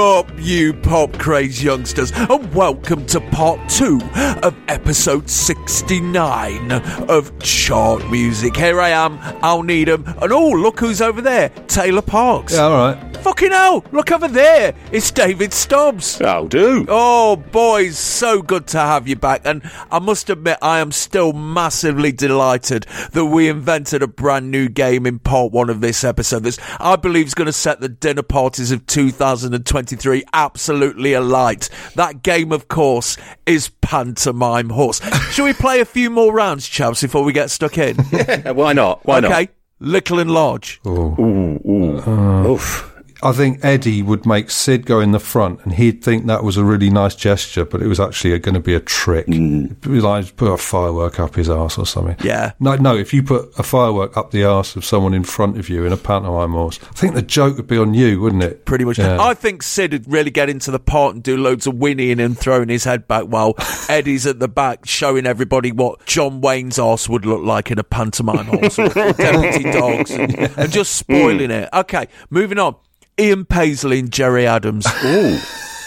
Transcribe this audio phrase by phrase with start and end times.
[0.00, 4.00] up, you pop craze youngsters, and welcome to part two
[4.42, 6.72] of episode 69
[7.08, 8.56] of Chart Music.
[8.56, 12.54] Here I am, Al Needham, and oh, look who's over there Taylor Parkes.
[12.54, 13.16] Yeah, all right.
[13.18, 14.74] Fucking hell, look over there.
[14.92, 16.18] It's David Stubbs.
[16.18, 16.86] How do?
[16.88, 19.42] Oh, boys, so good to have you back.
[19.44, 24.70] And I must admit, I am still massively delighted that we invented a brand new
[24.70, 26.44] game in part one of this episode.
[26.44, 31.68] This, I believe, is going to set the dinner parties of 2023 absolutely alight.
[31.94, 35.00] That game, of course, is Pantomime Horse.
[35.32, 37.96] Shall we play a few more rounds, chaps, before we get stuck in?
[38.54, 39.04] Why not?
[39.06, 39.32] Why not?
[39.32, 39.48] okay.
[39.82, 40.80] Little and large.
[40.86, 41.16] Ooh.
[41.18, 41.98] Ooh, ooh.
[42.00, 42.89] Uh, Oof.
[43.22, 46.56] I think Eddie would make Sid go in the front, and he'd think that was
[46.56, 49.26] a really nice gesture, but it was actually going to be a trick.
[49.26, 49.72] Mm.
[49.84, 52.16] It'd like put a firework up his arse or something.
[52.24, 52.52] Yeah.
[52.60, 52.96] No, no.
[52.96, 55.92] If you put a firework up the arse of someone in front of you in
[55.92, 58.64] a pantomime horse, I think the joke would be on you, wouldn't it?
[58.64, 58.98] Pretty much.
[58.98, 59.20] Yeah.
[59.20, 62.38] I think Sid would really get into the part and do loads of whinnying and
[62.38, 63.54] throwing his head back while
[63.88, 67.84] Eddie's at the back showing everybody what John Wayne's arse would look like in a
[67.84, 71.52] pantomime horse with deputy dogs and, and just spoiling hmm.
[71.52, 71.68] it.
[71.72, 72.76] Okay, moving on.
[73.18, 74.86] Ian Paisley and Gerry Adams.
[75.04, 75.38] Ooh.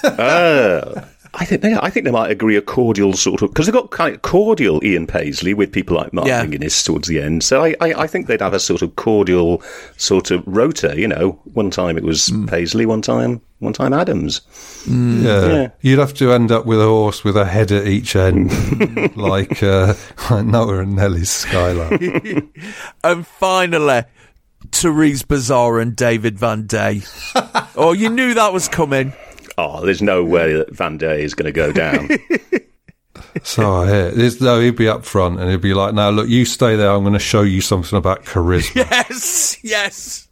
[0.03, 1.07] Ah.
[1.35, 3.89] I think they, I think they might agree a cordial sort of because they've got
[3.89, 6.45] kind of cordial Ian Paisley with people like Mark Yeah.
[6.45, 7.43] McGuinness towards the end.
[7.43, 9.63] So I, I, I think they'd have a sort of cordial
[9.97, 10.93] sort of rota.
[10.95, 14.41] You know, one time it was Paisley, one time one time Adams.
[14.87, 15.47] Yeah.
[15.47, 15.67] Yeah.
[15.81, 18.51] You'd have to end up with a horse with a head at each end,
[19.17, 19.95] like uh,
[20.29, 21.99] like Noah and Nellie's Skylark.
[23.03, 24.03] and finally,
[24.73, 27.01] Therese Bazar and David Van Day.
[27.75, 29.13] oh, you knew that was coming.
[29.57, 32.09] Oh, there's no way that Van Day is going to go down.
[33.41, 34.11] So I hear.
[34.11, 36.91] There's, no, he'd be up front and he'd be like, "Now look, you stay there.
[36.91, 40.27] I'm going to show you something about charisma." Yes, yes.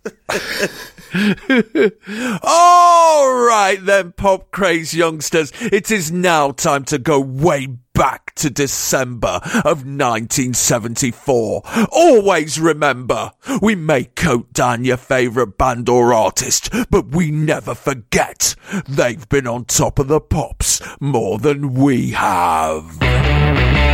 [2.43, 5.51] All right, then, pop craze youngsters.
[5.59, 7.67] It is now time to go way
[8.01, 11.61] back to December of 1974.
[11.91, 13.31] Always remember,
[13.61, 18.55] we may coat down your favourite band or artist, but we never forget
[18.89, 23.90] they've been on top of the pops more than we have.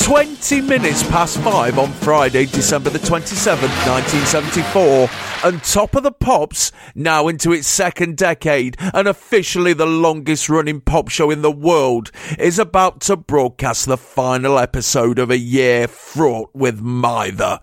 [0.00, 5.08] 20 minutes past five on Friday, December the 27th, 1974.
[5.44, 10.80] And Top of the Pops, now into its second decade and officially the longest running
[10.80, 15.86] pop show in the world, is about to broadcast the final episode of a year
[15.86, 17.60] fraught with mither.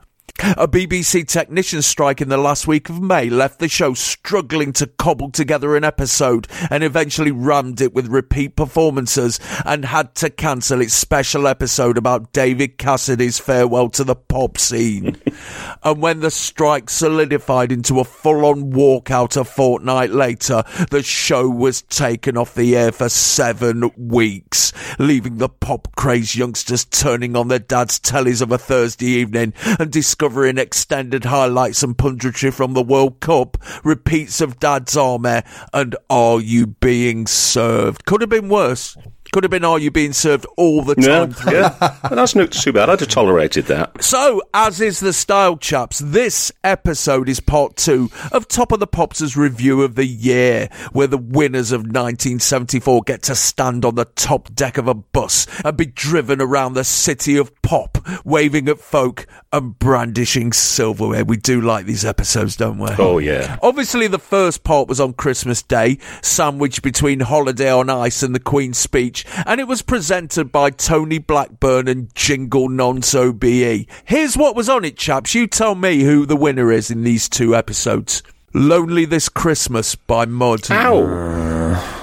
[0.55, 4.87] A BBC technician strike in the last week of May left the show struggling to
[4.87, 10.79] cobble together an episode and eventually rammed it with repeat performances and had to cancel
[10.79, 15.17] its special episode about David Cassidy's farewell to the pop scene.
[15.83, 21.49] and when the strike solidified into a full on walkout a fortnight later, the show
[21.49, 27.49] was taken off the air for seven weeks, leaving the pop crazed youngsters turning on
[27.49, 32.83] their dad's tellies of a Thursday evening and discovering extended highlights and punditry from the
[32.83, 35.41] World Cup, repeats of Dad's Army,
[35.73, 38.05] and Are You Being Served?
[38.05, 38.97] Could have been worse.
[39.31, 41.35] Could have been, are you being served all the time?
[41.51, 41.97] yeah.
[42.03, 42.89] And that's not too bad.
[42.89, 44.03] I'd have tolerated that.
[44.03, 48.87] So, as is the style, chaps, this episode is part two of Top of the
[48.87, 54.05] Pops' review of the year, where the winners of 1974 get to stand on the
[54.05, 58.79] top deck of a bus and be driven around the city of pop, waving at
[58.79, 61.25] folk and brandishing silverware.
[61.25, 62.89] We do like these episodes, don't we?
[62.97, 63.57] Oh, yeah.
[63.61, 68.39] Obviously, the first part was on Christmas Day, sandwiched between Holiday on Ice and the
[68.39, 73.87] Queen's speech, and it was presented by Tony Blackburn and Jingle Nonso BE.
[74.05, 75.35] Here's what was on it, chaps.
[75.35, 78.23] You tell me who the winner is in these two episodes.
[78.53, 80.69] Lonely This Christmas by Mud.
[80.71, 81.46] Ow.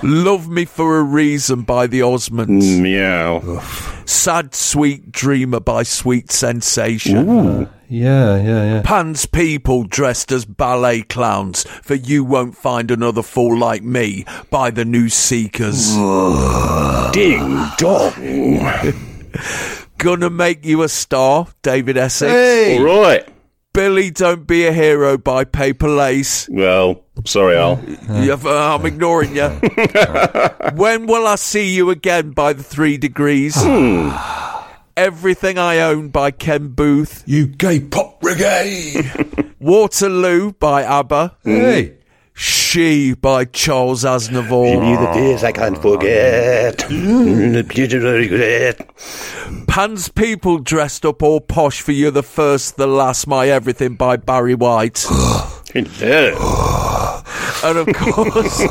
[0.05, 2.63] Love Me for a Reason by the Osmonds.
[2.63, 4.05] Mm, Meow.
[4.05, 7.27] Sad Sweet Dreamer by Sweet Sensation.
[7.27, 7.69] Ooh.
[7.89, 8.83] Yeah, yeah, yeah.
[8.83, 14.71] Pan's people dressed as ballet clowns, for you won't find another fool like me by
[14.71, 15.95] the New Seekers.
[17.13, 18.83] Ding dong.
[19.99, 22.79] Gonna make you a star, David Essex.
[22.79, 23.27] All right.
[23.75, 26.49] Billy, don't be a hero by Paper Lace.
[26.49, 27.83] Well, sorry, Al.
[28.09, 29.49] Uh, I'm ignoring you.
[30.75, 33.57] when will I see you again by the Three Degrees?
[34.97, 37.25] Everything I Own by Ken Boothe.
[37.27, 39.53] You gay pop reggae.
[39.59, 41.37] Waterloo by ABBA.
[41.43, 41.95] hey.
[42.75, 44.75] She by Charles Aznavour.
[44.75, 46.83] Give you the days I can't forget.
[46.83, 48.91] Oh, mm, beautiful regret.
[49.69, 54.17] Pan's people dressed up all posh for you, the first, the last, my everything by
[54.17, 55.07] Barry White.
[55.77, 55.87] And
[57.79, 58.63] of course.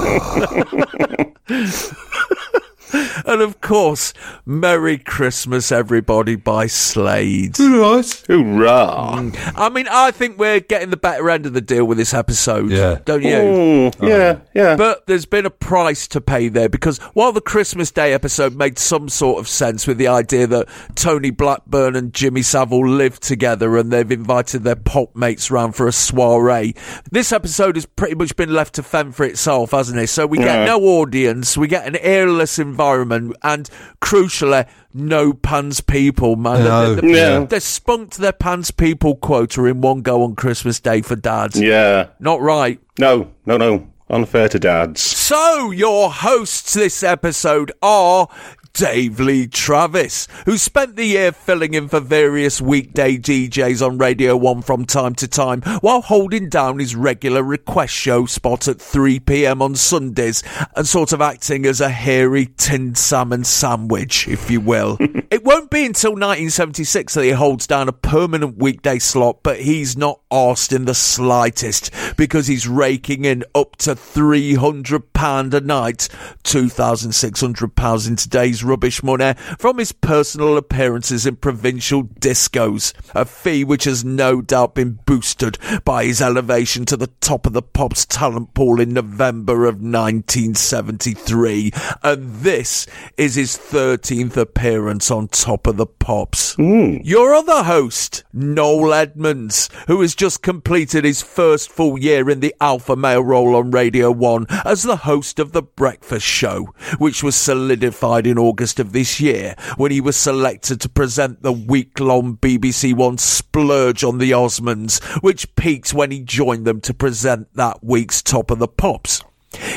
[3.26, 4.14] and of course,
[4.46, 7.58] Merry Christmas, everybody by Slade.
[7.60, 8.26] Nice.
[8.28, 9.32] Hoorah.
[9.56, 12.70] I mean, I think we're getting the better end of the deal with this episode.
[12.70, 13.00] Yeah.
[13.04, 13.30] Don't you?
[13.30, 14.76] Mm, yeah, yeah.
[14.76, 18.78] But there's been a price to pay there because while the Christmas Day episode made
[18.78, 23.78] some sort of sense with the idea that Tony Blackburn and Jimmy Savile live together
[23.78, 26.76] and they've invited their pop mates round for a soiree,
[27.12, 30.08] this episode has pretty much been left to fend for itself, hasn't it?
[30.08, 33.70] So we get no audience, we get an airless environment, and
[34.02, 36.64] crucially, no pants people, man.
[36.64, 36.96] No.
[36.96, 37.46] They, they, Yeah.
[37.46, 41.60] they spunked their pants people quota in one go on Christmas Day for dads.
[41.60, 42.08] yeah.
[42.20, 42.80] Not right.
[43.00, 43.88] No, no, no.
[44.10, 45.02] Unfair to dads.
[45.02, 48.28] So, your hosts this episode are
[48.74, 54.36] Dave Lee Travis, who spent the year filling in for various weekday DJs on Radio
[54.36, 59.62] 1 from time to time while holding down his regular request show spot at 3pm
[59.62, 60.42] on Sundays
[60.76, 64.98] and sort of acting as a hairy tinned salmon sandwich, if you will.
[65.30, 69.96] it won't be until 1976 that he holds down a permanent weekday slot, but he's
[69.96, 76.10] not arsed in the slightest because he's raking in up to £300 a night,
[76.44, 83.84] £2,600 in today's rubbish money, from his personal appearances in provincial discos, a fee which
[83.84, 88.54] has no doubt been boosted by his elevation to the top of the Pops talent
[88.54, 91.72] pool in November of 1973.
[92.04, 92.88] And this
[93.18, 96.54] is his 13th appearance on Top of the Pops.
[96.56, 96.98] Hmm.
[97.04, 102.56] Your other host, Noel Edmonds, who has just completed his first full year in the
[102.62, 107.36] alpha male role on Radio 1 as the host of The Breakfast Show, which was
[107.36, 112.38] solidified in August of this year when he was selected to present the week long
[112.38, 117.84] BBC One splurge on the Osmonds, which peaked when he joined them to present that
[117.84, 119.24] week's Top of the Pops.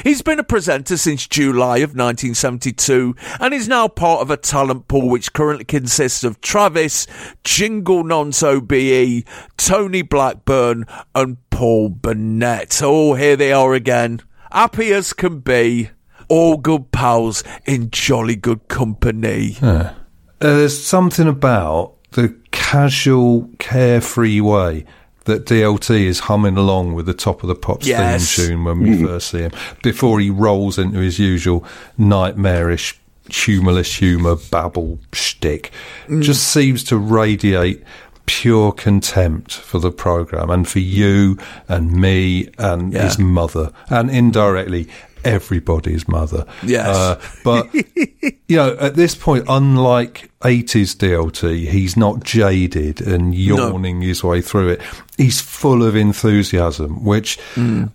[0.05, 4.89] He's been a presenter since July of 1972 and is now part of a talent
[4.89, 7.07] pool which currently consists of Travis,
[7.45, 9.25] Jingle Nonso BE,
[9.57, 12.81] Tony Blackburn, and Paul Burnett.
[12.83, 14.21] Oh, here they are again.
[14.51, 15.91] Happy as can be.
[16.29, 19.57] All good pals in jolly good company.
[19.63, 19.93] Uh,
[20.41, 24.85] there's something about the casual, carefree way
[25.25, 28.35] that DLT is humming along with the top of the pops Yes.
[28.37, 29.53] theme tune when we first see him
[29.83, 31.65] before he rolls into his usual
[31.99, 32.97] nightmarish,
[33.29, 35.73] humorless humour babble shtick.
[36.21, 37.83] Just seems to radiate
[38.27, 43.03] pure contempt for the program and for you and me and Yeah.
[43.05, 44.89] his mother and indirectly
[45.25, 46.47] everybody's mother.
[46.63, 46.87] Yes.
[46.87, 47.73] Uh, but
[48.49, 54.41] you know, at this point, unlike 80s DLT, he's not jaded and yawning his way
[54.41, 54.83] through it.
[55.17, 57.39] He's full of enthusiasm, which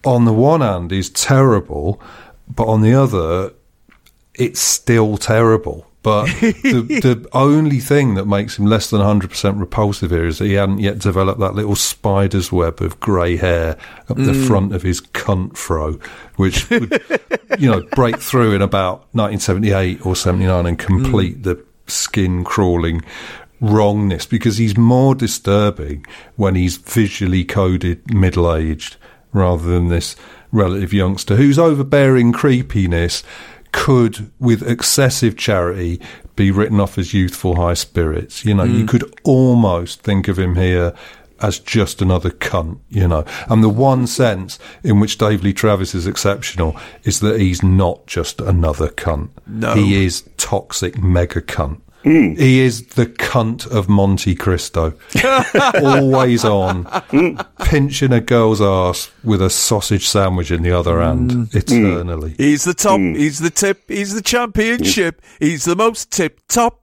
[0.04, 2.02] on the one hand is terrible,
[2.48, 3.54] but on the other,
[4.34, 5.88] it's still terrible.
[6.04, 10.46] But the, the only thing that makes him less than 100% repulsive here is that
[10.46, 13.78] he hadn't yet developed that little spider's web of grey hair
[14.10, 14.48] up the mm.
[14.48, 16.00] front of his cunt fro,
[16.38, 17.02] which would,
[17.60, 21.44] you know, break through in about 1978 or 79 and complete mm.
[21.44, 23.04] the skin crawling
[23.60, 26.04] wrongness because he's more disturbing
[26.36, 28.96] when he's visually coded middle aged
[29.34, 30.16] rather than this
[30.52, 33.24] relative youngster whose overbearing creepiness
[33.72, 36.00] could, with excessive charity,
[36.36, 38.46] be written off as youthful high spirits.
[38.46, 38.88] You know, you mm.
[38.88, 40.94] could almost think of him here
[41.42, 43.26] as just another cunt, you know.
[43.50, 48.06] And the one sense in which Dave Lee Travis is exceptional is that he's not
[48.08, 49.30] just another cunt.
[49.48, 49.74] No.
[49.74, 51.82] He is toxic mega cunt.
[52.04, 52.38] Mm.
[52.38, 54.94] He is the cunt of Monte Cristo.
[55.76, 57.48] Always on, mm.
[57.60, 61.04] pinching a girl's ass with a sausage sandwich in the other mm.
[61.04, 62.34] hand, eternally.
[62.38, 63.00] He's the top.
[63.00, 63.84] He's the tip.
[63.88, 65.22] He's the championship.
[65.40, 66.80] He's the most tip top.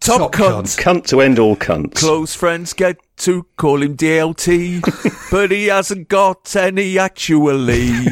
[0.00, 0.78] Top, Top cunt.
[0.78, 1.94] Cunt to end all cunts.
[1.94, 7.90] Close friends get to call him DLT, but he hasn't got any actually.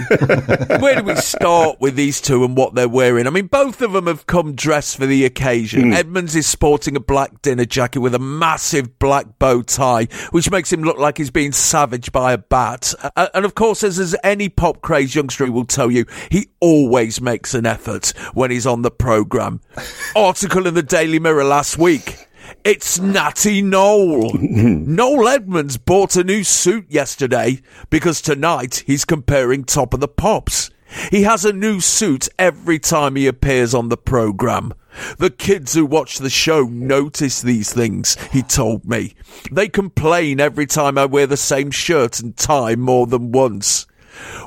[0.81, 3.27] Where do we start with these two and what they're wearing?
[3.27, 5.93] I mean, both of them have come dressed for the occasion.
[5.93, 10.73] Edmonds is sporting a black dinner jacket with a massive black bow tie, which makes
[10.73, 12.95] him look like he's being savaged by a bat.
[13.17, 17.21] Uh, and of course, as, as any pop crazed youngster will tell you, he always
[17.21, 19.61] makes an effort when he's on the programme.
[20.17, 22.29] Article in the Daily Mirror last week.
[22.65, 24.33] It's Natty Noel.
[24.39, 27.61] Noel Edmonds bought a new suit yesterday
[27.91, 30.71] because tonight he's comparing Top of the Pops.
[31.11, 34.73] He has a new suit every time he appears on the programme.
[35.19, 39.15] The kids who watch the show notice these things, he told me.
[39.51, 43.87] They complain every time I wear the same shirt and tie more than once.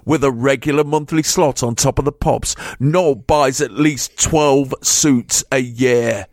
[0.06, 4.74] With a regular monthly slot on top of the pops, Noel buys at least 12
[4.82, 6.27] suits a year.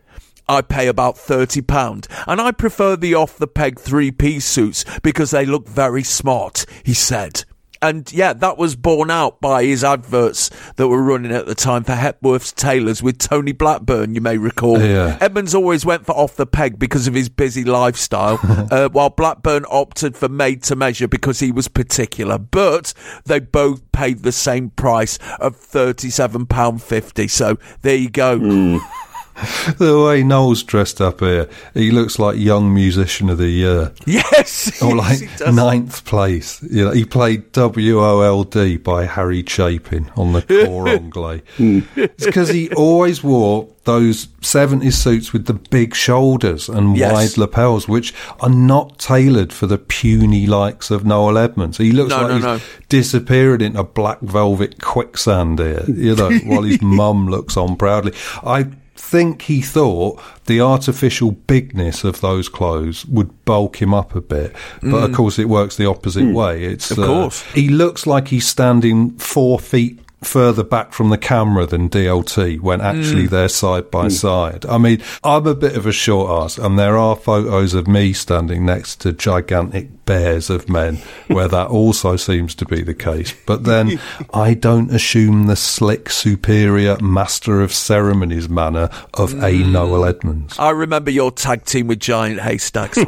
[0.48, 5.30] I pay about £30, and I prefer the off the peg three piece suits because
[5.30, 7.44] they look very smart, he said.
[7.84, 11.84] And yeah, that was borne out by his adverts that were running at the time
[11.84, 14.80] for Hepworth's Tailors with Tony Blackburn, you may recall.
[14.80, 15.18] Yeah.
[15.20, 18.38] Edmonds always went for off the peg because of his busy lifestyle,
[18.70, 22.38] uh, while Blackburn opted for made to measure because he was particular.
[22.38, 22.94] But
[23.26, 27.28] they both paid the same price of £37.50.
[27.28, 28.80] So there you go.
[29.78, 33.92] The way Noel's dressed up here, he looks like young musician of the year.
[34.06, 34.70] Yes!
[34.82, 35.54] Or yes, like does.
[35.54, 36.62] ninth place.
[36.62, 41.42] You know, he played W O L D by Harry Chapin on the Cor Anglais.
[41.58, 47.12] it's because he always wore those 70s suits with the big shoulders and Yes.
[47.12, 51.78] wide lapels, which are not tailored for the puny likes of Noel Edmonds.
[51.78, 52.60] He looks No, like no, he's no.
[52.88, 58.12] disappearing into black velvet quicksand here, you know, while his mum looks on proudly.
[58.42, 58.66] I
[59.14, 64.52] think he thought the artificial bigness of those clothes would bulk him up a bit,
[64.82, 66.64] but of course it works the opposite way.
[66.64, 66.98] It's Mm.
[66.98, 67.42] uh, Of course.
[67.54, 72.80] he looks like he's standing four feet further back from the camera than DLT when
[72.80, 72.84] Mm.
[72.84, 74.64] actually they're side by side.
[74.68, 78.12] I mean, I'm a bit of a short ass, and there are photos of me
[78.12, 83.34] standing next to gigantic bears of men where that also seems to be the case.
[83.46, 83.98] But then
[84.34, 89.70] I don't assume the slick, superior master of ceremonies manner of a Mm.
[89.72, 90.58] Noel Edmonds.
[90.58, 92.98] I remember your tag team with Giant Haystacks.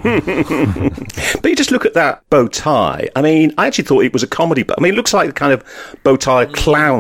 [1.43, 3.09] But you just look at that bow tie.
[3.15, 5.27] I mean, I actually thought it was a comedy, but I mean, it looks like
[5.29, 5.63] the kind of
[6.03, 6.47] bow tie a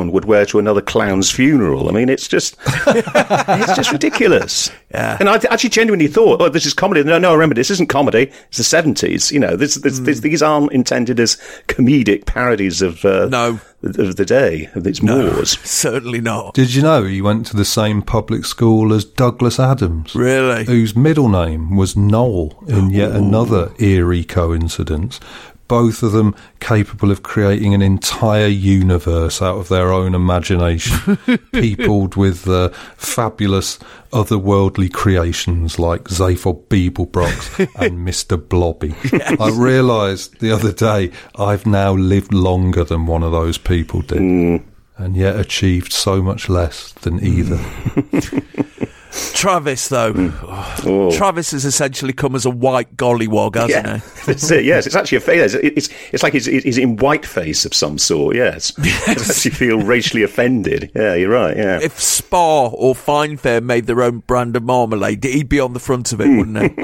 [0.06, 1.88] clown would wear to another clown's funeral.
[1.88, 4.70] I mean, it's just, it's just ridiculous.
[4.92, 5.16] Yeah.
[5.20, 7.02] And I th- actually genuinely thought, oh, this is comedy.
[7.04, 8.30] No, no, I remember, this isn't comedy.
[8.48, 9.32] It's the seventies.
[9.32, 11.36] You know, this, this, this, these aren't intended as
[11.68, 13.60] comedic parodies of uh, No.
[13.82, 15.58] of the day of its Moors.
[15.64, 16.54] Certainly not.
[16.54, 20.14] Did you know he went to the same public school as Douglas Adams?
[20.14, 20.64] Really?
[20.64, 25.20] Whose middle name was Noel, in yet another eerie coincidence.
[25.68, 31.16] Both of them capable of creating an entire universe out of their own imagination,
[31.52, 33.78] peopled with uh, fabulous
[34.12, 38.37] otherworldly creations like Zaphod Beeblebrox and Mr.
[38.37, 38.94] Blobby.
[39.40, 44.62] I realised the other day I've now lived longer than one of those people did.
[44.99, 47.58] And yet achieved so much less than either.
[49.35, 50.12] Travis, though.
[50.12, 50.28] Hmm.
[50.42, 50.76] Oh.
[50.87, 51.11] oh.
[51.11, 54.02] Travis has essentially come as a white gollywog, hasn't Yeah, he?
[54.26, 54.64] that's it.
[54.64, 55.54] Yes, it's actually a face.
[55.54, 58.37] It's it's like he's, he's in whiteface of some sort.
[58.37, 59.08] Yes, yes.
[59.08, 60.90] actually feel racially offended.
[60.94, 61.56] Yeah, you're right.
[61.56, 65.73] Yeah, If Spar or Fine Fare made their own brand of marmalade, he'd be on
[65.73, 66.38] the front of it, hmm.
[66.38, 66.82] wouldn't he?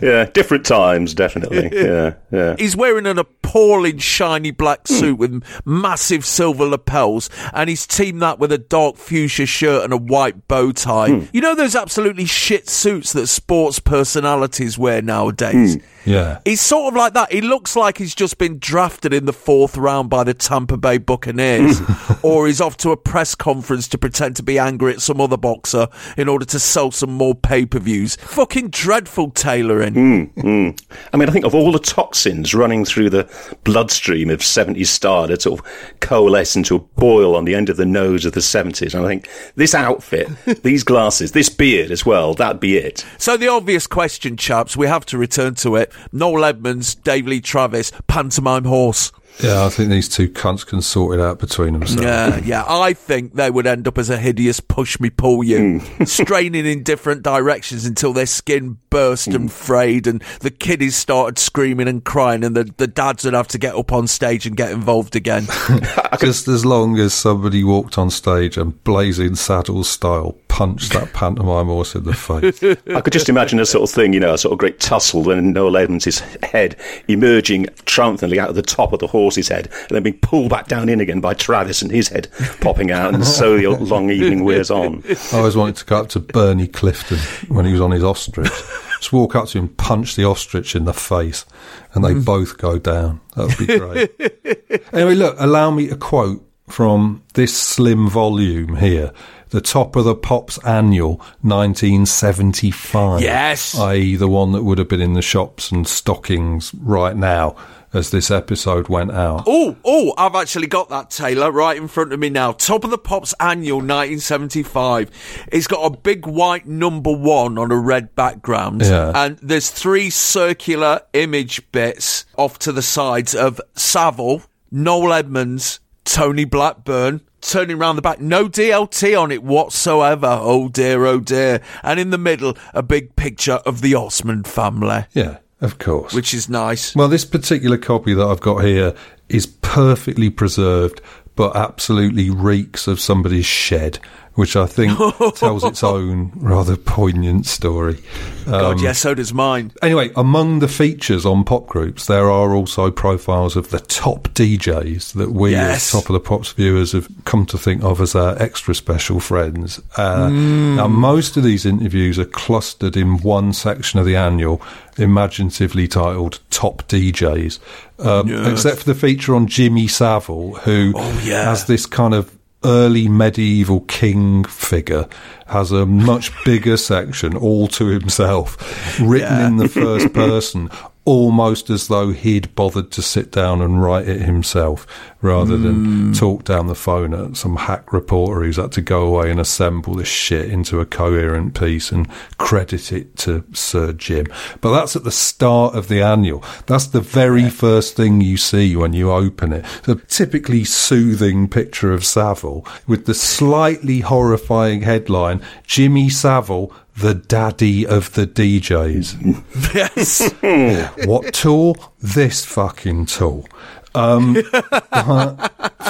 [0.06, 1.70] yeah, different times, definitely.
[1.72, 2.56] Yeah, yeah.
[2.58, 4.94] He's wearing an appalling shiny black hmm.
[4.94, 9.92] suit with massive silver lapels, and he's teamed that with a dark fuchsia shirt and
[9.92, 11.08] a white bow bow tie.
[11.10, 11.26] Hmm.
[11.32, 15.76] You know those absolutely shit suits that sports personalities wear nowadays?
[15.76, 15.99] Hmm.
[16.04, 16.40] Yeah.
[16.44, 17.32] He's sort of like that.
[17.32, 20.98] He looks like he's just been drafted in the fourth round by the Tampa Bay
[20.98, 21.80] Buccaneers,
[22.22, 25.36] or he's off to a press conference to pretend to be angry at some other
[25.36, 28.16] boxer in order to sell some more pay per views.
[28.16, 29.94] Fucking dreadful tailoring.
[29.94, 30.70] Hmm, hmm.
[31.12, 35.26] I mean, I think of all the toxins running through the bloodstream of 70s star
[35.26, 38.40] that sort of coalesce into a boil on the end of the nose of the
[38.40, 38.94] 70s.
[38.94, 40.28] And I think this outfit,
[40.62, 43.04] these glasses, this beard as well, that'd be it.
[43.18, 45.89] So the obvious question, chaps, we have to return to it.
[46.12, 49.12] Noel Edmonds, Dave Lee Travis, pantomime horse.
[49.42, 52.02] Yeah, I think these two cunts can sort it out between themselves.
[52.02, 52.64] Yeah, yeah.
[52.66, 56.04] I think they would end up as a hideous push me pull you, hmm.
[56.04, 59.46] straining in different directions until their skin burst and hmm.
[59.48, 63.58] frayed, and the kiddies started screaming and crying, and the, the dads would have to
[63.58, 65.46] get up on stage and get involved again.
[66.20, 71.66] Just as long as somebody walked on stage and blazing saddle style punched that pantomime
[71.66, 72.62] horse in the face.
[72.94, 75.22] I could just imagine a sort of thing, you know, a sort of great tussle
[75.22, 76.76] when Noel Edmonds' head
[77.08, 80.66] emerging triumphantly out of the top of the horse's head and then being pulled back
[80.66, 82.26] down in again by Travis and his head
[82.60, 85.04] popping out, and so the long evening wears on.
[85.32, 87.18] I always wanted to go up to Bernie Clifton
[87.48, 88.50] when he was on his ostrich.
[88.98, 91.46] Just walk up to him, punch the ostrich in the face,
[91.94, 92.24] and they mm.
[92.24, 93.20] both go down.
[93.36, 94.84] That would be great.
[94.92, 99.12] anyway, look, allow me to quote from this slim volume here.
[99.50, 103.20] The top of the Pops Annual 1975.
[103.20, 103.76] Yes.
[103.76, 107.56] i.e., the one that would have been in the shops and stockings right now
[107.92, 109.44] as this episode went out.
[109.46, 112.52] Oh, oh, I've actually got that, Taylor, right in front of me now.
[112.52, 115.46] Top of the Pops Annual 1975.
[115.52, 118.82] It's got a big white number one on a red background.
[118.82, 119.12] Yeah.
[119.14, 126.44] And there's three circular image bits off to the sides of Savile, Noel Edmonds, Tony
[126.44, 127.22] Blackburn.
[127.42, 130.28] Turning round the back, no DLT on it whatsoever.
[130.42, 131.62] Oh dear, oh dear.
[131.82, 136.14] And in the middle, a big picture of the Osmond family, Yeah, of course.
[136.14, 136.94] which is nice.
[136.94, 138.94] Well, this particular copy that I've got here
[139.28, 141.00] is perfectly preserved,
[141.36, 143.98] but absolutely reeks of somebody's shed,
[144.34, 144.96] which I think
[145.36, 147.98] tells its own rather poignant story.
[148.46, 149.72] God, Um, yeah, so does mine.
[149.82, 155.12] Anyway, among the features on pop groups, there are also profiles of the top DJs
[155.14, 155.92] that we, Yes.
[155.94, 159.20] as Top of the Pops viewers, have come to think of as our extra special
[159.20, 159.80] friends.
[159.96, 164.62] Uh, Now, most of these interviews are clustered in one section of the annual,
[164.96, 167.58] imaginatively titled Top DJs,
[167.98, 171.44] um, except for the feature on Jimmy Savile, who Oh, yeah.
[171.44, 172.30] has this kind of
[172.64, 175.08] early medieval king figure
[175.46, 178.56] has a much bigger section all to himself
[179.00, 179.46] written Yeah.
[179.46, 180.70] in the first person
[181.06, 184.86] almost as though he'd bothered to sit down and write it himself
[185.22, 185.62] rather Hmm.
[185.62, 189.40] than talk down the phone at some hack reporter who's had to go away and
[189.40, 192.06] assemble this shit into a coherent piece and
[192.38, 194.26] credit it to Sir Jim.
[194.60, 196.44] But that's at the start of the annual.
[196.66, 199.64] That's the very first thing you see when you open it.
[199.84, 207.86] The typically soothing picture of Savile with the slightly horrifying headline Jimmy Savile, the daddy
[207.86, 209.74] of the DJs.
[209.74, 210.32] Yes.
[211.06, 211.76] What tool?
[212.00, 213.46] This fucking tool.
[213.94, 214.36] Um,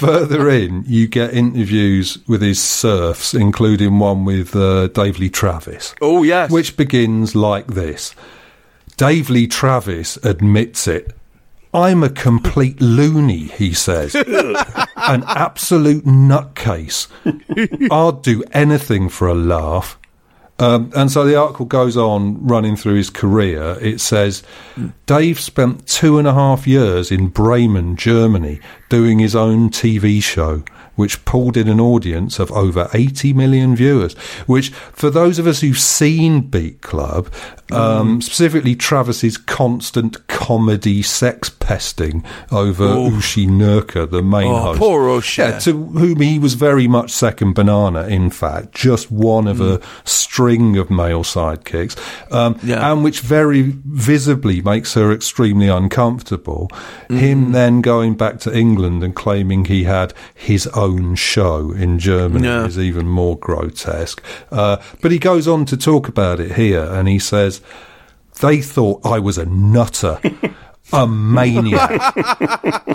[0.00, 5.94] further in, you get interviews with his serfs, including one with uh, Dave Lee Travis,
[6.00, 6.50] Oh, yes.
[6.50, 8.14] which begins like this
[8.96, 11.12] Dave Lee Travis admits it.
[11.72, 14.14] I'm a complete loony, he says.
[14.96, 17.06] An absolute nutcase.
[17.92, 19.96] I'd do anything for a laugh.
[20.60, 23.78] Um, and so the article goes on running through his career.
[23.80, 24.42] It says
[25.06, 30.62] Dave spent two and a half years in Bremen, Germany, doing his own TV show,
[30.96, 34.12] which pulled in an audience of over 80 million viewers.
[34.46, 37.32] Which, for those of us who've seen Beat Club,
[37.72, 44.78] um, specifically Travis's constant comedy sex pesting over Uschi Nerke, the main Oh, host.
[44.80, 45.38] poor Uschi.
[45.38, 49.80] Yeah, to whom he was very much second banana, in fact, just one of a
[50.04, 51.96] string of male sidekicks,
[52.32, 52.90] um, Yeah.
[52.92, 56.68] and which very visibly makes her extremely uncomfortable.
[57.08, 62.46] Him then going back to England and claiming he had his own show in Germany
[62.46, 62.66] Yeah.
[62.66, 64.22] is even more grotesque.
[64.50, 67.60] Uh, but he goes on to talk about it here, and he says,
[68.40, 70.18] They thought I was a nutter.
[70.92, 72.02] A maniac.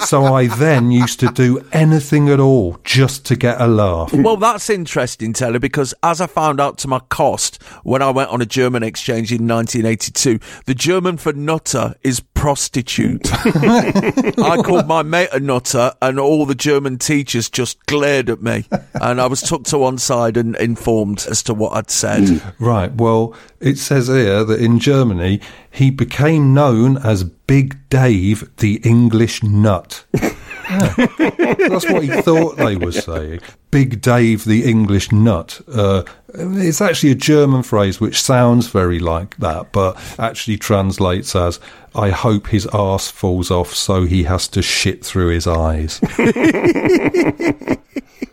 [0.01, 4.11] so I then used to do anything at all just to get a laugh.
[4.13, 8.31] Well, that's interesting, Taylor, because as I found out to my cost when I went
[8.31, 13.27] on a German exchange in 1982, the German for nutter is prostitute.
[13.33, 18.65] I called my mate a nutter, and all the German teachers just glared at me.
[18.93, 22.41] And I was took to one side and informed as to what I'd said.
[22.59, 22.93] Right.
[22.93, 29.41] Well, it says here that in Germany he became known as Big Dave the English
[29.41, 30.05] Nut.
[30.13, 30.33] Yeah.
[30.69, 33.41] That's what he thought they were saying.
[33.69, 35.61] Big Dave the English Nut.
[35.71, 41.59] Uh, it's actually a German phrase which sounds very like that, but actually translates as
[41.95, 45.99] I hope his arse falls off so he has to shit through his eyes.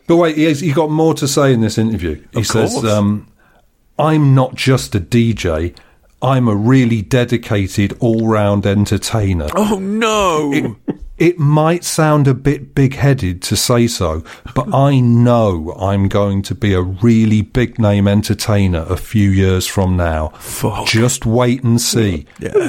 [0.07, 2.23] but wait, he, has, he got more to say in this interview.
[2.33, 3.29] He Of says, um,
[3.99, 5.77] I'm not just a DJ.
[6.21, 9.49] I'm a really dedicated all-round entertainer.
[9.55, 10.77] Oh no!
[10.89, 16.43] It, it might sound a bit big-headed to say so, but I know I'm going
[16.43, 20.29] to be a really big-name entertainer a few years from now.
[20.39, 20.87] Fuck.
[20.87, 22.27] Just wait and see.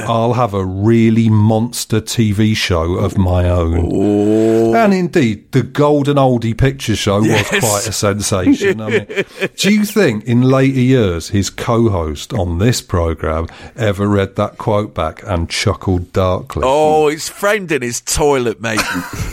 [0.07, 3.89] I'll have a really monster TV show of my own.
[3.91, 4.75] Oh.
[4.75, 7.51] And indeed, the Golden Oldie Picture Show Yes.
[7.51, 8.81] was quite a sensation.
[8.81, 9.05] I mean,
[9.55, 14.93] do you think in later years his co-host on this program ever read that quote
[14.93, 16.63] back and chuckled darkly?
[16.65, 18.01] Oh, it's framed in his
[18.33, 18.81] toilet, mate.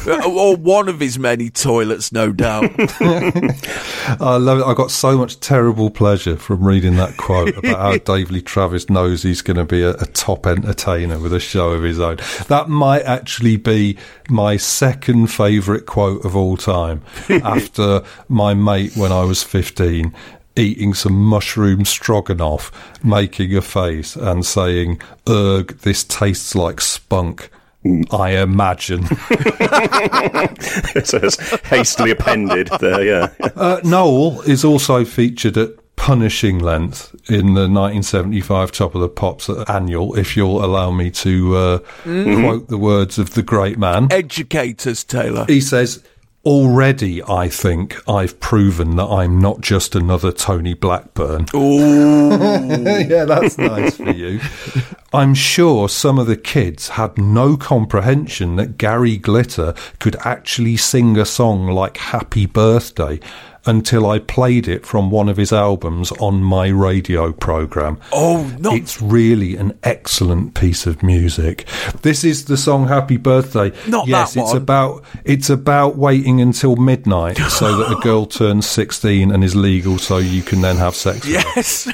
[0.27, 2.71] or one of his many toilets, no doubt.
[4.21, 4.65] I love it.
[4.65, 8.91] I got so much terrible pleasure from reading that quote about how Dave Lee Travis
[8.91, 12.19] knows he's going to be a, a top entertainer with a show of his own.
[12.49, 13.97] That might actually be
[14.29, 20.15] my second favourite quote of all time after my mate when I was 15
[20.57, 22.71] eating some mushroom stroganoff,
[23.05, 27.51] making a face and saying, Erg, this tastes like spunk.
[28.11, 29.07] I imagine.
[29.07, 29.17] so
[31.23, 33.33] it's hastily appended there, yeah.
[33.57, 39.49] Uh, Noel is also featured at punishing length in the 1975 Top of the Pops
[39.69, 44.09] annual, if you'll allow me to uh, quote the words of the great man.
[44.11, 45.45] Educators, Taylor.
[45.47, 46.03] He says,
[46.43, 51.47] Already, I think I've proven that I'm not just another Tony Blackburn.
[51.53, 54.41] yeah, that's nice for you.
[55.13, 61.19] I'm sure some of the kids had no comprehension that Gary Glitter could actually sing
[61.19, 63.21] a song like Happy Birthday
[63.67, 67.99] until I played it from one of his albums on my radio program.
[68.13, 71.67] Oh, not It's really an excellent piece of music.
[72.03, 73.73] This is the song Happy Birthday.
[73.89, 74.57] Not yes, that it's one.
[74.57, 79.99] about it's about waiting until midnight so that a girl turns 16 and is legal
[79.99, 81.27] so you can then have sex.
[81.27, 81.43] with her.
[81.57, 81.87] yes.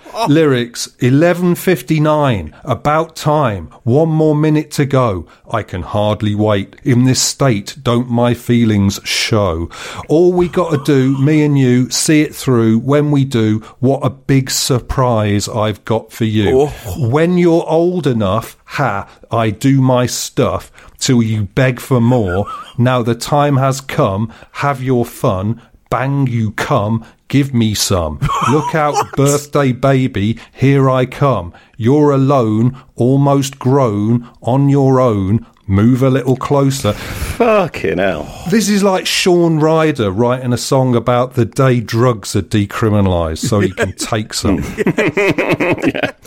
[0.16, 0.26] Oh.
[0.28, 3.68] Lyrics 11:59 about time.
[3.82, 5.26] One more minute to go.
[5.50, 6.76] I can hardly wait.
[6.84, 9.68] In this state don't my feelings show?
[10.08, 12.78] All we got to do me and you see it through.
[12.78, 16.68] When we do what a big surprise I've got for you.
[16.68, 17.08] Oh.
[17.08, 22.46] When you're old enough ha I do my stuff till you beg for more.
[22.78, 24.32] Now the time has come.
[24.52, 25.60] Have your fun.
[25.90, 28.18] Bang you come give me some
[28.50, 36.02] look out birthday baby here i come you're alone almost grown on your own move
[36.02, 38.30] a little closer Fucking hell.
[38.50, 43.60] this is like Shaun Ryder writing a song about the day drugs are decriminalised so
[43.60, 44.62] he can take some.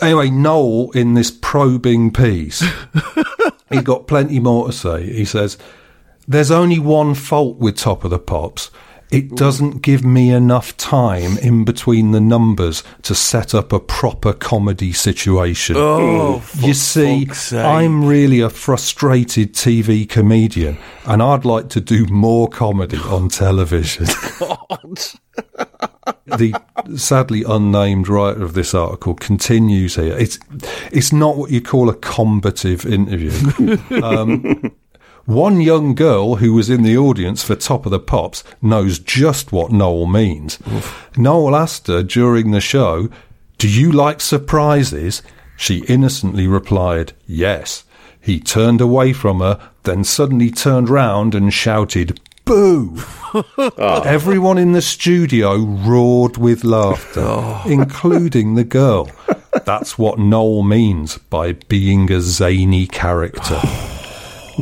[0.00, 2.62] Anyway, Noel, in this probing piece,
[3.68, 5.12] he got plenty more to say.
[5.12, 5.58] He says,
[6.28, 8.70] There's only one fault with Top of the Pops.
[9.10, 14.34] It doesn't give me enough time in between the numbers to set up a proper
[14.34, 15.76] comedy situation.
[15.78, 22.48] Oh, You see, I'm really a frustrated TV comedian, and I'd like to do more
[22.48, 24.04] comedy on television.
[26.26, 26.60] the
[26.96, 30.16] sadly unnamed writer of this article continues here.
[30.18, 30.38] It's
[30.92, 33.78] it's not what you call a combative interview.
[34.02, 34.70] um,
[35.28, 39.52] one young girl who was in the audience for Top of the Pops knows just
[39.52, 40.58] what Noel means.
[41.18, 43.10] Noel asked her during the show,
[43.58, 45.22] Do you like surprises?
[45.54, 47.84] She innocently replied, Yes.
[48.22, 53.02] He turned away from her, then suddenly turned round and shouted, Boo!
[53.78, 54.02] Ah.
[54.04, 57.62] Everyone in the studio roared with laughter, oh.
[57.66, 59.10] including the girl.
[59.66, 63.60] That's what Noel means by being a zany character.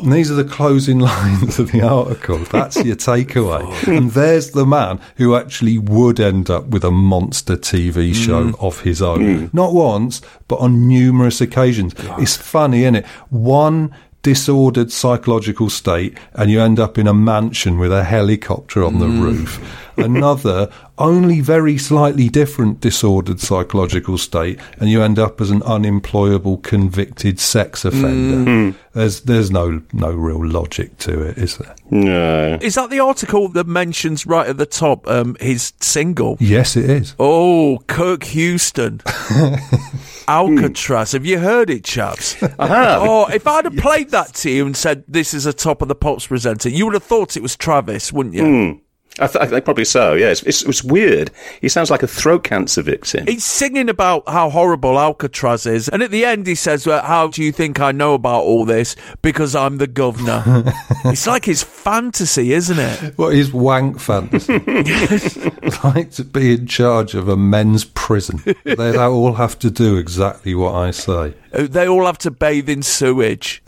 [0.03, 2.39] And these are the closing lines of the article.
[2.39, 3.67] That's your takeaway.
[3.97, 8.15] And there's the man who actually would end up with a monster TV mm.
[8.15, 9.21] show of his own.
[9.21, 9.55] Mm.
[9.55, 11.95] Not once, but on numerous occasions.
[12.19, 13.07] It's funny, isn't it?
[13.31, 13.95] One
[14.27, 19.07] disordered psychological state and you end up in a mansion with a helicopter on the
[19.07, 19.23] hmm.
[19.23, 19.85] roof.
[19.97, 26.59] Another, only very slightly different disordered psychological state, and you end up as an unemployable
[26.59, 28.39] convicted sex offender.
[28.39, 28.71] Hmm.
[28.71, 28.77] Hmm.
[28.93, 31.77] There's there's no no real logic to it, is there?
[31.91, 32.59] No.
[32.61, 36.37] Is that the article that mentions right at the top um, his single?
[36.41, 37.15] Yes, it is.
[37.19, 39.01] Oh, Kirk Houston.
[40.29, 41.13] Alcatraz.
[41.13, 42.43] Have you heard it, chaps?
[42.59, 43.03] I have.
[43.03, 45.89] Oh, if I'd have played that to you and said this is a top of
[45.89, 48.45] the pops presenter, you would have thought it was Travis, wouldn't you?
[48.45, 48.79] Hmm.
[49.19, 50.13] I, th- I think probably so.
[50.13, 51.31] Yeah, it's, it's, it's weird.
[51.63, 53.27] He sounds like a throat cancer victim.
[53.27, 57.29] He's singing about how horrible Alcatraz is, and at the end he says, well, "How
[57.29, 58.95] do you think I know about all this?
[59.23, 60.43] Because I'm the governor."
[61.07, 63.17] it's like his fantasy, isn't it?
[63.17, 64.53] What is wank fantasy?
[65.85, 68.43] like to be in charge of a men's prison.
[68.65, 71.33] They all have to do exactly what I say.
[71.53, 73.63] They all have to bathe in sewage.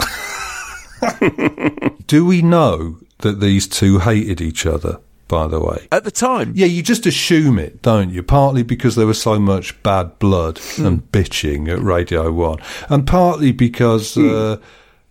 [2.06, 5.00] Do we know that these two hated each other?
[5.28, 8.22] By the way, At the time, yeah, you just assume it, don't you?
[8.22, 12.56] Partly because there was so much bad blood and bitching at Radio One,
[12.88, 14.56] and partly because, uh,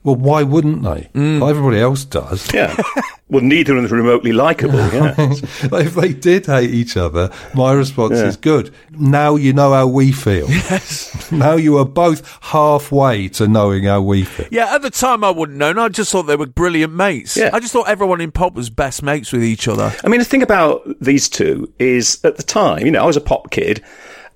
[0.07, 1.09] well, why wouldn't they?
[1.13, 1.41] Mm.
[1.41, 2.47] Well, everybody else does.
[2.53, 2.73] yeah.
[3.29, 4.77] well, neither of them is remotely likable.
[4.79, 5.15] Yeah.
[5.17, 8.27] if they did hate each other, my response Yeah.
[8.27, 8.73] is good.
[8.91, 10.49] Now you know how we feel.
[10.49, 11.29] Yes.
[11.31, 14.47] now you are both halfway to knowing how we feel.
[14.49, 15.71] Yeah, at the time I wouldn't know.
[15.71, 17.35] and I just thought they were brilliant mates.
[17.35, 17.49] Yeah.
[17.51, 19.93] I just thought everyone in pop was best mates with each other.
[20.05, 23.17] I mean, the thing about these two is at the time, you know, I was
[23.17, 23.83] a pop kid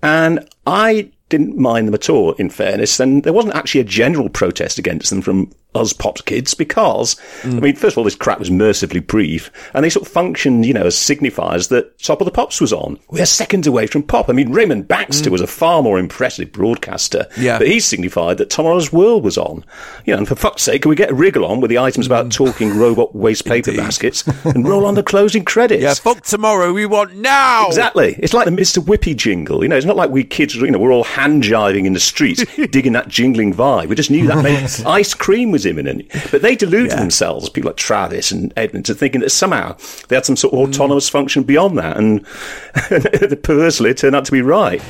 [0.04, 3.00] and I didn't mind them at all, in fairness.
[3.00, 7.48] And there wasn't actually a general protest against them from us pop kids because, I
[7.48, 10.74] mean, first of all, this crap was mercifully brief and they sort of functioned, you
[10.74, 13.00] know, as signifiers that Top of the Pops was on.
[13.10, 14.30] We're seconds away from pop.
[14.30, 15.34] I mean, Raymond Baxter mm.
[15.34, 17.58] was a far more impressive broadcaster, Yeah.
[17.58, 19.64] but he signified that Tomorrow's World was on.
[20.06, 22.06] You know, and for fuck's sake, can we get a wriggle on with the items
[22.06, 22.32] about mm.
[22.32, 23.84] talking robot waste paper Indeed.
[23.84, 25.84] baskets and roll on the closing credits?
[25.84, 27.68] Yeah, fuck tomorrow, we want now!
[27.68, 28.16] Exactly.
[28.20, 28.84] It's like the Mr.
[28.84, 29.64] Whippy jingle.
[29.64, 32.00] You know, it's not like we kids, you know, we're all hand jiving in the
[32.00, 33.88] streets, digging that jingling vibe.
[33.88, 36.08] We just knew that meant ice cream was imminent.
[36.32, 39.76] But they deluded themselves, people like Travis and Edmund, to thinking that somehow
[40.08, 40.70] they had some sort of hmm.
[40.70, 41.98] autonomous function beyond that.
[41.98, 42.24] And
[43.44, 44.82] perversely, it turned out to be right.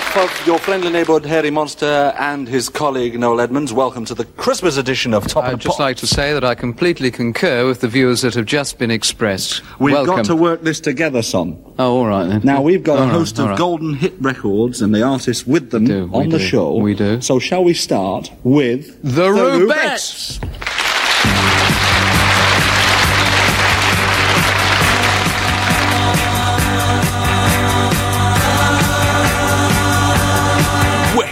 [0.00, 4.24] Behalf of your friendly neighbourhood Harry Monster and his colleague Noel Edmonds, welcome to the
[4.24, 7.66] Christmas edition of Top of I'd the just like to say that I completely concur
[7.66, 9.62] with the views that have just been expressed.
[9.78, 10.16] We've Welcome.
[10.16, 11.62] got to work this together, son.
[11.78, 12.40] Oh, all right then.
[12.44, 13.58] Now we've got All a host of right.
[13.58, 16.74] golden hit records and the artists with them do, on the do, show.
[16.76, 17.20] we do.
[17.20, 20.42] So shall we start with The Rubettes.
[20.42, 20.48] We're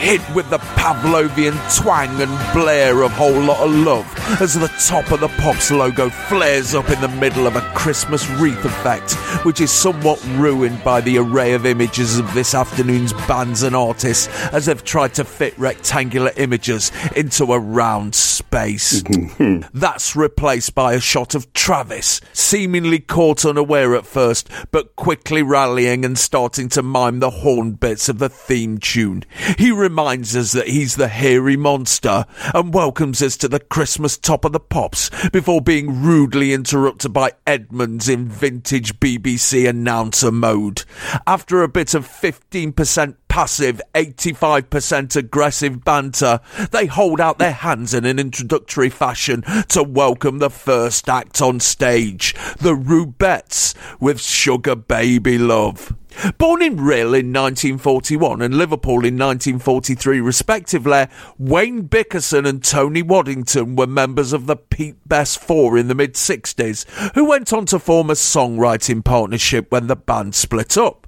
[0.08, 5.12] hit with the Pavlovian twang and blare of Whole Lot of Love as the top
[5.12, 9.12] of the Pops logo flares up in the middle of a Christmas wreath effect,
[9.44, 14.28] which is somewhat ruined by the array of images of this afternoon's bands and artists
[14.50, 19.02] as they've tried to fit rectangular images into a round space.
[19.74, 26.06] That's replaced by a shot of Travis, seemingly caught unaware at first, but quickly rallying
[26.06, 29.24] and starting to mime the horn bits of the theme tune.
[29.58, 34.44] He reminds us that he's the hairy monster and welcomes us to the Christmas top
[34.44, 40.84] of the pops before being rudely interrupted by Edmonds in vintage BBC announcer mode.
[41.26, 46.38] After a bit of 15% passive, 85% aggressive banter,
[46.70, 51.58] they hold out their hands in an introductory fashion to welcome the first act on
[51.58, 55.97] stage, the Rubettes with Sugar Baby Love.
[56.36, 61.06] Born in Rhyl in 1941 and Liverpool in 1943 respectively,
[61.38, 67.14] Wayne Bickerton and Tony Waddington were members of the Pete Best Four in the mid-60s,
[67.14, 71.07] who went on to form a songwriting partnership when the band split up.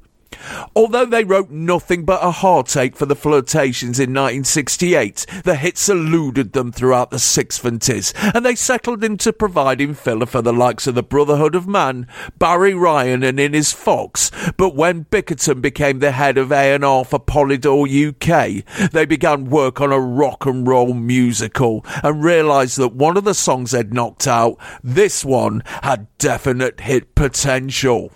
[0.76, 6.52] Although they wrote nothing but a heartache for the Flirtations in 1968, the hits eluded
[6.52, 11.02] them throughout the sixventies, and they settled into providing filler for the likes of the
[11.02, 12.06] Brotherhood of Man,
[12.38, 14.30] Barry Ryan and Inez Foxx.
[14.56, 19.92] But when Bickerton became the head of A&R for Polydor UK, they began work on
[19.92, 24.56] a rock and roll musical and realised that one of the songs they'd knocked out,
[24.82, 28.12] this one, had definite hit potential.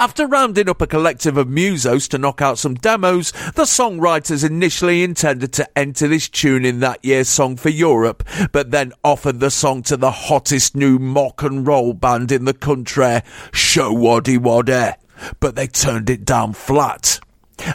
[0.00, 5.02] After rounding up a collective of musos to knock out some demos, the songwriters initially
[5.02, 9.50] intended to enter this tune in that year's Song for Europe, but then offered the
[9.50, 13.20] song to the hottest new mock and roll band in the country,
[13.52, 14.94] Showaddywaddy,
[15.40, 17.20] but they turned it down flat.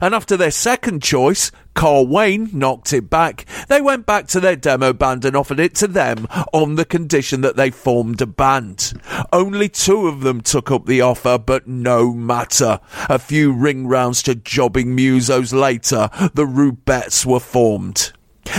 [0.01, 3.45] And after their second choice, Carl Wayne knocked it back.
[3.67, 7.41] They went back to their demo band and offered it to them on the condition
[7.41, 8.93] that they formed a band.
[9.31, 12.79] Only two of them took up the offer, but no matter.
[13.09, 18.11] A few ring rounds to jobbing musos later, the Rubettes were formed.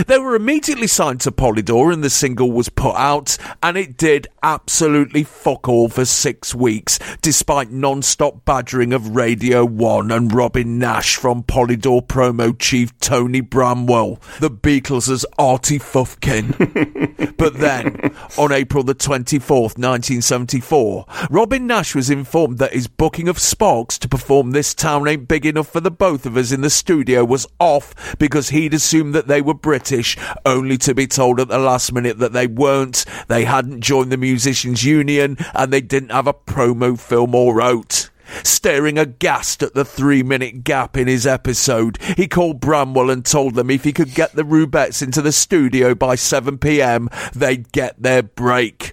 [0.06, 4.28] They were immediately signed to Polydor and the single was put out, and it did
[4.42, 11.16] absolutely fuck all for six weeks, despite non-stop badgering of Radio 1 and Robin Nash
[11.16, 17.36] from Polydor promo chief Tony Bramwell, the Beatles Artie Fufkin.
[17.36, 23.38] but then, on April the 24th, 1974, Robin Nash was informed that his booking of
[23.38, 26.70] Sparks to perform This Town Ain't Big Enough for the Both of Us in the
[26.70, 31.48] studio was off because he'd assumed that they were British, only to be told at
[31.48, 36.10] the last minute that they weren't, they hadn't joined the Musicians Union, and they didn't
[36.10, 38.10] have a promo film or out.
[38.42, 43.54] Staring aghast at the three minute gap in his episode, he called Bramwell and told
[43.54, 48.22] them if he could get the Rubettes into the studio by 7pm, they'd get their
[48.22, 48.92] break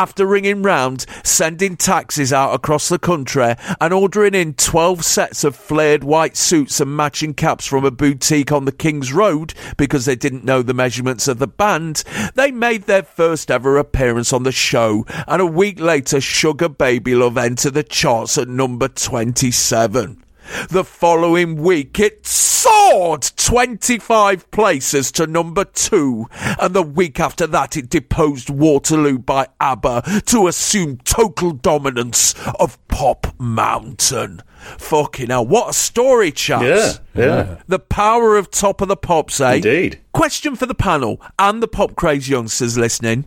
[0.00, 5.54] after ringing round, sending taxis out across the country, and ordering in 12 sets of
[5.54, 10.16] flared white suits and matching caps from a boutique on the King's Road because they
[10.16, 12.02] didn't know the measurements of the band,
[12.34, 17.14] they made their first ever appearance on the show, and a week later, Sugar Baby
[17.14, 20.24] Love entered the charts at number 27.
[20.68, 26.28] The following week, it soared 25 places to number two,
[26.60, 32.78] and the week after that, it deposed Waterloo by ABBA to assume total dominance of
[32.88, 34.42] Pop Mountain.
[34.78, 37.00] Fucking hell, what a story, chaps.
[37.14, 37.60] Yeah, yeah.
[37.66, 39.54] The power of Top of the Pops, eh?
[39.54, 40.00] Indeed.
[40.12, 43.24] Question for the panel and the pop craze youngsters listening.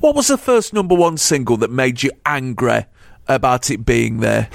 [0.00, 2.86] What was the first number one single that made you angry
[3.28, 4.48] about it being there?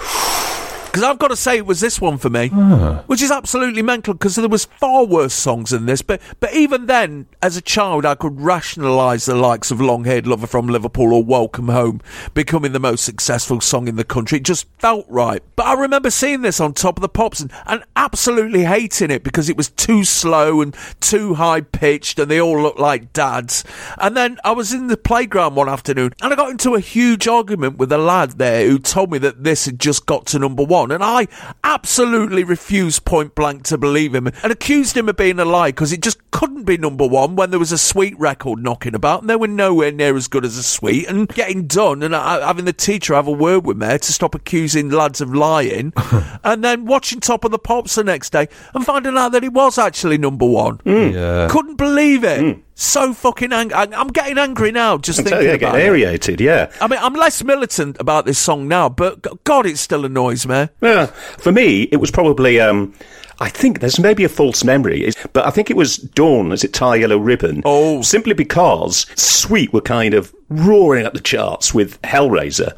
[0.92, 3.02] Because I've got to say, it was this one for me, ah.
[3.08, 4.14] which is absolutely mental.
[4.14, 8.06] Because there was far worse songs than this, but but even then, as a child,
[8.06, 12.02] I could rationalise the likes of "Long Haired Lover from Liverpool" or "Welcome Home"
[12.34, 14.40] becoming the most successful song in the country.
[14.40, 15.42] It just felt right.
[15.56, 19.24] But I remember seeing this on Top of the Pops and, and absolutely hating it
[19.24, 23.64] because it was too slow and too high pitched, and they all looked like dads.
[23.98, 27.30] And then I was in the playground one afternoon, and I got into a huge
[27.30, 30.64] argument with a lad there who told me that this had just got to number
[30.64, 31.28] one, and I
[31.64, 35.92] absolutely refused point blank to believe him and accused him of being a lie because
[35.92, 39.30] it just couldn't be number one when there was a sweet record knocking about, and
[39.30, 41.08] they were nowhere near as good as a sweet.
[41.08, 44.34] And getting done and uh, having the teacher have a word with me to stop
[44.34, 45.92] accusing lads of lying,
[46.44, 49.50] and then watching Top of the Pops the next day and finding out that he
[49.50, 50.80] was actually number one.
[50.86, 51.50] Yeah.
[51.52, 52.58] Couldn't believe it.
[52.82, 53.76] So fucking angry.
[53.78, 55.90] I'm getting angry now just I tell thinking you, about getting it.
[56.08, 56.72] aerated, yeah.
[56.82, 60.68] I mean, I'm less militant about this song now, but God, it still annoys me.
[60.82, 62.60] Yeah, for me, it was probably.
[62.60, 62.94] Um,
[63.40, 66.74] I think there's maybe a false memory, but I think it was Dawn as it
[66.74, 67.62] tie yellow ribbon.
[67.66, 68.02] Oh.
[68.02, 72.76] simply because Sweet were kind of roaring up the charts with Hellraiser.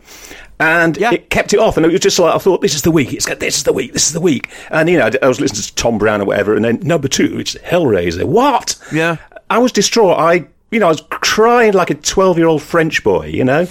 [0.60, 1.12] And Yeah.
[1.14, 3.14] it kept it off, and it was just like I thought, "This is the week.
[3.14, 3.94] It's this is the week.
[3.94, 6.56] This is the week." And you know, I was listening to Tom Browne or whatever,
[6.56, 8.24] and then number two, it's Hellraiser.
[8.26, 8.76] What?
[8.94, 9.18] Yeah.
[9.54, 10.18] I was distraught.
[10.20, 13.28] I, you know, I was crying like a twelve-year-old French boy.
[13.28, 13.62] You know,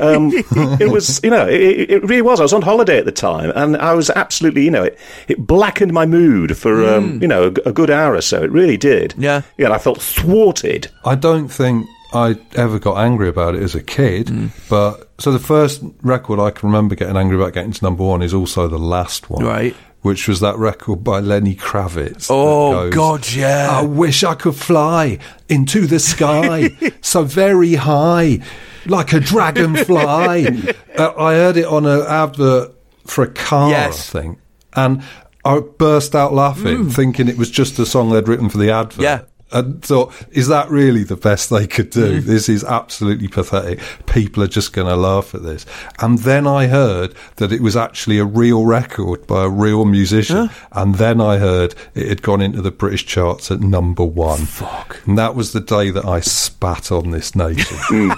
[0.00, 0.30] um,
[0.80, 2.40] it was, you know, it, it really was.
[2.40, 5.38] I was on holiday at the time, and I was absolutely, you know, it, it
[5.46, 8.42] blackened my mood for, um, you know, a, a good hour or so.
[8.42, 9.14] It really did.
[9.18, 9.42] Yeah.
[9.58, 9.66] yeah.
[9.66, 10.88] And I felt thwarted.
[11.04, 14.50] I don't think I ever got angry about it as a kid, Mm.
[14.70, 18.22] but so the first record I can remember getting angry about getting to number one
[18.22, 19.74] is also the last one, Right.
[20.06, 22.28] Which was that record by Lenny Kravitz.
[22.30, 23.68] Oh, goes, God, yeah.
[23.68, 28.38] I wish I could fly into the sky so very high,
[28.86, 30.46] like a dragonfly.
[30.96, 32.72] uh, I heard it on an advert
[33.04, 34.14] for a car, Yes.
[34.14, 34.38] I think,
[34.74, 35.02] and
[35.44, 39.00] I burst out laughing, thinking it was just a song they'd written for the advert.
[39.00, 39.02] Mm.
[39.02, 39.22] Yeah.
[39.52, 42.20] And thought, is that really the best they could do?
[42.20, 43.80] This is absolutely pathetic.
[44.06, 45.64] People are just going to laugh at this.
[46.00, 50.50] And then I heard that it was actually a real record by a real musician.
[50.72, 54.40] And then I heard it had gone into the British charts at number one.
[54.40, 55.00] Fuck.
[55.06, 57.76] And that was the day that I spat on this nation.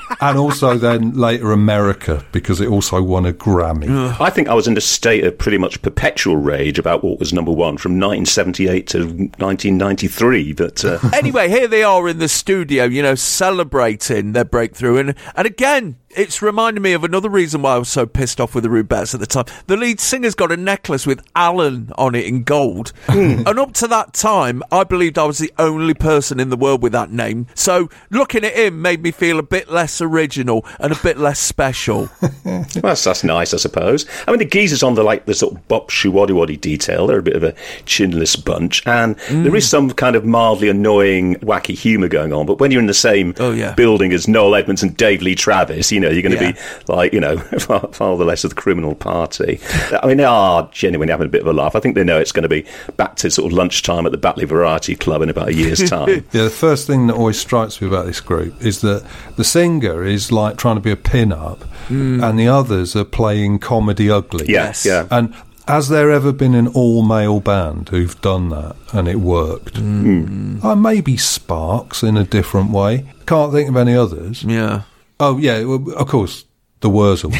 [0.20, 3.88] and also then later America, because it also won a Grammy.
[4.18, 7.32] I think I was in a state of pretty much perpetual rage about what was
[7.32, 10.52] number one from 1978 to 1993.
[10.54, 14.98] But uh, Anyway, here they are in the studio, you know, celebrating their breakthrough.
[14.98, 18.54] And, and again, it's reminding me of another reason why I was so pissed off
[18.54, 19.44] with the Rubettes at the time.
[19.66, 22.92] The lead singer's got a necklace with Alan on it in gold.
[23.06, 23.42] Hmm.
[23.46, 26.82] And up to that time, I believed I was the only person in the world
[26.82, 27.46] with that name.
[27.54, 31.38] So looking at him made me feel a bit less original and a bit less
[31.38, 32.08] special.
[32.44, 34.06] Well, that's, that's nice, I suppose.
[34.26, 37.06] I mean, the geezers on the like the sort of bop waddy waddy detail.
[37.06, 37.52] They're a bit of a
[37.84, 42.46] chinless bunch, and there is some kind of mildly annoying, wacky humour going on.
[42.46, 43.74] But when you're in the same Oh, yeah.
[43.74, 46.52] building as Noel Edmonds and Dave Lee Travis, you know you're going to Yeah.
[46.52, 46.58] be
[46.92, 49.60] like, you know, far, far the less of the criminal party.
[50.02, 51.74] I mean, they are genuinely having a bit of a laugh.
[51.76, 52.64] I think they know it's going to be
[52.96, 56.24] back to sort of lunchtime at the Batley Variety Club in about a year's time.
[56.32, 59.04] Yeah, the first thing that always strikes me about this group is that
[59.36, 64.10] the singer is like trying to be a pin-up, and the others are playing comedy
[64.10, 64.44] ugly.
[64.46, 64.84] Yeah, Yes.
[64.86, 65.06] yeah.
[65.10, 65.34] And
[65.66, 69.76] has there ever been an all-male band who've done that and it worked?
[69.78, 73.06] Uh, maybe Sparks in a different way.
[73.26, 74.42] Can't think of any others.
[74.44, 74.82] Yeah.
[75.20, 76.44] Oh yeah, well, of course
[76.80, 77.34] the Wurzels.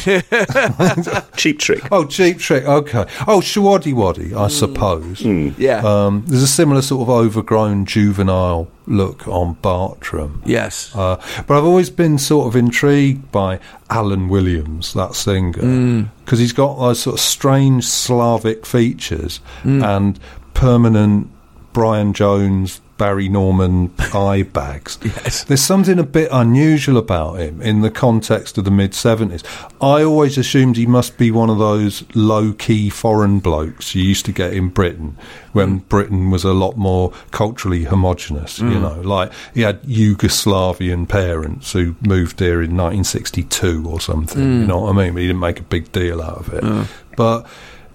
[1.37, 1.83] Cheap trick.
[1.93, 2.65] Oh, Cheap Trick.
[2.65, 3.05] Okay.
[3.29, 5.21] Oh, Showaddywaddy, I suppose.
[5.23, 5.79] Yeah.
[5.85, 10.43] Um, there's a similar sort of overgrown juvenile look on Bartram.
[10.45, 10.93] yes.
[10.93, 11.17] Uh,
[11.47, 13.61] but I've always been sort of intrigued by
[13.91, 20.19] Alan Williams, that singer, because he's got those sort of strange Slavic features and
[20.55, 21.31] permanent
[21.73, 24.99] Brian Jones, Barry Norman eye bags.
[25.09, 25.45] Yes.
[25.45, 29.43] There's something a bit unusual about him in the context of the mid 70s.
[29.81, 34.27] I always assumed he must be one of those low key foreign blokes you used
[34.27, 35.17] to get in Britain
[35.53, 35.89] when mm.
[35.89, 38.83] Britain was a lot more culturally homogenous, you mm.
[38.83, 44.67] know, like he had Yugoslavian parents who moved here in 1962 or something, you mm.
[44.67, 45.15] know what I mean?
[45.15, 46.89] But he didn't make a big deal out of it.
[47.17, 47.47] But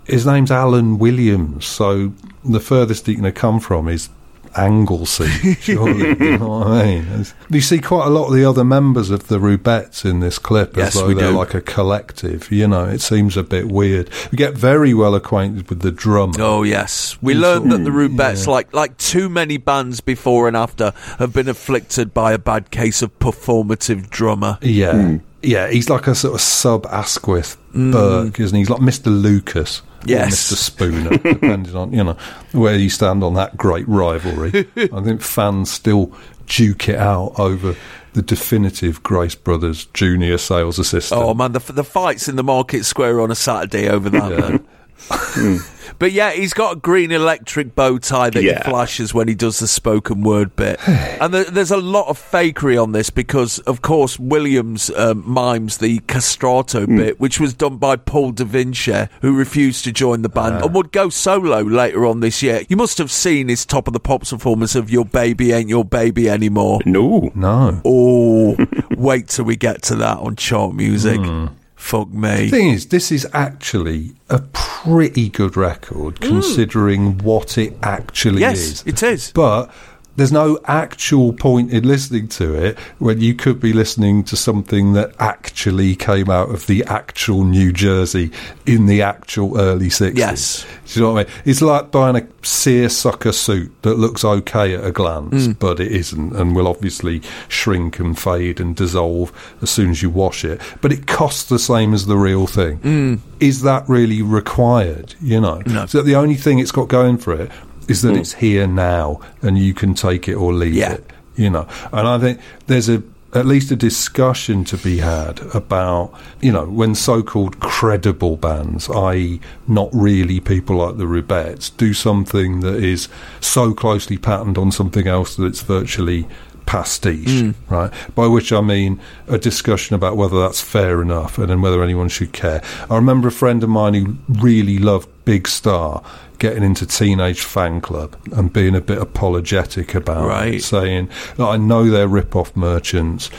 [0.06, 4.10] his name's Alan Williams, so the furthest he can have come from is
[4.56, 6.10] Anglesey, surely.
[6.10, 7.02] you know what I mean?
[7.06, 10.40] It's- you see quite a lot of the other members of the Rubettes in this
[10.40, 11.38] clip Yes, as though we they're do.
[11.38, 12.52] like a collective.
[12.52, 14.10] You know, it seems a bit weird.
[14.32, 16.34] We get very well acquainted with the drummer.
[16.40, 18.52] Oh yes, we You learned that the mm, Rubettes, yeah.
[18.52, 23.02] like like too many bands before and after, have been afflicted by a bad case
[23.02, 24.58] of performative drummer.
[24.62, 24.94] Yeah.
[24.94, 25.18] Hmm.
[25.46, 27.92] Yeah, he's like a sort of sub Asquith mm.
[27.92, 28.62] Burke, isn't he?
[28.62, 29.08] He's like Mr.
[29.08, 29.82] Lucas.
[30.06, 30.52] Yes.
[30.52, 30.56] Mr.
[30.56, 32.18] Spooner, depending on, you know,
[32.52, 34.68] where you stand on that great rivalry.
[34.76, 36.12] I think fans still
[36.48, 37.76] duke it out over
[38.14, 41.22] the definitive Grace Brothers junior sales assistant.
[41.22, 44.64] Oh man, the the fights in the market square on a Saturday over that.
[45.10, 45.18] Yeah.
[45.18, 45.58] Hmm.
[46.00, 48.64] but yeah, he's got a green electric bow tie that Yeah.
[48.64, 52.20] he flashes when he does the spoken word bit, and there, there's a lot of
[52.20, 56.98] fakery on this because, of course, Williams um, mimes the castrato hmm.
[56.98, 60.66] bit, which was done by Paul Da Vinci, who refused to join the band ah.
[60.66, 62.64] and would go solo later on this year.
[62.70, 65.86] You must have seen his top of the pops performance of "Your Baby Ain't Your
[65.86, 67.32] Baby Anymore." No.
[67.36, 67.82] no.
[67.86, 68.58] Oh,
[68.98, 71.20] wait till we get to that on chart music.
[71.20, 71.48] Hmm.
[71.84, 72.46] Fuck me.
[72.46, 76.28] The thing is, this is actually a pretty good record mm.
[76.30, 78.84] considering what it actually Yes, is.
[78.86, 79.32] it is.
[79.34, 79.70] But
[80.16, 84.94] there's no actual point in listening to it when you could be listening to something
[84.94, 88.32] that actually came out of the actual New Jersey
[88.66, 90.16] in the actual early 60s.
[90.18, 90.66] Yes.
[90.88, 91.42] Do you know what I mean?
[91.46, 95.58] It's like buying a seersucker suit that looks okay at a glance, mm.
[95.58, 100.10] but it isn't, and will obviously shrink and fade and dissolve as soon as you
[100.12, 100.62] wash it.
[100.82, 102.80] But it costs the same as the real thing.
[102.80, 103.20] Mm.
[103.40, 105.16] Is that really required?
[105.22, 105.86] You know, No.
[105.88, 107.52] so the only thing it's got going for it
[107.88, 108.20] is that hmm.
[108.20, 110.94] it's here now, and you can take it or leave Yeah.
[110.94, 111.10] it.
[111.36, 113.02] You know, and I think there's a
[113.34, 119.40] at least a discussion to be had about, you know, when so-called credible bands, i.e.,
[119.68, 123.10] not really people like the Rubettes, do something that is
[123.40, 126.28] so closely patterned on something else that it's virtually
[126.66, 127.52] pastiche, hmm.
[127.70, 127.92] right?
[128.16, 132.10] By which I mean a discussion about whether that's fair enough and then whether anyone
[132.10, 132.62] should care.
[132.90, 136.04] I remember a friend of mine who really loved Big Star
[136.40, 140.56] getting into Teenage Fanclub and being a bit apologetic about Right.
[140.56, 141.10] it, saying,
[141.40, 143.30] I know they're rip-off merchants.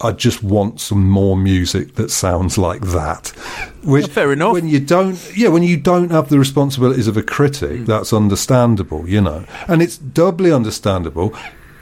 [0.00, 3.28] I just want some more music that sounds like that.
[3.84, 4.52] Which, fair enough.
[4.52, 7.84] When you don't, yeah, when you don't have the responsibilities of a critic, hmm.
[7.84, 11.34] that's understandable, you know, and it's doubly understandable.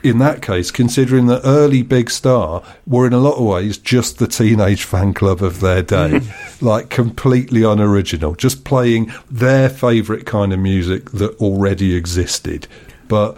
[0.02, 4.18] In that case, considering that early Big Star were in a lot of ways just
[4.18, 6.62] the Teenage Fanclub of their day, mm.
[6.62, 12.66] like completely unoriginal, just playing their favourite kind of music that already existed.
[13.08, 13.36] But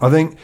[0.00, 0.36] I think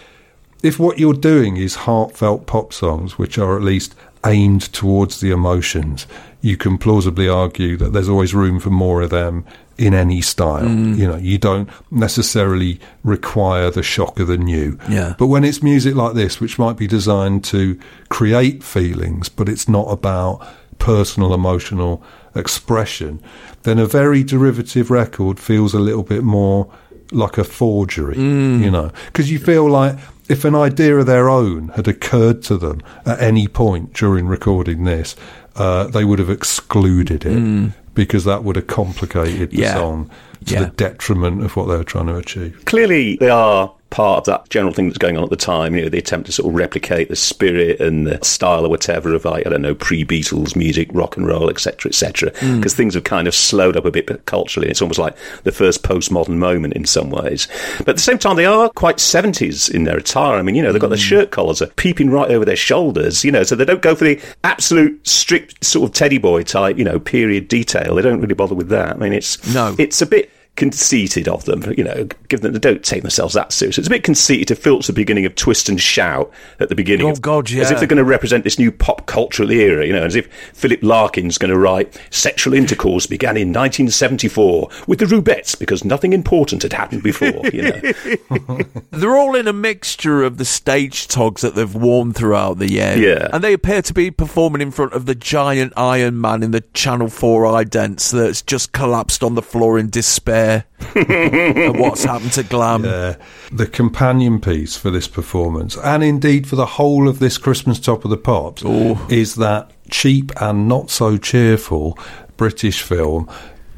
[0.63, 3.95] if what you're doing is heartfelt pop songs, which are at least
[4.27, 6.07] aimed towards the emotions,
[6.41, 9.45] you can plausibly argue that there's always room for more of them
[9.81, 10.67] in any style.
[10.67, 10.99] Mm.
[10.99, 14.79] You know, you don't necessarily require the shock of the new.
[14.91, 15.15] Yeah.
[15.19, 19.69] But when it's music like this, which might be designed to create feelings, but it's
[19.69, 20.47] not about
[20.79, 22.03] personal emotional
[22.35, 23.23] expression,
[23.63, 26.71] then a very derivative record feels a little bit more
[27.11, 28.63] like a forgery, mm.
[28.63, 29.97] you know, because you feel like
[30.29, 34.85] if an idea of their own had occurred to them at any point during recording
[34.85, 35.17] this,
[35.57, 37.73] uh, they would have excluded it mm.
[37.95, 39.75] Because that would have complicated the Yeah.
[39.75, 40.11] song
[40.47, 40.61] to Yeah.
[40.65, 42.63] the detriment of what they were trying to achieve.
[42.65, 45.75] Clearly, they are part of that general thing that's going on at the time.
[45.75, 49.15] You know, the attempt to sort of replicate the spirit and the style or whatever
[49.15, 52.31] of, like, I don't know, pre-Beatles music, rock and roll, etc., etc.
[52.31, 52.77] Because hmm.
[52.77, 54.69] things have kind of slowed up a bit culturally.
[54.69, 57.49] It's almost like the first postmodern moment in some ways.
[57.79, 60.37] But at the same time, they are quite 70s in their attire.
[60.39, 61.03] I mean, you know, they've got their hmm.
[61.03, 64.05] shirt collars are peeping right over their shoulders, you know, so they don't go for
[64.05, 67.95] the absolute strict sort of teddy boy type, you know, period detail.
[67.95, 68.97] They don't really bother with that.
[68.97, 69.75] I mean, it's No.
[69.79, 73.51] it's a bit conceited of them, you know, given that they don't take themselves that
[73.53, 73.79] serious.
[73.79, 77.07] It's a bit conceited to filch the beginning of Twist and Shout at the beginning.
[77.07, 77.63] Oh, of- God, yeah.
[77.63, 80.31] As if they're going to represent this new pop cultural era, you know, as if
[80.53, 86.13] Philip Larkin's going to write Sexual Intercourse began in 1974 with the Rubettes because nothing
[86.13, 88.61] important had happened before, you know.
[88.91, 92.97] They're all in a mixture of the stage togs that they've worn throughout the year.
[92.97, 93.29] Yeah.
[93.33, 96.63] And they appear to be performing in front of the giant Iron Man in the
[96.75, 102.43] Channel 4 idents that's just collapsed on the floor in despair at what's happened to
[102.43, 102.85] Glam.
[102.85, 103.15] Uh,
[103.53, 108.05] the companion piece for this performance, and indeed for the whole of this Christmas Top
[108.05, 108.63] of the Pops,
[109.11, 111.99] is that cheap and not so cheerful
[112.37, 113.29] British film.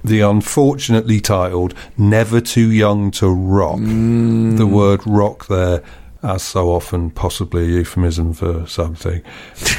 [0.05, 3.79] The unfortunately titled Never Too Young to Rock.
[3.79, 5.83] The word rock there,
[6.23, 9.23] as so often, possibly a euphemism for something.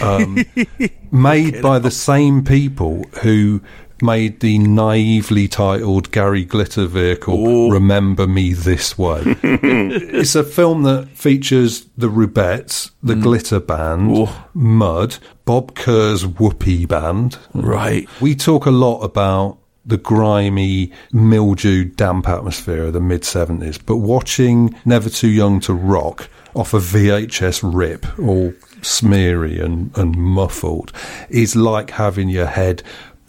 [0.02, 0.46] Um,
[1.12, 3.62] made by the same people who
[4.04, 9.22] made the naively titled Gary Glitter vehicle Remember Me This Way.
[9.26, 13.24] it's a film that features the Rubettes, the mm.
[13.24, 17.40] Glitter Band, Mud, Bob Kerr's Whoopee Band.
[17.54, 18.08] Right.
[18.22, 23.98] We talk a lot about the grimy, mildew, damp atmosphere of the mid 70s, but
[23.98, 30.92] watching Never Too Young to Rock off a VHS rip, all smeary and, and muffled,
[31.30, 32.84] is like having your head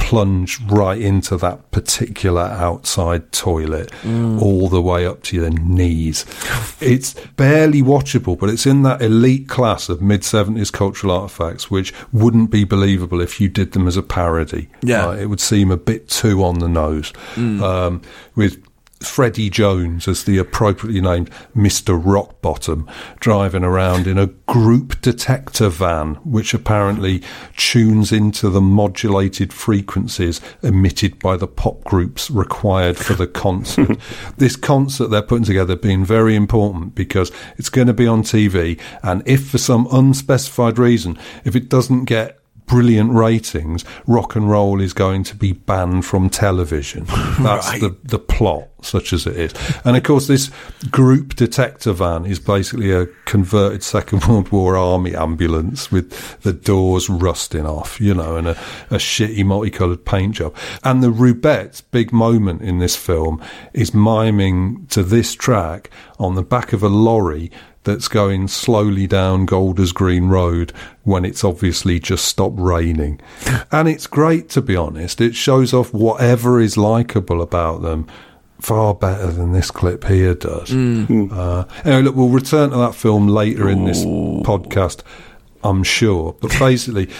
[0.04, 3.90] plunged right into that particular outside toilet
[4.38, 6.26] all the way up to your knees.
[6.78, 11.94] It's barely watchable, but it's in that elite class of mid 70s cultural artifacts which
[12.12, 14.68] wouldn't be believable if you did them as a parody.
[14.82, 15.08] Yeah.
[15.08, 17.10] Uh, it would seem a bit too on the nose.
[17.62, 18.02] Um,
[18.34, 18.62] with
[19.06, 22.00] Freddie Jones as the appropriately named Mr.
[22.00, 22.88] Rockbottom
[23.20, 27.22] driving around in a group detector van, which apparently
[27.56, 33.98] tunes into the modulated frequencies emitted by the pop groups required for the concert.
[34.36, 38.80] this concert they're putting together being very important because it's going to be on TV,
[39.02, 44.80] and if for some unspecified reason, if it doesn't get brilliant ratings, rock and roll
[44.80, 47.04] is going to be banned from television.
[47.40, 47.80] That's Right.
[47.80, 49.54] the, the plot, such as it is.
[49.84, 50.50] And of course, this
[50.90, 57.08] group detector van is basically a converted Second World War army ambulance with the doors
[57.10, 58.52] rusting off, you know, and a,
[58.90, 60.54] a shitty multicoloured paint job.
[60.82, 63.42] And the Rubettes' big moment in this film
[63.72, 67.50] is miming to this track on the back of a lorry
[67.84, 70.72] that's going slowly down Golders Green Road
[71.02, 73.20] when it's obviously just stopped raining.
[73.70, 75.20] and it's great, to be honest.
[75.20, 78.06] It shows off whatever is likable about them
[78.60, 80.72] far better than this clip here does.
[80.72, 85.02] Uh, anyway, look, we'll return to that film later in this podcast,
[85.62, 86.34] I'm sure.
[86.40, 87.10] But basically,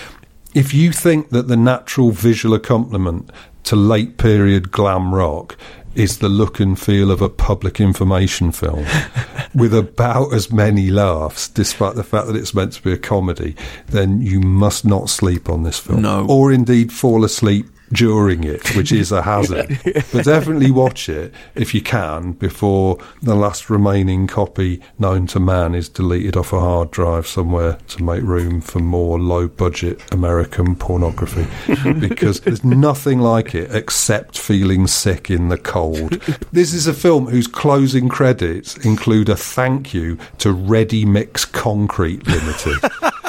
[0.55, 3.31] if you think that the natural visual accompaniment
[3.65, 5.57] to late period glam rock
[5.97, 8.85] is the look and feel of a public information film
[9.55, 13.55] with about as many laughs, despite the fact that it's meant to be a comedy,
[13.89, 16.03] then you must not sleep on this film.
[16.03, 16.27] No.
[16.29, 19.79] Or indeed fall asleep during it, which is a hazard.
[20.13, 25.75] but definitely watch it if you can before the last remaining copy known to man
[25.75, 30.75] is deleted off a hard drive somewhere to make room for more low budget American
[30.75, 31.47] pornography.
[31.99, 36.21] because there's nothing like it except feeling sick in the cold.
[36.53, 42.27] This is a film whose closing credits include a thank you to Ready Mix Concrete
[42.27, 42.79] Limited.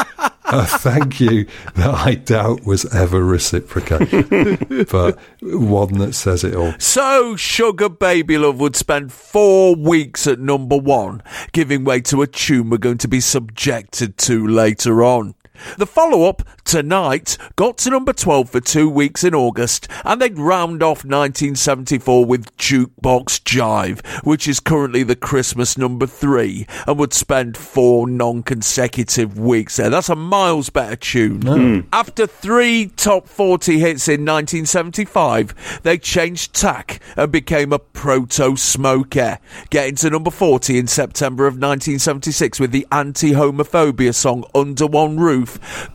[0.60, 1.46] a thank you
[1.76, 6.74] that I doubt was ever reciprocated, but one that says it all.
[6.80, 12.28] So, Sugar Baby Love would spend four weeks at number one, giving way to a
[12.28, 15.36] tune we're going to be subjected to later on.
[15.78, 20.38] The follow up, Tonight, got to number 12 for two weeks in August, and they'd
[20.38, 27.14] round off 1974 with Jukebox Jive, which is currently the Christmas number three, and would
[27.14, 29.92] spend four non consecutive weeks there.
[29.92, 31.44] That's a miles better tune.
[31.44, 31.80] Hmm.
[31.94, 39.38] After three top 40 hits in 1975, they changed tack and became a proto smoker,
[39.70, 45.20] getting to number 40 in September of 1976 with the anti homophobia song Under One
[45.20, 45.45] Roof.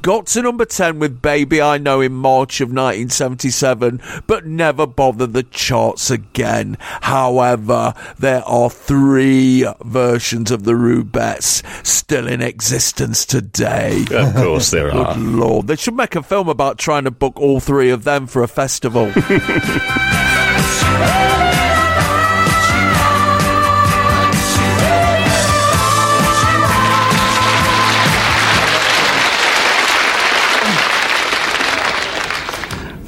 [0.02, 5.32] Got to number 10 with Baby I Know in March of 1977, but never bothered
[5.32, 6.76] the charts again.
[6.80, 14.04] However, there are three versions of the Rubettes still in existence today.
[14.10, 15.14] Of course there are.
[15.14, 15.66] Good lord.
[15.66, 18.48] They should make a film about trying to book all three of them for a
[18.48, 19.12] festival.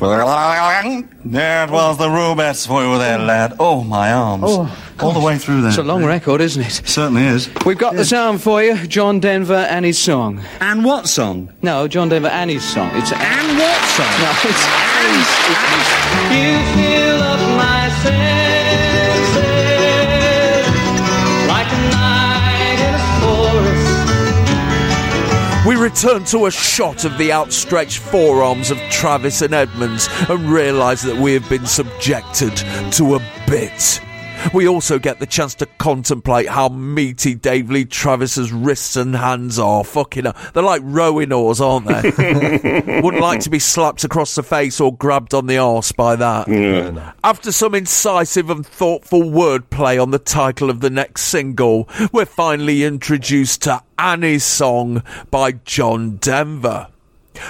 [0.02, 3.54] There it was, the Rubettes for you there, lad.
[3.60, 4.44] Oh, my arms.
[4.46, 5.68] Oh, All the way through there.
[5.70, 6.82] It's a long record, isn't it?
[6.84, 7.48] Certainly is.
[7.64, 10.40] We've got the sound for you John Denver and his song.
[10.60, 11.52] And what song?
[11.62, 12.90] No, John Denver and his song.
[12.94, 14.06] It's And what song?
[14.20, 14.64] No, it's
[16.34, 18.41] You fill up my senses
[25.82, 31.16] return to a shot of the outstretched forearms of Travis and Edmonds and realise that
[31.16, 32.56] we have been subjected
[32.92, 34.00] to a bit.
[34.52, 39.58] We also get the chance to contemplate how meaty Dave Lee Travis's wrists and hands
[39.58, 39.84] are.
[39.84, 40.36] Fucking hell.
[40.52, 43.00] They're like rowing oars, aren't they?
[43.02, 46.48] Wouldn't like to be slapped across the face or grabbed on the arse by that.
[47.24, 52.84] After some incisive and thoughtful wordplay on the title of the next single, we're finally
[52.84, 56.88] introduced to Annie's Song by John Denver.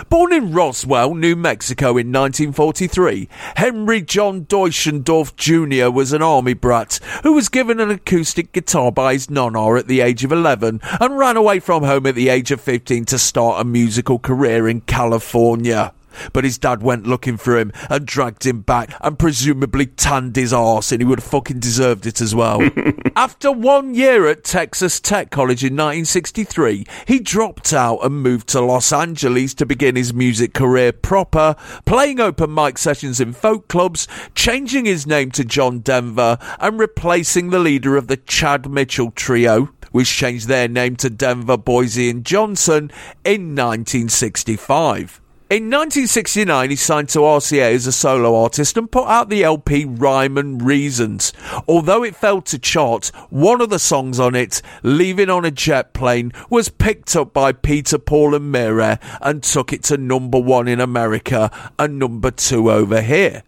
[0.09, 5.90] Born in Roswell, New Mexico in 1943, Henry John Deutschendorf Jr.
[5.90, 10.01] was an army brat who was given an acoustic guitar by his nonna at the
[10.01, 13.61] age of 11 and ran away from home at the age of 15 to start
[13.61, 15.93] a musical career in California.
[16.33, 20.53] But his dad went looking for him and dragged him back and presumably tanned his
[20.53, 22.61] arse and he would have fucking deserved it as well.
[23.17, 28.61] After one year at Texas Tech College in 1963, he dropped out and moved to
[28.61, 34.07] Los Angeles to begin his music career proper, playing open mic sessions in folk clubs,
[34.35, 39.71] changing his name to John Denver, and replacing the leader of the Chad Mitchell Trio,
[39.93, 42.91] which changed their name to Denver, Boyce, and Johnson
[43.25, 45.22] in 1965.
[45.53, 49.84] In 1969, he signed to RCA as a solo artist and put out the LP
[49.84, 51.34] Rhyme and Reasons.
[51.68, 55.92] Although it failed to chart, one of the songs on it, Leaving on a Jet
[55.92, 60.68] Plane, was picked up by Peter, Paul, and Mary and took it to number one
[60.68, 63.42] in America and number two over here.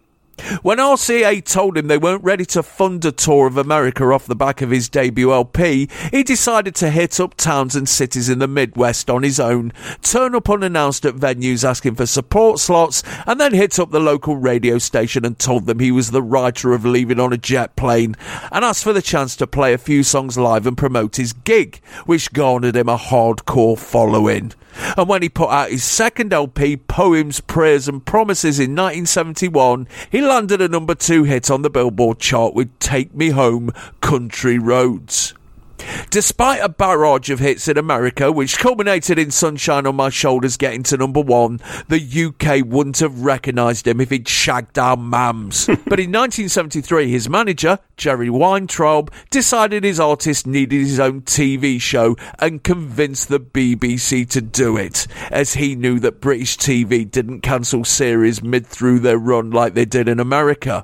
[0.61, 4.35] When RCA told him they weren't ready to fund a tour of America off the
[4.35, 8.47] back of his debut LP, he decided to hit up towns and cities in the
[8.47, 9.71] Midwest on his own,
[10.01, 14.35] turn up unannounced at venues asking for support slots, and then hit up the local
[14.35, 18.15] radio station and told them he was the writer of Leaving on a Jet Plane,
[18.51, 21.79] and asked for the chance to play a few songs live and promote his gig,
[22.05, 24.53] which garnered him a hardcore following.
[24.97, 30.21] And when he put out his second LP, Poems, Prayers and Promises in 1971, he
[30.21, 33.71] landed a number two hit on the Billboard chart with Take Me Home,
[34.01, 35.33] Country Roads.
[36.09, 40.83] Despite a barrage of hits in America, which culminated in Sunshine on My Shoulders getting
[40.83, 45.67] to number one, the UK wouldn't have recognised him if he'd shagged our mams.
[45.67, 52.15] but in 1973, his manager, Jerry Weintraub, decided his artist needed his own TV show
[52.39, 57.83] and convinced the BBC to do it, as he knew that British TV didn't cancel
[57.83, 60.83] series mid through their run like they did in America.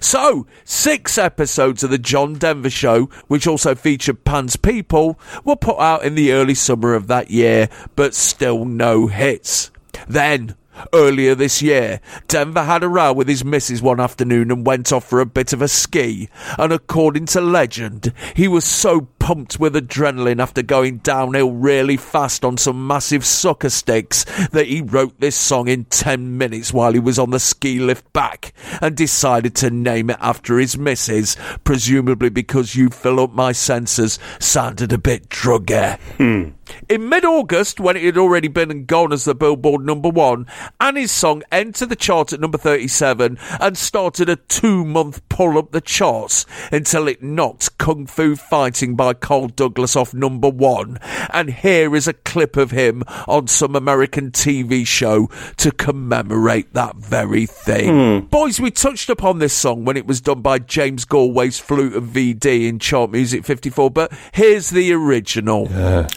[0.00, 5.78] So, six episodes of the John Denver Show, which also featured Pan's People, were put
[5.78, 9.70] out in the early summer of that year, but still no hits.
[10.08, 10.54] Then,
[10.94, 15.04] Earlier this year, Denver had a row with his missus one afternoon and went off
[15.04, 16.28] for a bit of a ski.
[16.58, 22.44] And according to legend, he was so pumped with adrenaline after going downhill really fast
[22.44, 26.98] on some massive sucker sticks that he wrote this song in 10 minutes while he
[26.98, 32.30] was on the ski lift back and decided to name it after his missus, presumably
[32.30, 36.00] because You Fill Up My Senses sounded a bit druggy.
[36.16, 36.50] Hmm.
[36.88, 40.46] In mid August, when it had already been and gone as the Billboard number one,
[40.80, 45.72] Annie's song entered the chart at number 37 and started a two month pull up
[45.72, 50.98] the charts until it knocked Kung Fu Fighting by by Carl Douglas off number one.
[51.30, 56.96] And here is a clip of him on some American TV show to commemorate that
[56.96, 58.20] very thing.
[58.20, 58.26] Hmm.
[58.26, 62.08] Boys, we touched upon this song when it was done by James Galway's Flute and
[62.08, 65.68] VD in Chart Music 54, but here's the original.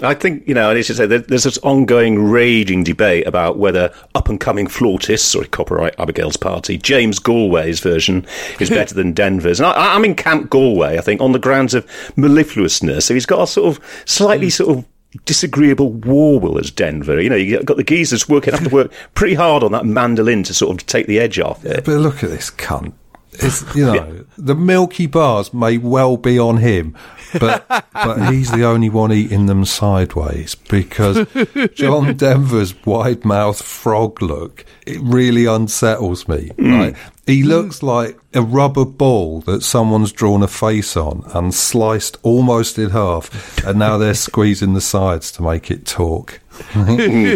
[0.01, 3.57] I think, you know, and as you say, there, there's this ongoing raging debate about
[3.57, 8.25] whether up and coming flautists, sorry, copyright Abigail's party, James Galway's version
[8.59, 9.59] is better than Denver's.
[9.59, 11.85] And I, I'm in Camp Galway, I think, on the grounds of
[12.15, 12.84] mellifluousness.
[13.01, 14.51] So he's got a sort of slightly mm.
[14.51, 14.86] sort of
[15.25, 17.21] disagreeable war will as Denver.
[17.21, 20.43] You know, you've got the geezers working, have to work pretty hard on that mandolin
[20.43, 21.86] to sort of take the edge off it.
[21.86, 22.93] But look at this cunt.
[23.33, 26.95] It's, you know, the Milky Bars may well be on him,
[27.39, 31.25] but but he's the only one eating them sideways because
[31.73, 36.51] John Denver's wide mouth frog look it really unsettles me.
[36.57, 36.79] Mm.
[36.79, 42.17] Like, he looks like a rubber ball that someone's drawn a face on and sliced
[42.21, 46.39] almost in half, and now they're squeezing the sides to make it talk.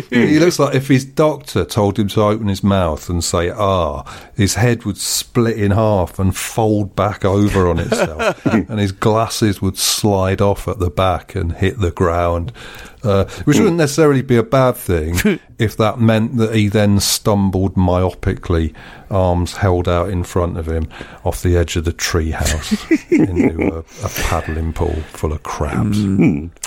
[0.09, 4.03] He looks like if his doctor told him to open his mouth and say "ah,"
[4.35, 9.61] his head would split in half and fold back over on itself, and his glasses
[9.61, 12.51] would slide off at the back and hit the ground.
[13.03, 15.15] Uh, which wouldn't necessarily be a bad thing
[15.57, 18.73] if that meant that he then stumbled myopically,
[19.09, 20.87] arms held out in front of him,
[21.23, 22.71] off the edge of the treehouse
[23.11, 25.97] into a, a paddling pool full of crabs.
[25.97, 26.15] Hmm.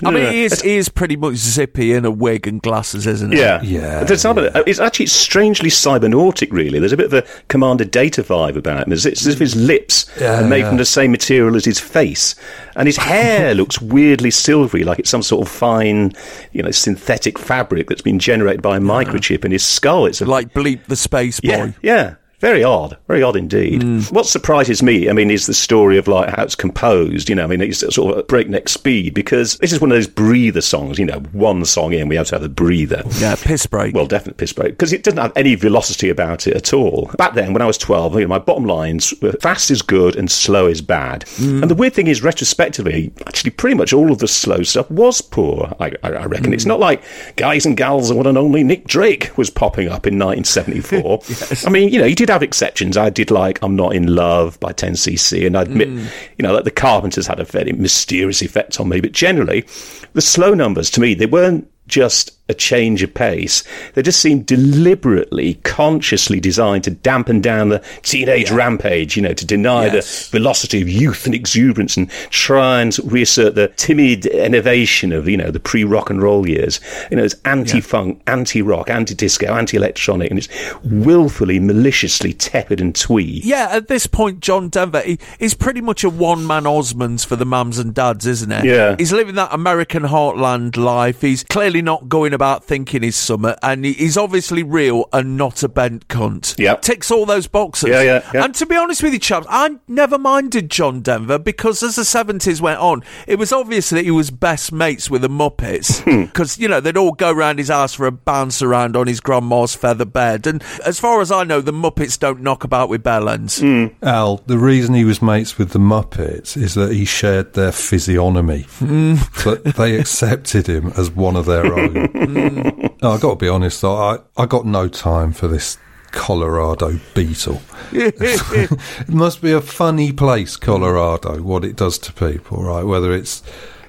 [0.01, 0.07] Hmm.
[0.07, 3.33] I mean, he is, he is pretty much zippy in a wig and glasses, isn't
[3.33, 3.39] he?
[3.39, 6.53] Yeah, Yeah, There's some of it- uh, It's actually strangely cybernautic.
[6.53, 8.93] Really, there's a bit of a Commander Data vibe about him.
[8.93, 10.69] It's as if his lips Yeah, are made yeah.
[10.69, 12.35] from the same material as his face,
[12.77, 16.13] and his hair looks weirdly silvery, like it's some sort of fine,
[16.53, 20.07] you know, synthetic fabric that's been generated by a microchip in his skull.
[20.07, 21.49] It's a Like Bleep the Space Boy.
[21.49, 22.15] yeah, yeah.
[22.43, 23.85] Very odd, very odd indeed.
[23.85, 24.01] Hmm.
[24.11, 27.29] What surprises me, I mean, is the story of like how it's composed.
[27.29, 29.97] You know, I mean, it's sort of at breakneck speed because this is one of
[29.97, 30.99] those breather songs.
[30.99, 33.05] You know, one song in, we have to have a breather.
[33.19, 33.95] Yeah, piss break.
[33.95, 37.13] Well, definitely piss break because it doesn't have any velocity about it at all.
[37.17, 40.17] Back then, when I was twelve, you know, my bottom lines were fast is good
[40.17, 41.25] and slow is bad.
[41.39, 45.23] And the weird thing is, retrospectively, actually, pretty much all of the slow stuff was
[45.23, 45.77] poor.
[45.79, 47.05] I, I, I reckon it's not like
[47.37, 51.21] guys and gals and one and only Nick Drake was popping up in 1974.
[51.69, 52.97] I mean, you know, you did have exceptions.
[52.97, 56.07] I did like "I'm Not in Love" by 10cc, and I admit, mm.
[56.39, 59.01] you know, that the Carpenters had a very mysterious effect on me.
[59.01, 59.65] But generally,
[60.13, 63.63] the slow numbers to me, they weren't just a change of pace.
[63.95, 69.47] They just seem deliberately, consciously designed to dampen down the teenage rampage, you know, to
[69.47, 70.29] deny Yes.
[70.29, 75.37] the velocity of youth and exuberance and try and reassert the timid innovation of, you
[75.37, 76.81] know, the pre rock and roll years.
[77.11, 80.49] You know, it's anti funk, anti rock, anti disco, anti electronic, and it's
[80.85, 83.41] willfully, maliciously tepid and twee.
[83.45, 87.37] Yeah, at this point, John Denver, he, he's pretty much a one man Osmonds for
[87.37, 88.69] the mums and dads, isn't he?
[88.69, 88.97] Yeah.
[88.99, 91.21] He's living that American heartland life.
[91.21, 95.69] He's clearly not going about thinking he's summer, and he's obviously real and not a
[95.69, 96.59] bent cunt.
[96.59, 96.83] Yep.
[96.83, 97.91] Ticks all those boxes.
[97.91, 98.45] Yeah, yeah, yeah.
[98.45, 102.03] And to be honest with you, chaps, I never minded John Denver because as the
[102.03, 106.03] 70s went on, it was obvious that he was best mates with the Muppets.
[106.13, 106.23] Hmm.
[106.23, 109.21] Because, you know, they'd all go round his house for a bounce around on his
[109.21, 110.47] grandma's feather bed.
[110.49, 113.61] And as far as I know, the Muppets don't knock about with bell ends.
[113.61, 113.87] Hmm.
[114.03, 118.67] Al, the reason he was mates with the Muppets is that he shared their physiognomy.
[118.81, 122.09] That they accepted him as one of their own.
[122.27, 125.77] No, i got to be honest, though, I, I got no time for this
[126.13, 127.61] Colorado beetle.
[127.93, 132.85] it must be a funny place, Colorado, what it does to people, right?
[132.85, 133.43] Whether it's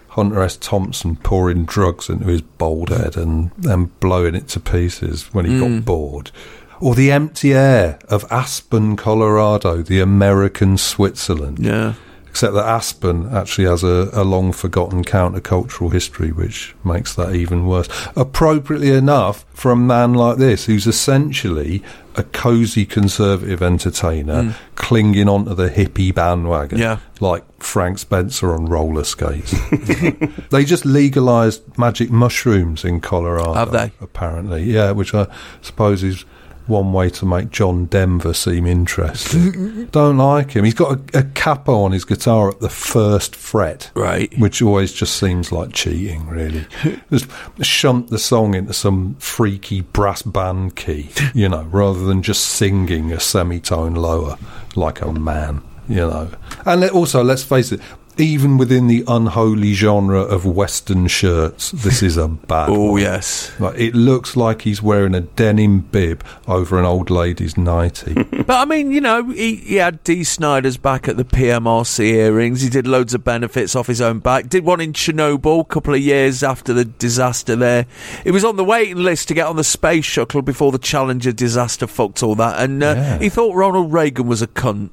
[0.10, 0.58] Hunter S.
[0.58, 5.60] Thompson pouring drugs into his bald head and then blowing it to pieces when he
[5.60, 5.80] got hmm.
[5.80, 6.32] bored.
[6.80, 11.60] Or the empty air of Aspen, Colorado, the American Switzerland.
[11.60, 11.94] Yeah.
[12.34, 17.68] Except that Aspen actually has a, a long forgotten countercultural history, which makes that even
[17.68, 17.88] worse.
[18.16, 21.84] Appropriately enough, for a man like this, who's essentially
[22.16, 24.50] a cosy conservative entertainer hmm.
[24.74, 26.98] clinging onto the hippie bandwagon, Yeah.
[27.20, 29.54] like Frank Spencer on roller skates.
[30.50, 33.54] they just legalised magic mushrooms in Colorado.
[33.54, 33.92] Have they?
[34.02, 35.28] Apparently, yeah, which I
[35.62, 36.26] suppose is
[36.68, 39.86] one way to make John Denver seem interesting.
[39.92, 40.64] Don't like him.
[40.64, 44.32] He's got a, a capo on his guitar at the first fret, Right.
[44.40, 46.66] Which always just seems like cheating, really.
[47.12, 47.28] just
[47.62, 53.12] shunt the song into some freaky brass band key, you know, rather than just singing
[53.12, 54.38] a semitone lower
[54.76, 55.62] like a man.
[55.90, 56.32] You know,
[56.66, 57.82] and also let's face it,
[58.18, 62.70] even within the unholy genre of Western shirts, this is a bad.
[62.70, 63.02] Oh one.
[63.02, 63.52] yes.
[63.60, 68.14] Like, it looks like he's wearing a denim bib over an old lady's nightie.
[68.44, 72.62] But I mean, you know, he, he had Dee Snider's back at the PMRC earrings.
[72.62, 74.50] He did loads of benefits off his own back.
[74.50, 77.86] Did one in Chernobyl a couple of years after the disaster there.
[78.26, 81.32] He was on the waiting list to get on the space shuttle before the Challenger
[81.32, 82.60] disaster fucked all that.
[82.62, 83.20] And uh, Yeah.
[83.20, 84.90] he thought Ronald Reagan was a cunt.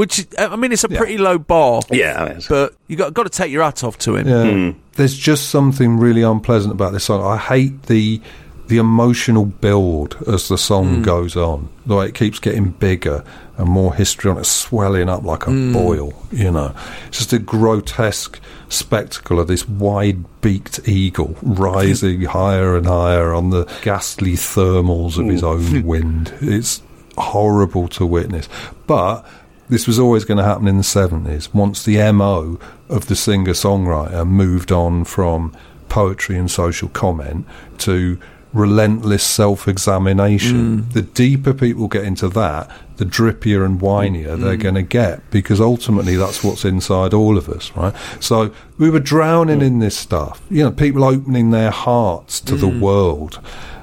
[0.00, 1.82] Which, uh, I mean, it's a pretty low bar.
[1.90, 2.48] Yeah, it is.
[2.48, 4.26] But you got, got to take your hat off to him.
[4.26, 4.50] Yeah.
[4.50, 4.78] Hmm.
[4.94, 7.22] There's just something really unpleasant about this song.
[7.22, 8.22] I hate the
[8.68, 11.02] the emotional build as the song hmm.
[11.02, 11.68] goes on.
[11.84, 13.22] The way it keeps getting bigger
[13.58, 15.74] and more history on it, swelling up like a hmm.
[15.74, 16.14] boil.
[16.32, 16.74] You know,
[17.08, 18.40] it's just a grotesque
[18.70, 25.42] spectacle of this wide-beaked eagle rising higher and higher on the ghastly thermals of his
[25.42, 26.32] own wind.
[26.40, 26.80] It's
[27.18, 28.48] horrible to witness,
[28.86, 29.26] but
[29.70, 32.58] this was always going to happen in the 70s once the MO
[32.88, 35.56] of the singer songwriter moved on from
[35.88, 37.46] poetry and social comment
[37.78, 38.18] to
[38.52, 40.82] relentless self examination.
[40.82, 40.92] Mm.
[40.92, 44.62] The deeper people get into that, the drippier and whinier they're mm.
[44.62, 47.94] going to get because ultimately that's what's inside all of us, right?
[48.20, 52.66] So we were drowning in this stuff, you know, people opening their hearts to the
[52.66, 52.80] mm.
[52.80, 53.40] world.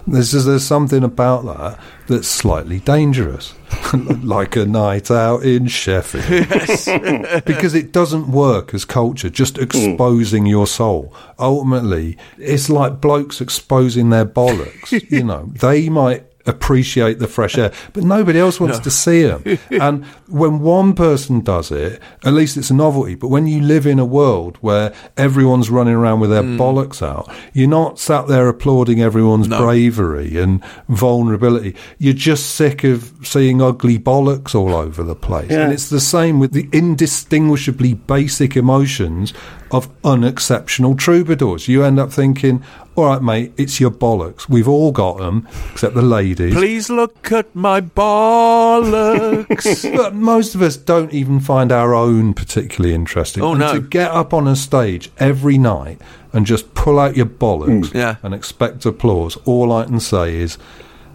[0.07, 3.53] There's, there's something about that that's slightly dangerous,
[4.23, 6.25] like a night out in Sheffield.
[7.45, 9.63] because it doesn't work as culture, just mm.
[9.63, 11.13] exposing your soul.
[11.37, 15.11] Ultimately, it's like blokes exposing their bollocks.
[15.11, 19.43] you know, they might appreciate the fresh air, but nobody else wants to see them.
[19.71, 23.15] and when one person does it, at least it's a novelty.
[23.15, 26.59] But when you live in a world where everyone's running around with their hmm.
[26.59, 31.75] bollocks out, you're not sat there applauding everyone's bravery and vulnerability.
[31.97, 35.51] You're just sick of seeing ugly bollocks all over the place.
[35.51, 35.63] Yeah.
[35.63, 39.33] And it's the same with the indistinguishably basic emotions
[39.71, 41.67] of unexceptional troubadours.
[41.67, 42.63] You end up thinking,
[42.97, 44.49] all right, mate, it's your bollocks.
[44.49, 46.55] We've all got them, except the ladies.
[46.55, 49.67] Please look at my bollocks.
[49.97, 53.43] But most of us don't even find our own particularly interesting.
[53.43, 53.73] Oh, And no.
[53.73, 56.01] To get up on a stage every night
[56.33, 57.93] and just pull out your bollocks mm.
[57.93, 58.15] Yeah.
[58.23, 60.57] and expect applause, all I can say is,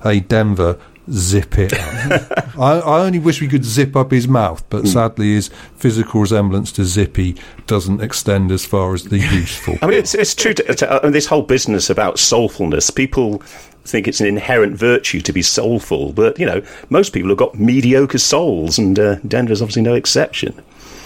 [0.05, 0.79] hey, Denver,
[1.11, 2.49] zip it up.
[2.59, 6.73] I, I only wish we could zip up his mouth, but sadly his physical resemblance
[6.73, 7.37] to Zippy
[7.67, 9.79] doesn't extend as far as the useful.
[9.83, 10.55] I mean, it's, it's true.
[10.55, 13.39] To, to, uh, this whole business about soulfulness, people
[13.85, 17.59] think it's an inherent virtue to be soulful, but you know, most people have got
[17.59, 20.55] mediocre souls, and uh, Denver's obviously no exception.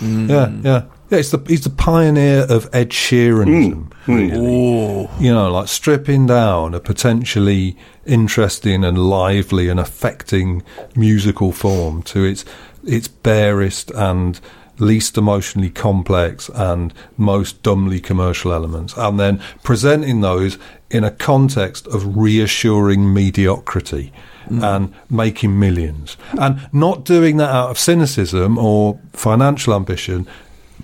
[0.01, 0.83] Yeah, yeah.
[1.11, 4.15] Yeah, it's the, he's the pioneer of Ed Sheeranism, hmm, hmm.
[4.15, 5.09] really.
[5.21, 10.63] You know, like stripping down a potentially interesting and lively and affecting
[10.97, 12.45] musical form to its
[12.85, 14.41] its barest and
[14.79, 20.59] least emotionally complex and most dumbly commercial elements, and then presenting those
[20.91, 24.13] in a context of reassuring mediocrity
[24.49, 24.63] hmm.
[24.63, 26.17] and making millions.
[26.39, 30.27] And not doing that out of cynicism or financial ambition,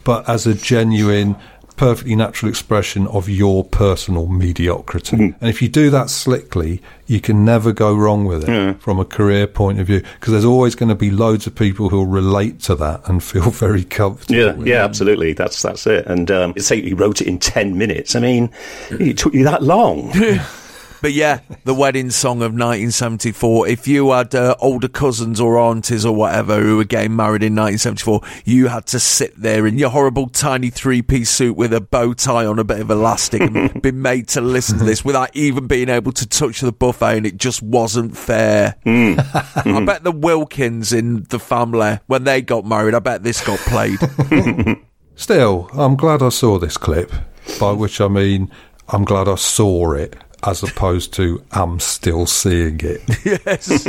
[0.04, 1.36] but as a genuine,
[1.76, 5.34] perfectly natural expression of your personal mediocrity.
[5.40, 9.04] And if you do that slickly, you can never go wrong with it from a
[9.04, 12.60] career point of view, because there's always going to be loads of people who'll relate
[12.60, 14.38] to that and feel very comfortable.
[14.38, 14.84] Yeah, yeah, it.
[14.84, 15.32] absolutely.
[15.32, 16.06] That's that's it.
[16.06, 18.14] And um, say you wrote it in ten minutes.
[18.14, 18.50] I mean,
[18.90, 20.12] it took you that long.
[21.02, 23.66] But yeah, the wedding song of 1974.
[23.66, 27.56] If you had uh, older cousins or aunties or whatever who were getting married in
[27.56, 31.80] 1974, you had to sit there in your horrible tiny three piece suit with a
[31.80, 35.34] bow tie on a bit of elastic and be made to listen to this without
[35.34, 38.76] even being able to touch the buffet, and it just wasn't fair.
[38.86, 43.58] I bet the Wilkins in the family, when they got married, I bet this got
[43.58, 43.98] played.
[45.16, 47.10] Still, I'm glad I saw this clip,
[47.58, 48.52] by which I mean
[48.88, 53.02] I'm glad I saw it as opposed to I'm still seeing it.
[53.24, 53.86] Yes.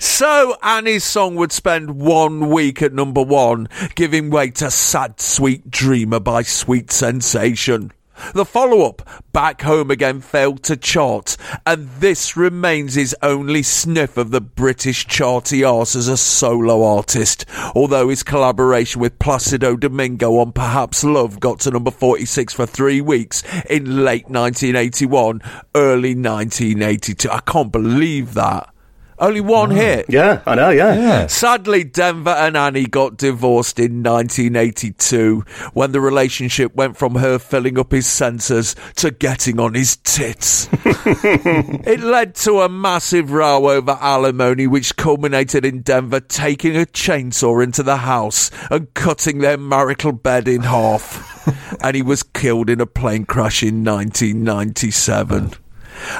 [0.00, 5.70] So Annie's song would spend one week at number one, giving way to Sad Sweet
[5.70, 7.92] Dreamer by Sweet Sensation.
[8.34, 14.16] The follow up, Back Home Again, failed to chart, and this remains his only sniff
[14.16, 17.44] of the British charty arse as a solo artist,
[17.74, 23.00] although his collaboration with Placido Domingo on Perhaps Love got to number 46 for three
[23.00, 25.40] weeks in late 1981,
[25.74, 27.30] early 1982.
[27.30, 28.72] I can't believe that.
[29.20, 30.06] Only one hit.
[30.08, 30.94] Yeah, I know, yeah.
[30.94, 31.26] Yeah.
[31.26, 35.40] Sadly, Denver and Annie got divorced in 1982
[35.72, 40.68] when the relationship went from her filling up his sensors to getting on his tits.
[40.84, 47.62] it led to a massive row over alimony, which culminated in Denver taking a chainsaw
[47.62, 51.36] into the house and cutting their marital bed in half.
[51.82, 55.54] and he was killed in a plane crash in 1997.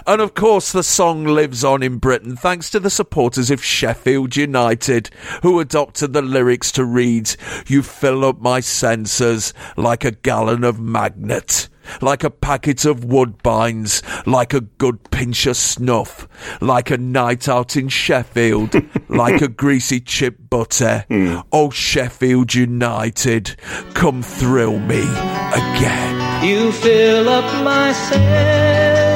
[0.07, 4.37] And of course, the song lives on in Britain thanks to the supporters of Sheffield
[4.37, 5.11] United,
[5.43, 7.35] who adopted the lyrics to read,
[7.67, 11.69] You fill up my senses like a gallon of magnet,
[12.01, 16.29] like a packet of woodbines, like a good pinch of snuff,
[16.61, 18.75] like a night out in Sheffield,
[19.09, 21.05] like a greasy chip butter.
[21.09, 21.39] Hmm.
[21.53, 23.57] Oh, Sheffield United,
[23.95, 26.45] come thrill me again.
[26.45, 27.93] You fill up my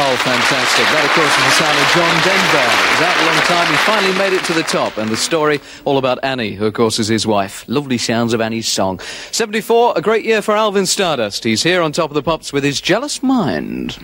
[0.00, 0.84] Oh, fantastic.
[0.94, 2.68] That, of course, is the sound of John Denver.
[3.02, 4.96] That long time, he finally made it to the top.
[4.96, 7.64] And the story all about Annie, who, of course, is his wife.
[7.66, 9.00] Lovely sounds of Annie's song.
[9.32, 11.42] 74, a great year for Alvin Stardust.
[11.42, 13.98] He's here on top of the pops with his jealous mind.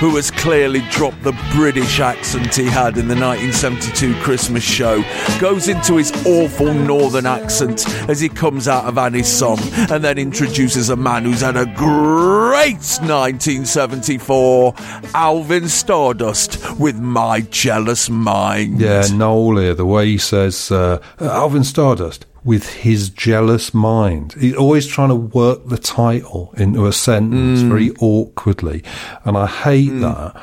[0.00, 5.04] Who has clearly dropped the British accent he had in the 1972 Christmas show,
[5.38, 9.58] goes into his awful northern accent as he comes out of Annie's song
[9.90, 14.74] and then introduces a man who's had a great 1974,
[15.14, 18.80] Alvin Stardust, with My Jealous Mind.
[18.80, 24.32] Yeah, Noel here, the way he says, uh, Alvin Stardust, with his jealous mind.
[24.40, 27.68] He's always trying to work the title into a sentence Mm.
[27.68, 28.82] very awkwardly.
[29.24, 30.34] And I hate that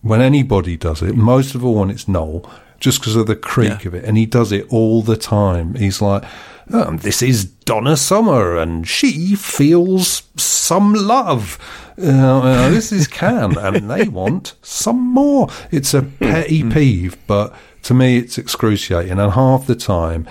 [0.00, 2.48] when anybody does it, most of all when it's Noel,
[2.80, 4.04] just because of the creak of it.
[4.04, 5.74] And he does it all the time.
[5.74, 6.24] He's like,
[6.72, 11.58] um, this is Donna Summer and she feels some love.
[12.02, 15.48] Uh, uh, this is Can and they want some more.
[15.70, 19.18] It's a petty peeve, but to me it's excruciating.
[19.18, 20.26] And half the time,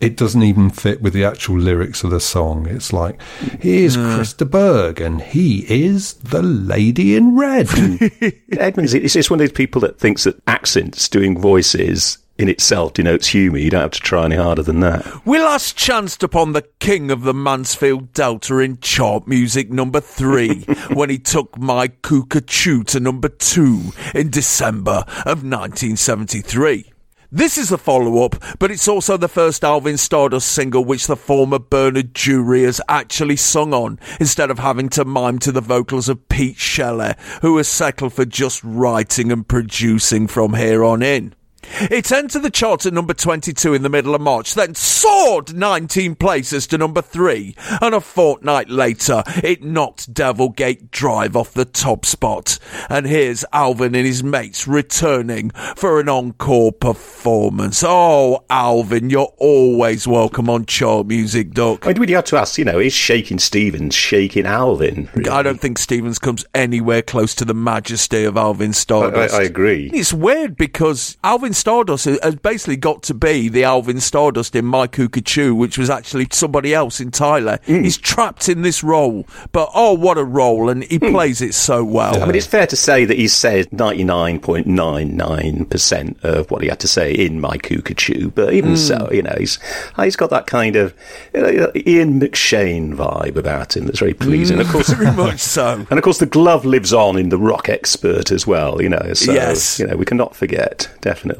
[0.00, 2.66] it doesn't even fit with the actual lyrics of the song.
[2.66, 3.20] It's like,
[3.60, 4.14] here's Uh.
[4.16, 7.68] Chris de Burgh, and he is the lady in red.
[8.58, 12.94] Edmonds, it's just one of those people that thinks that accents doing voices in itself
[12.94, 13.58] denotes humour.
[13.58, 15.04] You don't have to try any harder than that.
[15.26, 20.60] We last chanced upon the king of the Mansfield Delta in chart music number three
[20.94, 26.89] when he took My Coo Ca Choo to number two in December of 1973.
[27.32, 31.14] This is the follow up, but it's also the first Alvin Stardust single which the
[31.14, 36.08] former Bernard Jewry has actually sung on, instead of having to mime to the vocals
[36.08, 41.32] of Pete Shelley, who has settled for just writing and producing from here on in.
[41.62, 46.14] It entered the charts at number 22 in the middle of March, then soared 19
[46.16, 52.04] places to number 3, and a fortnight later, it knocked Devilgate Drive off the top
[52.04, 52.58] spot.
[52.88, 57.82] And here's Alvin and his mates returning for an encore performance.
[57.86, 61.86] Oh, Alvin, you're always welcome on Chart Music, Duck.
[61.86, 65.08] I mean, you have to ask, you know, is Shakin' Stevens shaking Alvin?
[65.30, 69.34] I don't think Stevens comes anywhere close to the majesty of Alvin Stardust.
[69.34, 69.90] I- I agree.
[69.94, 74.64] It's weird because Alvin Alvin Stardust has basically got to be the Alvin Stardust in
[74.66, 77.58] My Cuckoo, which was actually somebody else entirely.
[77.66, 81.82] He's trapped in this role, but oh, what a role, and he plays it so
[81.82, 82.22] well.
[82.22, 86.86] I mean, it's fair to say that he said 99.99% of what he had to
[86.88, 88.78] say in My Cuckoo, but even Mm.
[88.78, 89.58] so, you know, he's
[90.00, 90.94] he's got that kind of
[91.34, 94.58] you know, Ian McShane vibe about him that's very pleasing.
[94.58, 95.84] Mm, of course, very much so.
[95.90, 99.14] And of course, the glove lives on in the rock expert as well, you know,
[99.14, 99.80] so, Yes.
[99.80, 101.39] you know, we cannot forget, definitely.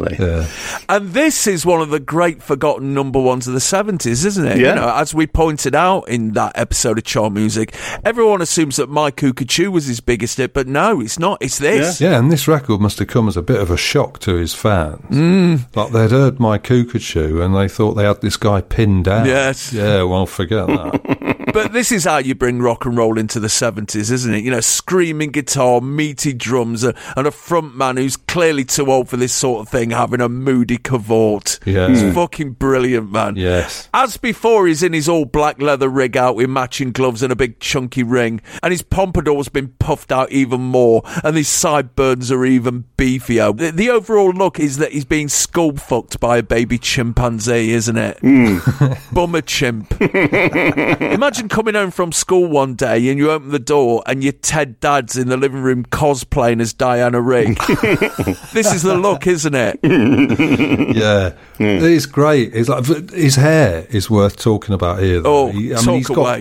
[0.89, 4.59] And this is one of the great forgotten number ones of the 70s, isn't it?
[4.59, 4.71] Yeah.
[4.71, 7.75] You know, as we pointed out in that episode of Chart Music,
[8.05, 11.39] everyone assumes that My Cuckoo was his biggest hit, but no, it's not.
[11.41, 12.01] It's this.
[12.01, 14.55] Yeah, and this record must have come as a bit of a shock to his
[14.55, 15.01] fans.
[15.11, 15.77] Mm.
[15.77, 19.27] Like they'd heard my Cuckoo and they thought they had this guy pinned down.
[19.27, 19.73] Yes.
[19.73, 21.37] Yeah, well, forget that.
[21.53, 24.45] but this is how you bring rock and roll into the 70s, isn't it?
[24.45, 29.09] You know, screaming guitar, meaty drums, uh, and a front man who's clearly too old
[29.09, 31.59] for this sort of thing having a moody cavort.
[31.65, 31.89] Yeah.
[31.91, 32.15] It's Mm.
[32.15, 33.37] fucking brilliant, man.
[33.37, 33.89] Yes.
[33.95, 37.37] As before, he's in his all black leather rig out with matching gloves and a
[37.37, 42.45] big chunky ring, and his pompadour's been puffed out even more, and his sideburns are
[42.45, 43.57] even beefier.
[43.57, 47.97] The, the overall look is that he's being skull fucked by a baby chimpanzee, isn't
[47.97, 48.19] it?
[49.13, 49.95] Bummer chimp.
[50.01, 54.81] Imagine coming home from school one day and you open the door and your Ted
[54.81, 57.59] Dad's in the living room cosplaying as Diana Rigg.
[58.53, 59.79] this is the look, isn't it?
[60.97, 62.55] yeah, it's great.
[62.55, 65.21] It's like his hair is worth talking about here.
[65.21, 65.49] Though.
[65.49, 66.41] Oh, He- talk got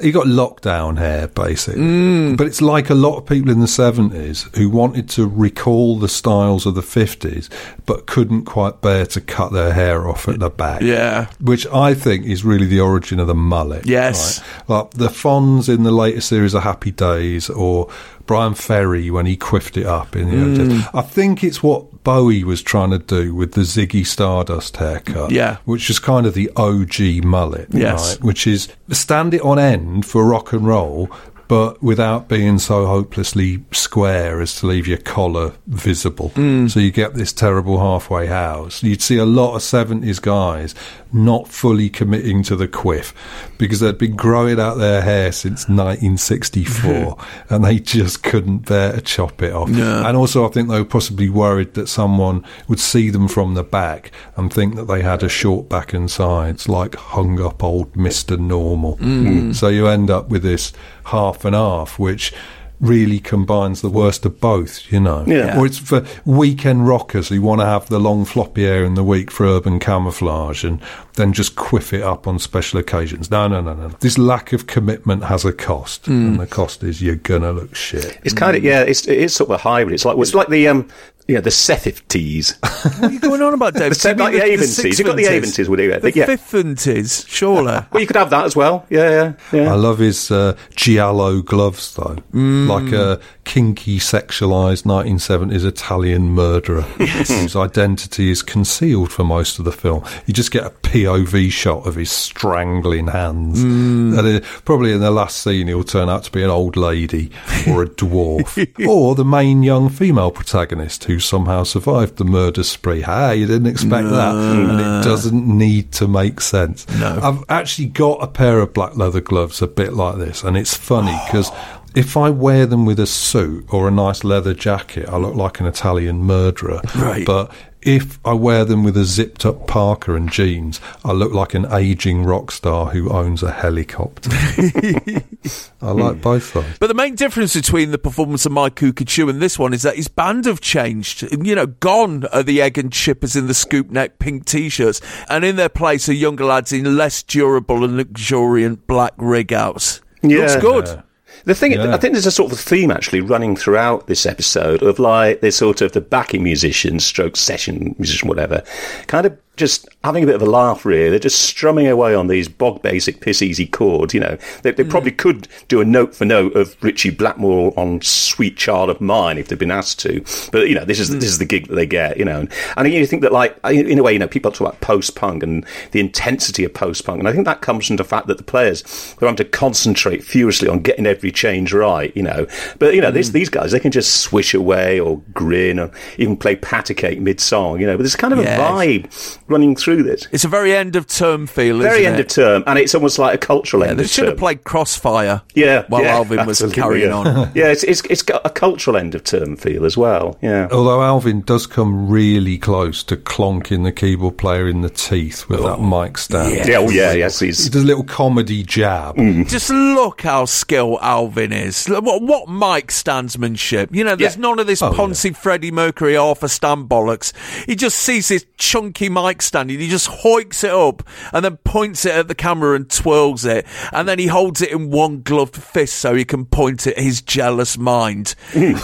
[0.00, 2.36] he got lockdown hair basically, Mm.
[2.36, 6.08] but it's like a lot of people in the seventies who wanted to recall the
[6.08, 7.50] styles of the fifties,
[7.86, 10.82] but couldn't quite bear to cut their hair off at the back.
[10.82, 11.26] Yeah.
[11.40, 13.86] which I think is really the origin of the mullet.
[13.86, 14.40] Yes.
[14.68, 14.68] right?
[14.68, 17.88] like the Fonz in the later series of Happy Days, or
[18.28, 20.90] Bryan Ferry when he quiffed it up in the Mm.
[20.92, 25.32] I think it's what Bowie was trying to do with the Ziggy Stardust haircut.
[25.32, 25.56] Yeah.
[25.64, 27.68] Which is kind of the OG mullet.
[27.70, 28.16] Yes.
[28.16, 28.24] Right?
[28.24, 31.10] Which is stand it on end for rock and roll.
[31.48, 36.30] But without being so hopelessly square as to leave your collar visible.
[36.30, 36.70] Mm.
[36.70, 38.82] So you get this terrible halfway house.
[38.82, 40.74] You'd see a lot of 70s guys
[41.12, 43.14] not fully committing to the quiff
[43.56, 47.16] because they'd been growing out their hair since 1964
[47.48, 49.68] and they just couldn't bear to chop it off.
[49.68, 50.02] No.
[50.04, 53.64] And also, I think they were possibly worried that someone would see them from the
[53.64, 57.94] back and think that they had a short back and sides, like hung up old
[57.94, 58.38] Mr.
[58.38, 58.96] Normal.
[58.98, 59.54] Mm.
[59.54, 60.72] So you end up with this
[61.08, 62.32] half and half, which
[62.80, 65.24] really combines the worst of both, you know.
[65.26, 65.58] Yeah.
[65.58, 69.02] Or it's for weekend rockers who want to have the long floppy hair in the
[69.02, 70.80] week for urban camouflage and
[71.14, 73.32] then just quiff it up on special occasions.
[73.32, 73.88] No, no, no, no.
[73.98, 76.08] This lack of commitment has a cost, Mm.
[76.28, 78.16] and the cost is you're gonna look shit.
[78.22, 78.82] It's kind of yeah.
[78.82, 79.94] It's it's sort of a hybrid.
[79.94, 80.86] It's like it's like the um
[81.28, 82.56] you know the Sethifties.
[83.00, 83.90] What are you going on about, Dave?
[83.90, 84.98] The Seth- Do you like mean the Aventies.
[84.98, 85.36] You've got the sixpences?
[85.36, 85.90] Aventies, would you?
[85.92, 86.26] I The think, yeah.
[86.26, 87.78] fifpenties, surely.
[87.92, 88.86] Well, you could have that as well.
[88.88, 89.72] Yeah, yeah, yeah.
[89.72, 92.66] I love his uh, giallo gloves, though, Mm.
[92.68, 99.72] like a kinky, sexualized 1970s Italian murderer whose identity is concealed for most of the
[99.72, 100.04] film.
[100.26, 104.18] You just get a POV shot of his strangling hands, Mm.
[104.18, 107.30] and uh, probably in the last scene he'll turn out to be an old lady
[107.68, 113.02] or a dwarf, or the main young female protagonist who somehow survived the murder spree.
[113.02, 116.88] Hey, you didn't expect that, and it doesn't need to make sense.
[116.98, 117.18] No.
[117.22, 120.76] I've actually got a pair of black leather gloves a bit like this, and it's
[120.76, 121.50] funny because
[121.94, 125.60] if I wear them with a suit or a nice leather jacket, I look like
[125.60, 126.80] an Italian murderer.
[126.96, 127.26] Right.
[127.26, 127.52] But
[127.82, 131.66] if I wear them with a zipped up parka and jeans, I look like an
[131.72, 134.30] aging rock star who owns a helicopter.
[135.82, 136.78] I like both those.
[136.78, 139.96] But the main difference between the performance of Mike Cuckoo and this one is that
[139.96, 141.22] his band have changed.
[141.44, 145.44] You know, gone are the egg and chippers in the scoop neck pink t-shirts, and
[145.44, 150.00] in their place are younger lads in less durable and luxuriant black rig outs.
[150.22, 150.38] Yeah.
[150.38, 151.02] Looks good.
[151.44, 151.94] The thing, Yeah.
[151.94, 155.56] I think there's a sort of theme actually running throughout this episode of like this
[155.56, 158.62] sort of the backing musician, stroke session musician, whatever,
[159.06, 160.84] kind of just having a bit of a laugh.
[160.84, 164.14] Really, they're just strumming away on these bog basic piss easy chords.
[164.14, 164.90] You know, they, they hmm.
[164.90, 169.38] probably could do a note for note of Ritchie Blackmore on "Sweet Child of Mine"
[169.38, 170.24] if they'd been asked to.
[170.50, 171.18] But you know, this is hmm.
[171.18, 172.16] this is the gig that they get.
[172.16, 174.68] You know, and, and you think that like in a way, you know, people talk
[174.68, 177.96] about post punk and the intensity of post punk, and I think that comes from
[177.96, 178.82] the fact that the players
[179.18, 182.16] they're having to concentrate furiously on getting every change right.
[182.16, 182.46] You know,
[182.78, 183.34] but you know, these hmm.
[183.34, 187.20] these guys they can just swish away or grin or even play pat a cake
[187.20, 187.80] mid song.
[187.80, 188.58] You know, but there's kind of Yes.
[188.58, 190.26] a vibe running through this.
[190.32, 192.26] It's a very end of term feel, Very isn't end it?
[192.26, 194.30] of term, and it's almost like a cultural Yeah, end they of should term.
[194.30, 195.42] have played Crossfire.
[195.54, 197.14] yeah, while yeah, Alvin was carrying yeah.
[197.16, 197.52] on.
[197.54, 200.38] Yeah, it's, it's it's got a cultural end of term feel as well.
[200.42, 200.68] Yeah.
[200.70, 205.60] Although Alvin does come really close to clonking the keyboard player in the teeth with
[205.60, 206.66] that oh, mic stand.
[206.68, 209.16] Yeah, oh, yeah, yes, He does a little comedy jab.
[209.16, 209.48] Mm.
[209.48, 211.86] Just look how skilled Alvin is.
[211.86, 213.94] What, what mic standsmanship?
[213.94, 214.42] You know, there's Yeah.
[214.42, 217.32] none of this Oh, Ponzi Freddie Mercury Arthur Stan bollocks.
[217.66, 221.56] He just sees this chunky mic stand and he just hoiks it up and then
[221.58, 223.66] points it at the camera and twirls it.
[223.92, 227.22] And then he holds it in one gloved fist so he can point at his
[227.22, 228.34] jealous mind.
[228.54, 228.74] Uh,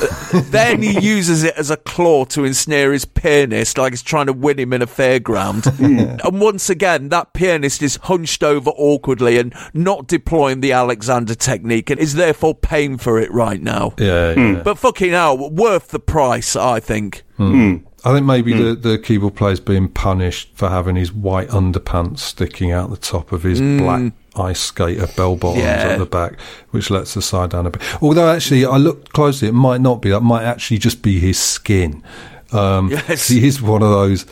[0.47, 4.33] then he uses it as a claw to ensnare his pianist like he's trying to
[4.33, 5.67] win him in a fairground.
[6.25, 11.91] and once again, that pianist is hunched over awkwardly and not deploying the Alexander technique
[11.91, 13.95] and is therefore paying for it right now.
[13.99, 14.63] Yeah, yeah.
[14.63, 17.23] But fucking hell, worth the price, I think.
[18.05, 22.71] I think maybe the, the keyboard player's being punished for having his white underpants sticking
[22.71, 25.89] out the top of his black ice skater bell bottoms Yeah.
[25.93, 26.39] at the back,
[26.71, 27.83] which lets the side down a bit.
[28.03, 30.11] Although actually, I looked closely, it might not be.
[30.11, 32.03] That might actually just be his skin.
[32.53, 33.29] Um, Yes.
[33.29, 34.27] He is one of those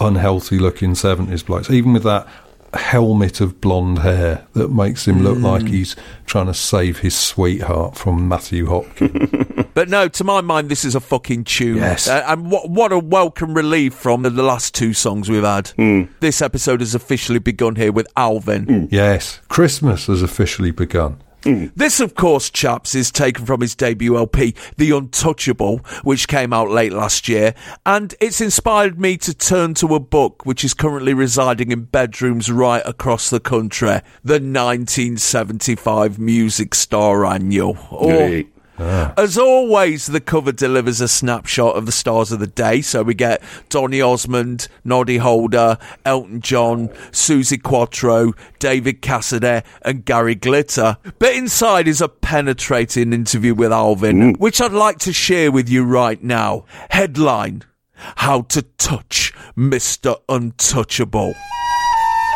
[0.00, 2.26] unhealthy looking 70s blokes, even with that
[2.74, 5.96] helmet of blonde hair that makes him look like he's
[6.26, 9.30] trying to save his sweetheart from Matthew Hopkins.
[9.74, 11.76] But no, to my mind, this is a fucking tune.
[11.76, 12.08] Yes.
[12.08, 15.70] Uh, and what, what a welcome relief from the, the last two songs we've had.
[16.18, 18.88] This episode has officially begun here with Alvin.
[18.90, 21.22] yes, Christmas has officially begun.
[21.48, 21.72] Mm.
[21.74, 26.70] This, of course, chaps, is taken from his debut LP, The Untouchable, which came out
[26.70, 27.54] late last year,
[27.86, 32.52] and it's inspired me to turn to a book which is currently residing in bedrooms
[32.52, 37.78] right across the country, the 1975 Music Star Annual.
[37.90, 38.46] Oh, or, Hey.
[38.80, 39.12] Ah.
[39.16, 42.80] as always, the cover delivers a snapshot of the stars of the day.
[42.80, 50.34] So we get Donny Osmond, Noddy Holder, Elton John, Suzi Quatro, David Cassidy, and Gary
[50.34, 50.96] Glitter.
[51.18, 55.84] But inside is a penetrating interview with Alvin, which I'd like to share with you
[55.84, 56.64] right now.
[56.90, 57.64] Headline
[57.94, 60.16] How to Touch Mr.
[60.28, 61.34] Untouchable.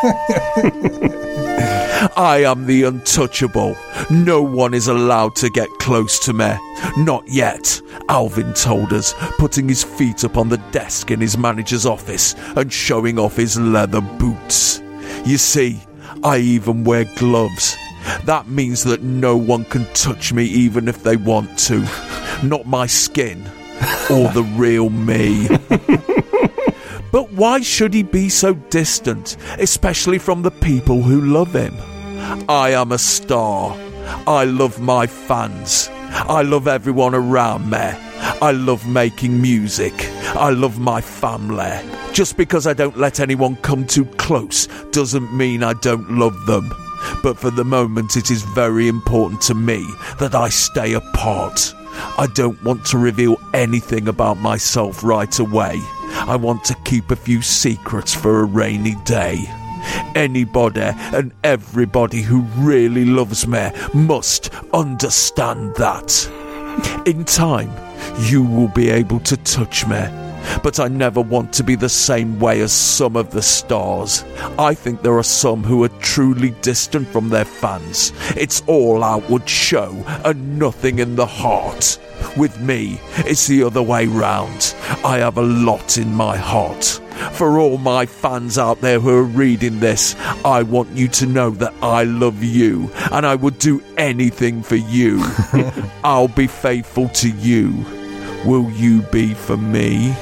[2.16, 3.76] I am the untouchable.
[4.10, 6.52] No one is allowed to get close to me.
[6.96, 11.86] Not yet, Alvin told us, putting his feet up on the desk in his manager's
[11.86, 14.82] office and showing off his leather boots.
[15.24, 15.80] You see,
[16.24, 17.76] I even wear gloves.
[18.24, 21.86] That means that no one can touch me even if they want to.
[22.42, 23.44] Not my skin
[24.10, 25.48] or the real me.
[27.12, 31.76] But why should he be so distant, especially from the people who love him?
[32.48, 33.76] I am a star.
[34.26, 35.88] I love my fans.
[35.92, 37.78] I love everyone around me.
[37.78, 39.92] I love making music.
[40.34, 41.72] I love my family.
[42.12, 46.72] Just because I don't let anyone come too close doesn't mean I don't love them.
[47.22, 49.86] But for the moment, it is very important to me
[50.18, 51.74] that I stay apart.
[52.18, 55.80] I don't want to reveal anything about myself right away.
[56.14, 59.44] I want to keep a few secrets for a rainy day.
[60.14, 66.28] Anybody and everybody who really loves me must understand that.
[67.06, 67.70] In time,
[68.20, 70.04] you will be able to touch me.
[70.62, 74.24] But I never want to be the same way as some of the stars.
[74.58, 78.12] I think there are some who are truly distant from their fans.
[78.36, 79.92] It's all outward show
[80.24, 81.98] and nothing in the heart.
[82.36, 84.74] With me, it's the other way round.
[85.04, 87.00] I have a lot in my heart.
[87.32, 91.50] For all my fans out there who are reading this, I want you to know
[91.50, 95.22] that I love you and I would do anything for you.
[96.04, 97.84] I'll be faithful to you.
[98.44, 100.14] Will you be for me?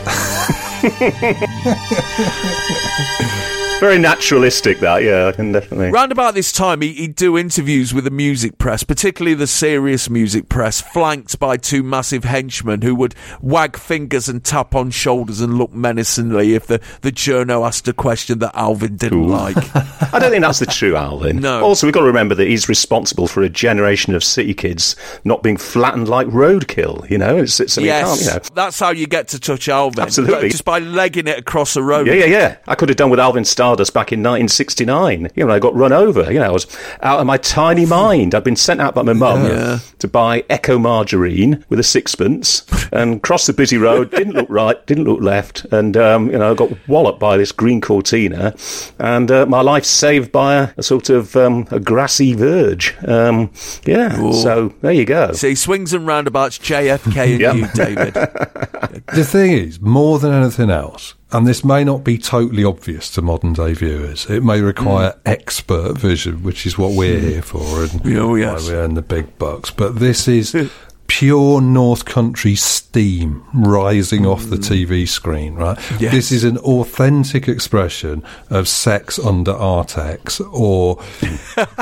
[3.81, 5.91] Very naturalistic, that, yeah, I can definitely.
[5.91, 10.11] Round about this time, he, he'd do interviews with the music press, particularly the serious
[10.11, 15.41] music press, flanked by two massive henchmen who would wag fingers and tap on shoulders
[15.41, 19.57] and look menacingly if the, the journo asked a question that Alvin didn't like.
[20.13, 21.41] I don't think that's the true Alvin.
[21.41, 21.65] No.
[21.65, 24.95] Also, we've got to remember that he's responsible for a generation of city kids
[25.25, 27.39] not being flattened like roadkill, you know?
[27.39, 28.41] It's, it's, I mean, yes, you know.
[28.55, 30.03] that's how you get to touch Alvin.
[30.03, 30.51] Absolutely.
[30.51, 32.07] Just by legging it across the road.
[32.07, 32.57] Yeah, yeah, yeah.
[32.69, 35.31] I could have done with Alvin Stardust back in 1969.
[35.37, 36.33] You know, I got run over.
[36.33, 36.67] You know, I was
[37.03, 38.35] out of my tiny mind.
[38.35, 39.79] I'd been sent out by my mum Yeah.
[40.01, 44.11] to buy Echo margarine with a sixpence and cross the busy road.
[44.11, 47.53] Didn't look right, didn't look left, and um, you know, I got walloped by this
[47.53, 48.57] green Cortina,
[48.99, 52.97] and uh, my life saved by a, a sort of um, a grassy verge.
[53.07, 53.53] Um,
[53.87, 54.33] yeah.
[54.33, 55.31] So there you go.
[55.33, 57.55] See, swings and roundabouts, JFK and Yep.
[57.55, 58.15] you, David.
[59.15, 63.23] the thing is, more than anything else, and this may not be totally obvious to
[63.23, 64.27] modern day viewers.
[64.27, 65.21] It may require mm.
[65.27, 68.65] expert vision, which is what we're here for, and Oh, yes.
[68.65, 69.71] why we earn the big bucks.
[69.71, 70.71] But this is
[71.07, 74.87] pure North Country steam rising off the mm.
[74.87, 75.79] TV screen, right?
[76.01, 76.13] Yes.
[76.13, 81.01] This is an authentic expression of sex under Artex, or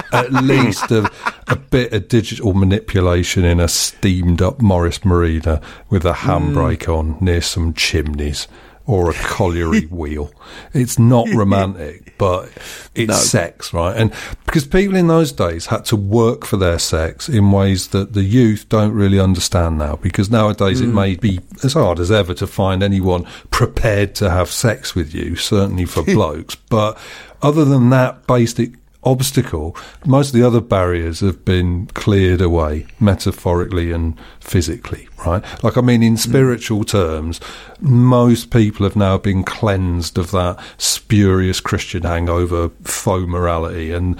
[0.13, 1.11] at least a,
[1.47, 6.15] a bit of digital manipulation in a steamed up Morris Marina with a mm.
[6.15, 8.47] handbrake on near some chimneys.
[8.89, 10.33] Or a colliery wheel.
[10.73, 12.51] It's not romantic, but
[12.95, 13.15] it's No.
[13.15, 13.95] sex, right?
[13.95, 14.13] And
[14.47, 18.25] because people in those days had to work for their sex in ways that the
[18.25, 19.97] youth don't really understand now.
[19.97, 20.95] Because nowadays it mm.
[20.95, 25.37] may be as hard as ever to find anyone prepared to have sex with you,
[25.37, 26.55] certainly for blokes.
[26.55, 26.99] But
[27.43, 28.73] other than that basic
[29.11, 35.43] obstacle, most of the other barriers have been cleared away, metaphorically and physically, right?
[35.65, 36.19] Like, I mean, in mm.
[36.19, 37.41] spiritual terms,
[37.81, 44.19] most people have now been cleansed of that spurious Christian hangover, faux morality, and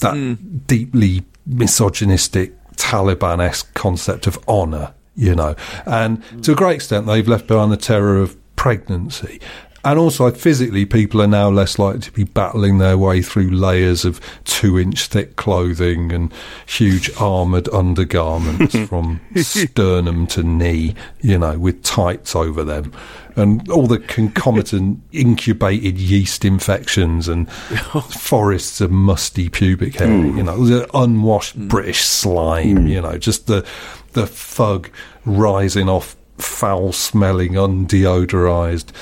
[0.00, 0.66] that mm.
[0.66, 5.54] deeply misogynistic Taliban esque concept of honour, you know.
[5.86, 9.40] And to a great extent, they've left behind the terror of pregnancy.
[9.84, 14.06] And also, physically, people are now less likely to be battling their way through layers
[14.06, 16.32] of two inch thick clothing and
[16.64, 22.92] huge armoured undergarments from sternum to knee, you know, with tights over them.
[23.36, 27.50] And all the concomitant incubated yeast infections and
[28.10, 30.38] forests of musty pubic hair, hmm.
[30.38, 31.68] you know, the unwashed hmm.
[31.68, 32.86] British slime, hmm.
[32.86, 33.66] you know, just the,
[34.12, 34.88] the thug
[35.26, 38.92] rising off foul smelling, undeodorized,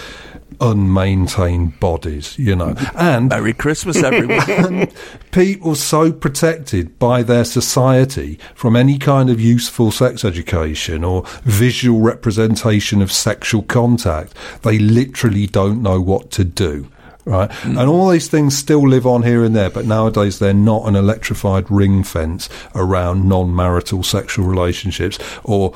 [0.61, 2.75] unmaintained bodies, you know.
[2.95, 4.89] And Merry Christmas, everyone.
[5.33, 12.01] people so protected by their society from any kind of useful sex education or visual
[12.01, 16.89] representation of sexual contact, they literally don't know what to do.
[17.25, 17.79] Right, mm.
[17.79, 20.97] and all these things still live on here and there, but nowadays they're not an
[20.97, 25.73] electrified ring fence around non-marital sexual relationships or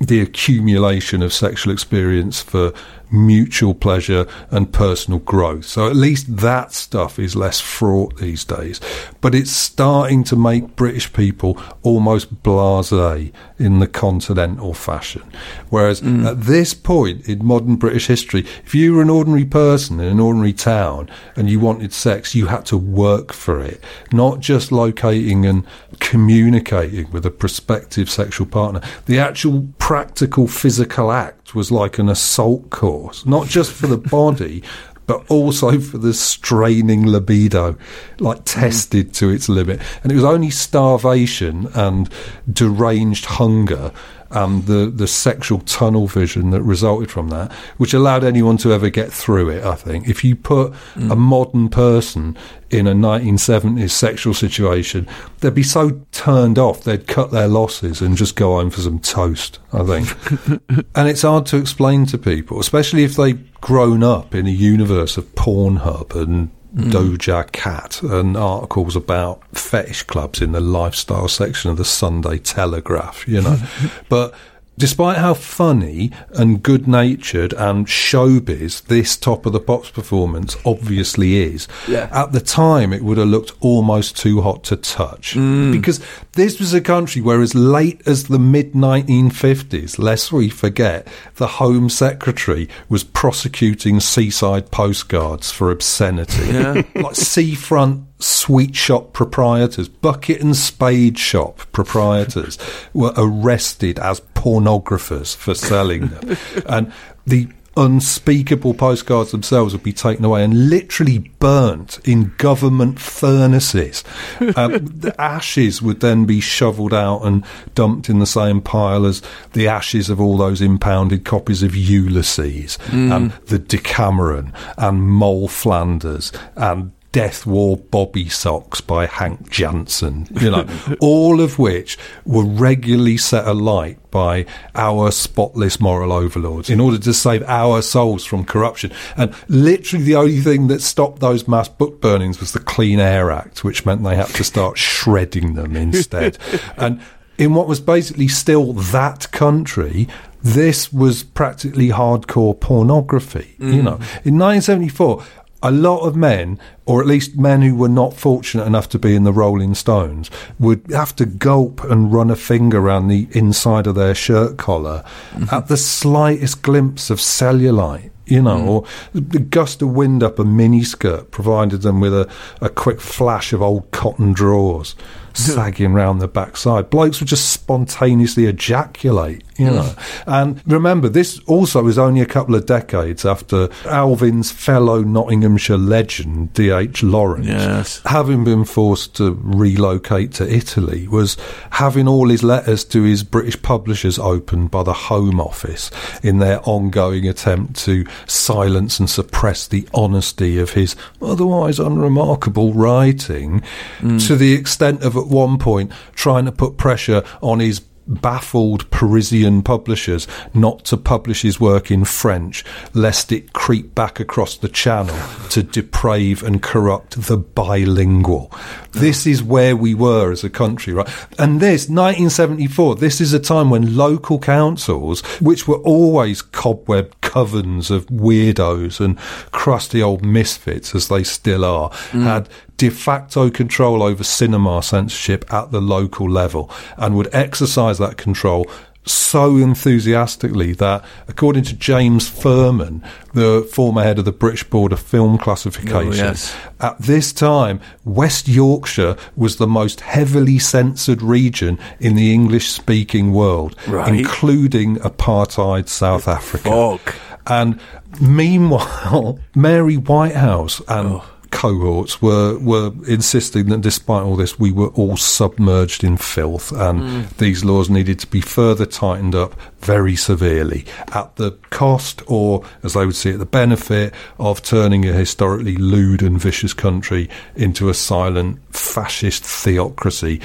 [0.00, 2.72] the accumulation of sexual experience for
[3.12, 5.64] mutual pleasure and personal growth.
[5.64, 8.80] So at least that stuff is less fraught these days.
[9.20, 15.22] But it's starting to make British people almost blasé in the continental fashion.
[15.70, 16.24] Whereas mm.
[16.24, 20.20] at this point in modern British history, if you were an ordinary person in an
[20.20, 23.82] ordinary town and you wanted sex, you had to work for it,
[24.12, 25.66] not just locating and
[25.98, 28.80] communicating with a prospective sexual partner.
[29.06, 34.62] The actual practical physical act was like an assault course, not just for the body,
[35.06, 37.76] but also for the straining libido,
[38.20, 38.44] like mm.
[38.44, 39.80] tested to its limit.
[40.02, 42.08] And it was only starvation and
[42.52, 43.92] deranged hunger
[44.30, 48.88] and the, the sexual tunnel vision that resulted from that, which allowed anyone to ever
[48.88, 50.08] get through it, I think.
[50.08, 51.18] If you put a mm.
[51.18, 52.36] modern person
[52.70, 55.08] in a 1970s sexual situation,
[55.40, 59.00] they'd be so turned off, they'd cut their losses and just go home for some
[59.00, 60.60] toast, I think.
[60.94, 65.16] and it's hard to explain to people, especially if they've grown up in a universe
[65.16, 66.92] of Pornhub and Mm.
[66.92, 73.26] Doja Cat and articles about fetish clubs in the lifestyle section of the Sunday Telegraph,
[73.26, 73.58] you know.
[74.08, 74.34] but
[74.80, 81.36] despite how funny and good natured and showbiz this Top of the Pops performance obviously
[81.36, 82.08] is, Yeah.
[82.12, 85.34] at the time it would have looked almost too hot to touch.
[85.34, 85.70] Mm.
[85.72, 86.00] Because
[86.32, 91.46] this was a country where, as late as the mid 1950s, lest we forget, the
[91.46, 96.46] Home Secretary was prosecuting seaside postcards for obscenity.
[96.46, 96.82] Yeah.
[96.94, 102.58] like seafront sweet shop proprietors, bucket and spade shop proprietors
[102.94, 106.36] were arrested as pornographers for selling them.
[106.66, 106.92] and
[107.26, 114.04] the unspeakable postcards themselves would be taken away and literally burnt in government furnaces.
[114.56, 117.44] Um, the ashes would then be shoveled out and
[117.74, 119.22] dumped in the same pile as
[119.52, 126.32] the ashes of all those impounded copies of Ulysses and the Decameron and Moll Flanders
[126.56, 130.66] and Death Wore Bobby Socks by Hank Janson, you know,
[131.00, 134.46] all of which were regularly set alight by
[134.76, 138.92] our spotless moral overlords in order to save our souls from corruption.
[139.16, 143.32] And literally the only thing that stopped those mass book burnings was the Clean Air
[143.32, 146.38] Act, which meant they had to start shredding them instead.
[146.76, 147.00] and
[147.38, 150.06] in what was basically still that country,
[150.42, 153.56] this was practically hardcore pornography.
[153.58, 153.82] You mm.
[153.82, 155.24] know, in 1974,
[155.62, 159.14] a lot of men, or at least men who were not fortunate enough to be
[159.14, 163.86] in the Rolling Stones, would have to gulp and run a finger around the inside
[163.86, 165.54] of their shirt collar mm-hmm.
[165.54, 168.10] at the slightest glimpse of cellulite.
[168.26, 168.66] you know, mm.
[168.68, 172.30] or the gust of wind up a miniskirt provided them with a,
[172.60, 174.94] a quick flash of old cotton drawers
[175.34, 176.90] sagging round the backside.
[176.90, 179.94] Blokes would just spontaneously ejaculate, you know.
[180.26, 186.52] And remember, this also is only a couple of decades after Alvin's fellow Nottinghamshire legend,
[186.54, 187.02] D.H.
[187.02, 188.00] Lawrence, Yes.
[188.04, 191.36] having been forced to relocate to Italy, was
[191.70, 195.90] having all his letters to his British publishers opened by the Home Office
[196.22, 203.62] in their ongoing attempt to silence and suppress the honesty of his otherwise unremarkable writing,
[204.00, 204.26] mm.
[204.26, 209.62] to the extent of at one point trying to put pressure on his baffled Parisian
[209.62, 215.14] publishers not to publish his work in French, lest it creep back across the channel
[215.50, 218.52] to deprave and corrupt the bilingual.
[218.92, 221.08] This is where we were as a country, right?
[221.38, 227.90] And this, 1974, this is a time when local councils, which were always cobweb covens
[227.90, 229.18] of weirdos and
[229.52, 232.24] crusty old misfits, as they still are, mm.
[232.24, 232.48] had
[232.80, 238.66] de facto control over cinema censorship at the local level and would exercise that control
[239.04, 245.00] so enthusiastically that, according to James Ferman, the former head of the British Board of
[245.00, 246.56] Film Classification, oh, yes.
[246.80, 253.32] at this time, West Yorkshire was the most heavily censored region in the English speaking
[253.32, 254.14] world, Right.
[254.14, 256.70] including apartheid South Africa.
[256.70, 257.14] Fuck.
[257.46, 257.78] And
[258.22, 261.24] meanwhile, Mary Whitehouse and oh.
[261.50, 267.00] Cohorts were were insisting that despite all this, we were all submerged in filth, and
[267.00, 267.22] hmm.
[267.38, 272.94] these laws needed to be further tightened up very severely at the cost, or as
[272.94, 277.88] they would see it, the benefit of turning a historically lewd and vicious country into
[277.88, 280.40] a silent fascist theocracy.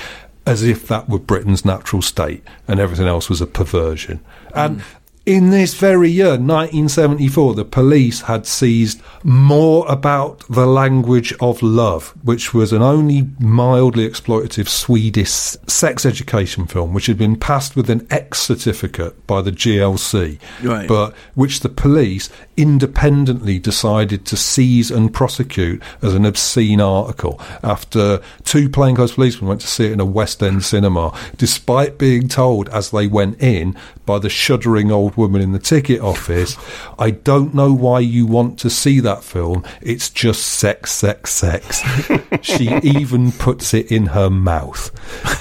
[0.48, 4.20] As if that were Britain's natural state and everything else was a perversion.
[4.54, 4.88] And hmm.
[5.26, 12.14] In this very year, 1974, the police had seized more about the language of love,
[12.24, 17.90] which was an only mildly exploitative Swedish sex education film, which had been passed with
[17.90, 20.88] an X certificate by the GLC, Right.
[20.88, 28.22] but which the police independently decided to seize and prosecute as an obscene article after
[28.44, 32.70] two plainclothes policemen went to see it in a West End cinema, despite being told
[32.70, 33.76] as they went in
[34.06, 36.58] by the shuddering old woman in the ticket office,
[37.00, 39.64] I don't know why you want to see that film.
[39.82, 41.84] It's just sex, sex, sex.
[42.42, 44.92] she even puts it in her mouth.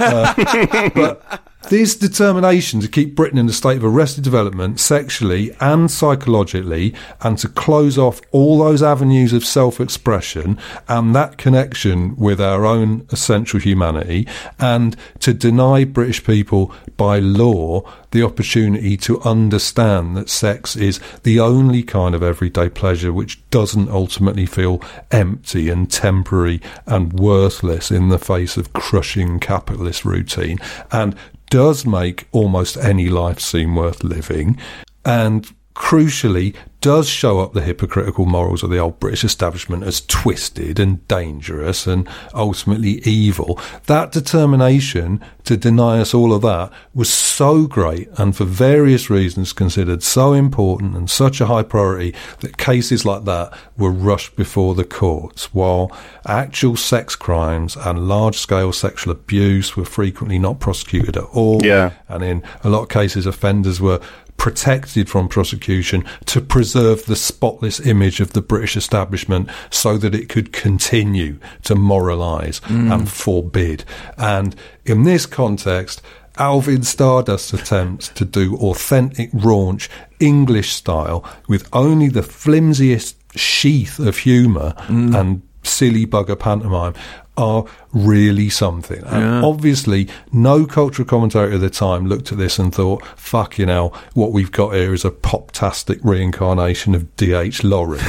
[0.01, 5.91] Uh, but this determination to keep Britain in a state of arrested development sexually and
[5.91, 10.59] psychologically and to close off all those avenues of self expression
[10.89, 14.27] and that connection with our own essential humanity
[14.59, 21.41] and to deny British people by law the opportunity to understand that sex is the
[21.41, 24.81] only kind of everyday pleasure which doesn't ultimately feel
[25.11, 30.59] empty and temporary and worthless in the face of crushing capitalist routine.
[30.93, 31.17] And
[31.55, 34.59] does make almost any life seem worth living.
[35.05, 40.79] And crucially does show up the hypocritical morals of the old British establishment as twisted
[40.79, 43.59] and dangerous and ultimately evil.
[43.87, 49.55] That determination to deny us all of that was so great and for various reasons
[49.55, 54.75] considered so important and such a high priority that cases like that were rushed before
[54.75, 55.91] the courts while
[56.27, 61.65] actual sex crimes and large scale sexual abuse were frequently not prosecuted at all.
[61.65, 61.93] Yeah.
[62.09, 64.01] And in a lot of cases offenders were
[64.37, 70.29] protected from prosecution to preserve the spotless image of the British establishment so that it
[70.29, 72.93] could continue to moralise mm.
[72.93, 73.85] and forbid.
[74.19, 74.55] And
[74.85, 76.03] in this context,
[76.37, 79.89] Alvin Stardust's attempts to do authentic raunch
[80.19, 85.19] English style with only the flimsiest sheath of humour mm.
[85.19, 86.95] and silly bugger pantomime
[87.37, 89.03] are really something.
[89.07, 89.43] And Yeah.
[89.45, 94.33] obviously, no cultural commentator at the time looked at this and thought, fucking hell, what
[94.33, 97.65] we've got here is a pop-tastic reincarnation of D.H.
[97.65, 98.05] Lawrence.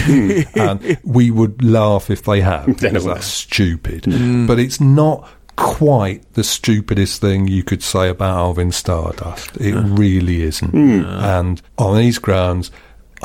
[0.56, 4.04] and we would laugh if they had, because that's stupid.
[4.48, 9.56] But it's not quite the stupidest thing you could say about Alvin Stardust.
[9.58, 10.76] It really isn't.
[10.76, 12.72] And on these grounds,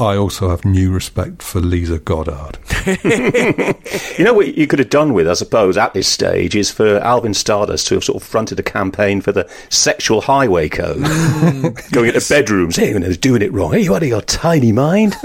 [0.00, 2.58] I also have new respect for Lisa Goddard.
[4.18, 6.98] You know what you could have done with, I suppose, at this stage is for
[6.98, 11.92] Alvin Stardust to have sort of fronted a campaign for the sexual highway code, mm.
[11.92, 13.72] going into bedrooms, hey, you know, doing it wrong.
[13.72, 15.16] Hey, you out of your tiny mind?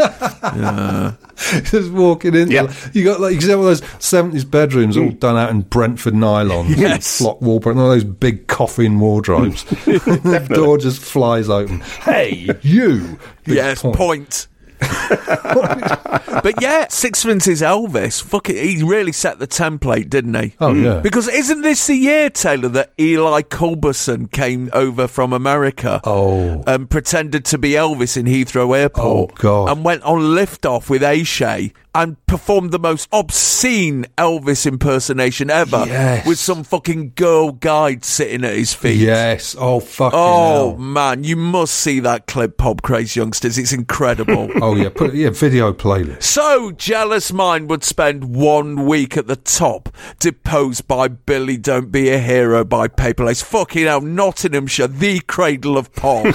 [1.63, 2.73] Just walking in, Yeah.
[2.93, 5.19] you got like you see all those seventies bedrooms all mm.
[5.19, 7.17] done out in Brentford nylons, Yes.
[7.17, 9.63] flock wallpaper, and all those big coffin wardrobes.
[9.65, 11.81] the door just flies open.
[11.81, 13.19] Hey, you!
[13.43, 14.47] Big yes, point.
[16.43, 18.21] but yeah, Sixpence is Elvis.
[18.21, 20.55] Fuck it, he really set the template, didn't he?
[20.59, 20.83] Oh, hmm.
[20.83, 20.99] yeah.
[20.99, 26.01] Because isn't this the year, Taylor, that Eli Culberson came over from America?
[26.03, 26.63] Oh.
[26.67, 29.31] And pretended to be Elvis in Heathrow Airport.
[29.31, 29.69] Oh, God.
[29.69, 35.85] And went on liftoff with Ayshea and performed the most obscene Elvis impersonation ever.
[35.87, 36.27] Yes.
[36.27, 38.97] With some fucking girl guide sitting at his feet.
[38.97, 39.55] Yes.
[39.57, 40.77] Oh, fucking Oh hell.
[40.77, 43.57] man, you must see that clip, Pop Craze youngsters.
[43.57, 44.49] It's incredible.
[44.61, 44.89] Oh, yeah.
[44.89, 46.23] Put, yeah, video playlist.
[46.23, 49.89] So, Jealous Mind would spend one week at the top,
[50.19, 53.41] deposed by Billy Don't Be a Hero by Paper Lace.
[53.43, 56.23] Fucking hell, Nottinghamshire, the cradle of pop.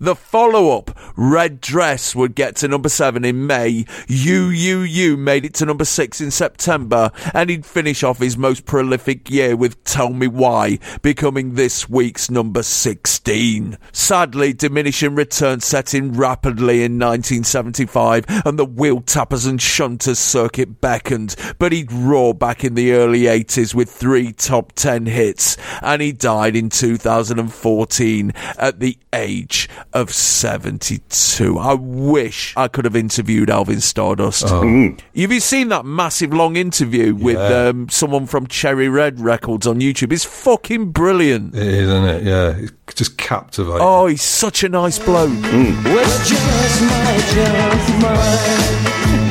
[0.00, 3.84] the follow up, Red Dress, would get to number seven in May.
[4.06, 8.36] You, You, You made it to number six in September, and he'd finish off his
[8.36, 13.78] most prolific year with Tell Me Why, becoming this week's number 16.
[13.92, 20.80] Sadly, diminishing returns set in rapidly in 1975, and the wheel tappers and shunters circuit
[20.80, 26.02] beckoned, but he'd roar back in the early 80s with three top 10 hits, and
[26.02, 31.58] he died in 2014 at the age of 72.
[31.58, 34.37] I wish I could have interviewed Alvin Stardust.
[34.44, 34.62] Oh.
[34.62, 35.00] Mm.
[35.16, 39.80] Have you seen that massive long interview with um, someone from Cherry Red Records on
[39.80, 40.12] YouTube?
[40.12, 41.54] It's fucking brilliant.
[41.54, 42.22] It is, isn't it?
[42.24, 42.56] Yeah.
[42.56, 43.80] It's just captivating.
[43.80, 45.30] Oh, he's such a nice bloke.
[45.32, 48.78] It's just my jealous mind.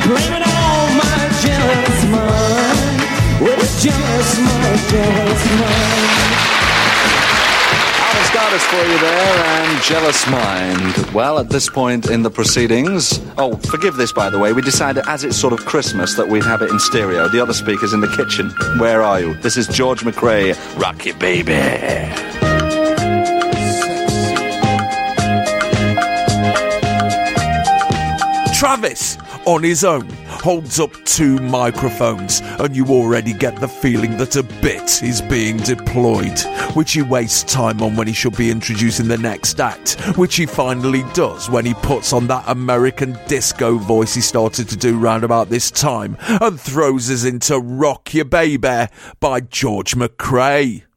[0.04, 2.98] Blame it on my jealous mind.
[3.60, 6.07] It's just my jealous mind.
[8.48, 11.14] Stardust for you there, and Jealous Mind.
[11.14, 15.04] Well, at this point in the proceedings, oh, forgive this by the way, we decided
[15.06, 17.28] as it's sort of Christmas that we'd have it in stereo.
[17.28, 18.50] The other speaker's in the kitchen.
[18.80, 19.34] Where are you?
[19.42, 22.57] This is George McCrae, Rocky Baby.
[28.58, 29.16] Travis,
[29.46, 34.42] on his own, holds up two microphones, and you already get the feeling that a
[34.42, 36.36] bit is being deployed,
[36.74, 40.44] which he wastes time on when he should be introducing the next act, which he
[40.44, 45.22] finally does when he puts on that American disco voice he started to do round
[45.22, 48.88] about this time and throws us into Rock Your Baby
[49.20, 50.87] by George McCrae.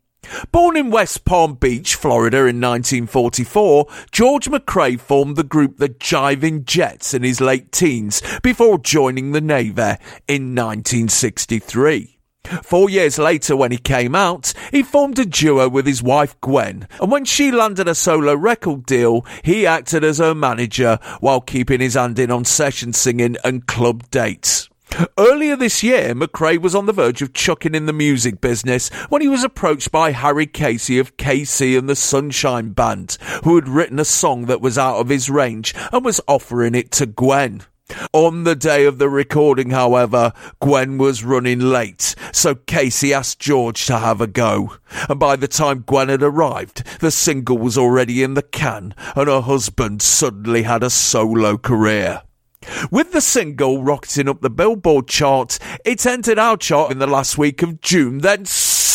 [0.51, 6.65] Born in West Palm Beach, Florida in 1944, George McCrae formed the group the Jiving
[6.65, 9.97] Jets in his late teens before joining the Navy
[10.27, 12.17] in 1963.
[12.63, 16.87] Four years later, when he came out, he formed a duo with his wife Gwen,
[16.99, 21.79] and when she landed a solo record deal, he acted as her manager while keeping
[21.79, 24.70] his hand in on session singing and club dates.
[25.17, 29.21] Earlier this year, McCrae was on the verge of chucking in the music business when
[29.21, 33.99] he was approached by Harry Casey of KC and the Sunshine Band, who had written
[33.99, 37.63] a song that was out of his range and was offering it to Gwen.
[38.13, 43.85] On the day of the recording, however, Gwen was running late, so Casey asked George
[43.85, 44.77] to have a go.
[45.09, 49.27] And by the time Gwen had arrived, the single was already in the can, and
[49.27, 52.21] her husband suddenly had a solo career.
[52.91, 57.37] With the single rocketing up the Billboard chart, it entered our chart in the last
[57.37, 58.45] week of June, then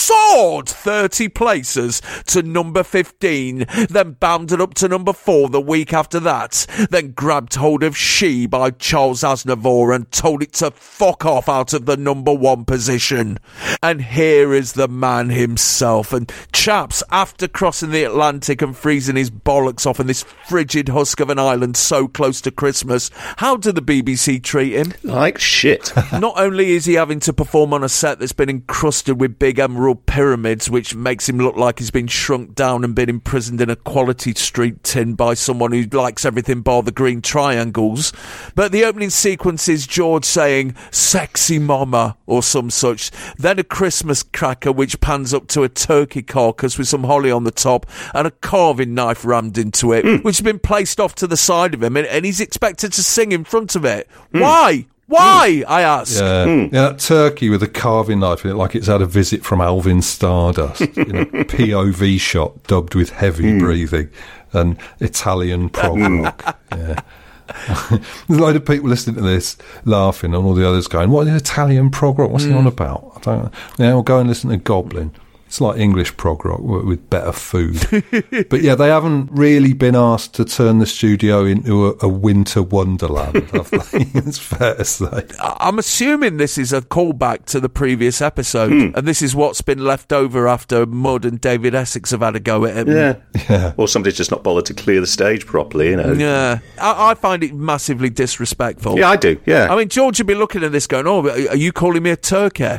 [0.06, 6.20] soared 30 places to number 15, then bounded up to number 4 the week after
[6.20, 11.48] that, then grabbed hold of She by Charles Aznavour and told it to fuck off
[11.48, 13.38] out of the number 1 position.
[13.82, 16.12] And here is the man himself.
[16.12, 21.18] And chaps, after crossing the Atlantic and freezing his bollocks off in this frigid husk
[21.18, 24.92] of an island so close to Christmas, how do the BBC treat him?
[25.02, 25.92] Like shit.
[26.12, 29.58] Not only is he having to perform on a set that's been encrusted with big
[29.58, 33.70] emerald pyramids, which makes him look like he's been shrunk down and been imprisoned in
[33.70, 38.12] a quality street tin by someone who likes everything bar the green triangles,
[38.54, 44.22] but the opening sequence is George saying, sexy mama, or some such, then a Christmas
[44.22, 48.26] cracker which pans up to a turkey carcass with some holly on the top and
[48.26, 50.16] a carving knife rammed into it, hmm.
[50.16, 53.02] which has been placed off to the side of him, and, and he's expected to
[53.02, 54.08] sing in front of it.
[54.32, 54.40] Hmm.
[54.40, 54.86] Why?
[55.08, 55.62] Why?
[55.68, 56.20] I ask.
[56.20, 56.44] Yeah.
[56.44, 56.74] Hmm.
[56.74, 59.60] yeah, that turkey with a carving knife in it, like it's had a visit from
[59.60, 60.80] Alvin Stardust.
[60.80, 63.58] you know, POV shot dubbed with heavy hmm.
[63.60, 64.10] breathing
[64.52, 65.68] and Italian hmm.
[65.68, 66.58] prog rock.
[66.72, 67.00] Yeah.
[67.88, 71.28] There's a load of people listening to this laughing, and all the others going, "What
[71.28, 72.30] is Italian prog rock?
[72.30, 73.54] What's he on about?" I don't.
[73.78, 75.12] Yeah, well, go and listen to Goblin.
[75.56, 77.80] It's like English prog rock with better food.
[78.50, 82.60] but yeah, they haven't really been asked to turn the studio into a, a winter
[82.62, 83.78] wonderland, have they?
[84.20, 85.24] it's fair to say.
[85.40, 88.90] I- I'm assuming this is a callback to the previous episode, Hmm.
[88.94, 92.40] and this is what's been left over after Mud and David Essex have had a
[92.40, 92.88] go at it.
[92.88, 93.16] Yeah.
[93.48, 93.72] Yeah.
[93.78, 96.12] Or somebody's just not bothered to clear the stage properly, you know.
[96.12, 98.98] Yeah, I, I find it massively disrespectful.
[98.98, 99.72] Yeah, I do, yeah.
[99.72, 102.10] I mean, George would be looking at this going, "Oh, are are you calling me
[102.10, 102.64] a turkey?"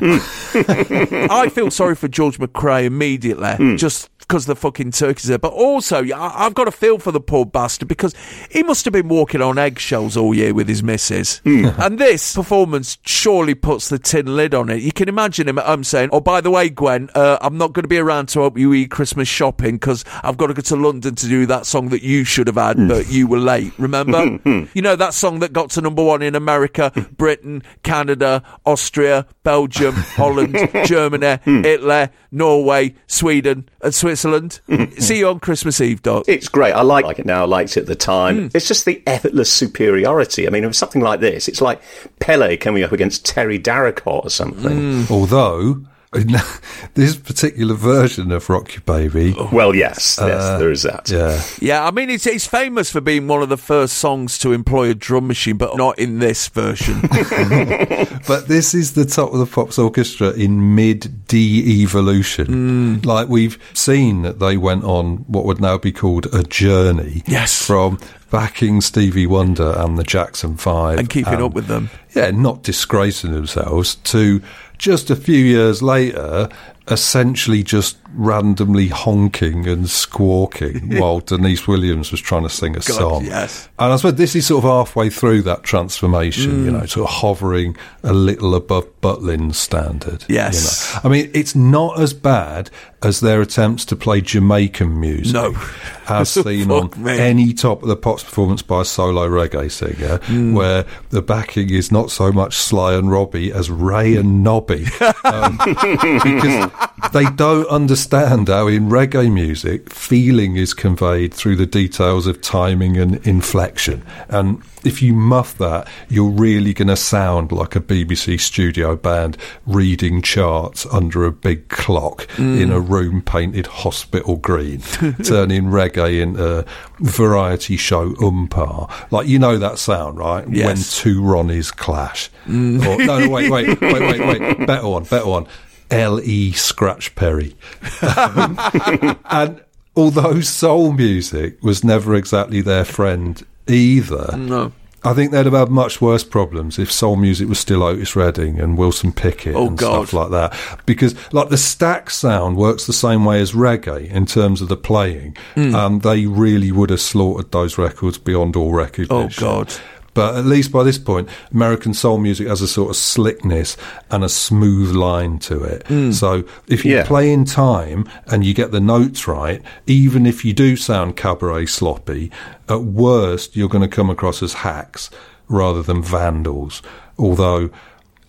[0.60, 2.38] I feel sorry for George
[2.72, 3.76] Immediately, Hmm.
[3.78, 5.38] just because the fucking turkey's there.
[5.40, 8.14] But also, I- I've got a feel for the poor bastard because
[8.50, 11.38] he must have been walking on eggshells all year with his missus.
[11.46, 11.68] Hmm.
[11.78, 14.82] and this performance surely puts the tin lid on it.
[14.82, 17.72] You can imagine him at home saying, "Oh, by the way, Gwen, uh, I'm not
[17.72, 20.62] going to be around to help you eat Christmas shopping because I've got to go
[20.62, 22.90] to London to do that song that you should have had, Hmm.
[22.90, 23.72] but you were late.
[23.78, 24.40] Remember?
[24.74, 29.94] you know that song that got to number one in America, Britain, Canada, Austria, Belgium,
[30.18, 32.08] Holland, Germany, Italy, Italy,
[32.48, 34.62] Norway, Sweden, and Switzerland.
[35.00, 36.24] See you on Christmas Eve, Doc.
[36.30, 36.72] It's great.
[36.72, 37.42] I like, like it now.
[37.44, 38.44] I liked it at the time.
[38.44, 38.48] Hmm.
[38.56, 40.48] It's just the effortless superiority.
[40.48, 41.82] I mean, it was something like this, it's like
[42.22, 45.04] Pele coming up against Terry Darracott or something.
[45.04, 45.12] Hmm.
[45.14, 45.88] Although, in
[46.94, 49.36] this particular version of Rock Your Baby.
[49.52, 51.10] Well, yes, yes, uh, there is that.
[51.10, 51.42] Yeah.
[51.60, 54.90] Yeah, I mean, it's, it's famous for being one of the first songs to employ
[54.90, 57.02] a drum machine, but not in this version.
[58.28, 63.00] But this is the top of the Pops Orchestra in mid de evolution.
[63.00, 63.06] Mm.
[63.06, 67.24] Like we've seen that they went on what would now be called a journey.
[67.26, 67.66] Yes.
[67.66, 71.90] From backing Stevie Wonder and the Jackson Five and keeping up with them.
[72.14, 74.42] Yeah, not disgracing themselves to
[74.78, 76.50] just a few years later
[76.90, 82.84] essentially just randomly honking and squawking while Deniece Williams was trying to sing a God,
[82.84, 83.26] song.
[83.26, 83.70] yes.
[83.80, 86.80] And I suppose this is sort of halfway through that transformation, you Mm.
[86.80, 90.26] know, sort of hovering a little above Butlin's standard.
[90.28, 90.94] you Yes.
[90.96, 91.02] know.
[91.04, 92.70] I mean, it's not as bad
[93.04, 95.34] as their attempts to play Jamaican music.
[95.34, 95.56] No.
[96.10, 97.20] As seen on me.
[97.20, 100.54] any top of the pops performance by a solo reggae singer, Mm.
[100.54, 104.86] where the backing is not so much Sly and Robbie as Ray and Nobby.
[105.26, 106.72] um, because
[107.12, 112.98] they don't understand how in reggae music feeling is conveyed through the details of timing
[112.98, 114.04] and inflection.
[114.30, 119.38] And if you muff that, you're really going to sound like a BBC studio band
[119.66, 122.62] reading charts under a big clock Mm.
[122.62, 124.80] in a room painted hospital green,
[125.24, 126.66] turning reggae into
[127.00, 128.90] variety show umpar.
[129.12, 130.48] Like, you know that sound, right?
[130.50, 130.66] Yes.
[130.66, 130.78] When
[131.14, 132.30] two Ronnies clash.
[132.48, 132.86] Mm.
[132.86, 134.58] Or, no, no, wait, wait, wait, wait, wait.
[134.68, 135.48] Better one, better one.
[135.92, 136.52] L.E.
[136.54, 137.56] Scratch Perry.
[138.02, 139.62] and
[139.96, 144.72] although soul music was never exactly their friend either, No.
[145.04, 148.60] I think they'd have had much worse problems if soul music was still Otis Redding
[148.60, 150.08] and Wilson Pickett Oh, and God.
[150.08, 150.58] stuff like that.
[150.86, 154.76] Because like the Stax sound works the same way as reggae in terms of the
[154.76, 155.74] playing, Mm.
[155.86, 159.16] and they really would have slaughtered those records beyond all recognition.
[159.48, 159.74] Oh, God.
[160.18, 163.78] But at least by this point, American soul music has a sort of slickness
[164.10, 165.84] and a smooth line to it.
[165.86, 166.12] Mm.
[166.12, 167.06] So if you Yeah.
[167.06, 171.68] play in time and you get the notes right, even if you do sound cabaret
[171.68, 172.32] sloppy,
[172.68, 175.12] at worst you're going to come across as hacks
[175.48, 176.82] rather than vandals.
[177.20, 177.70] Although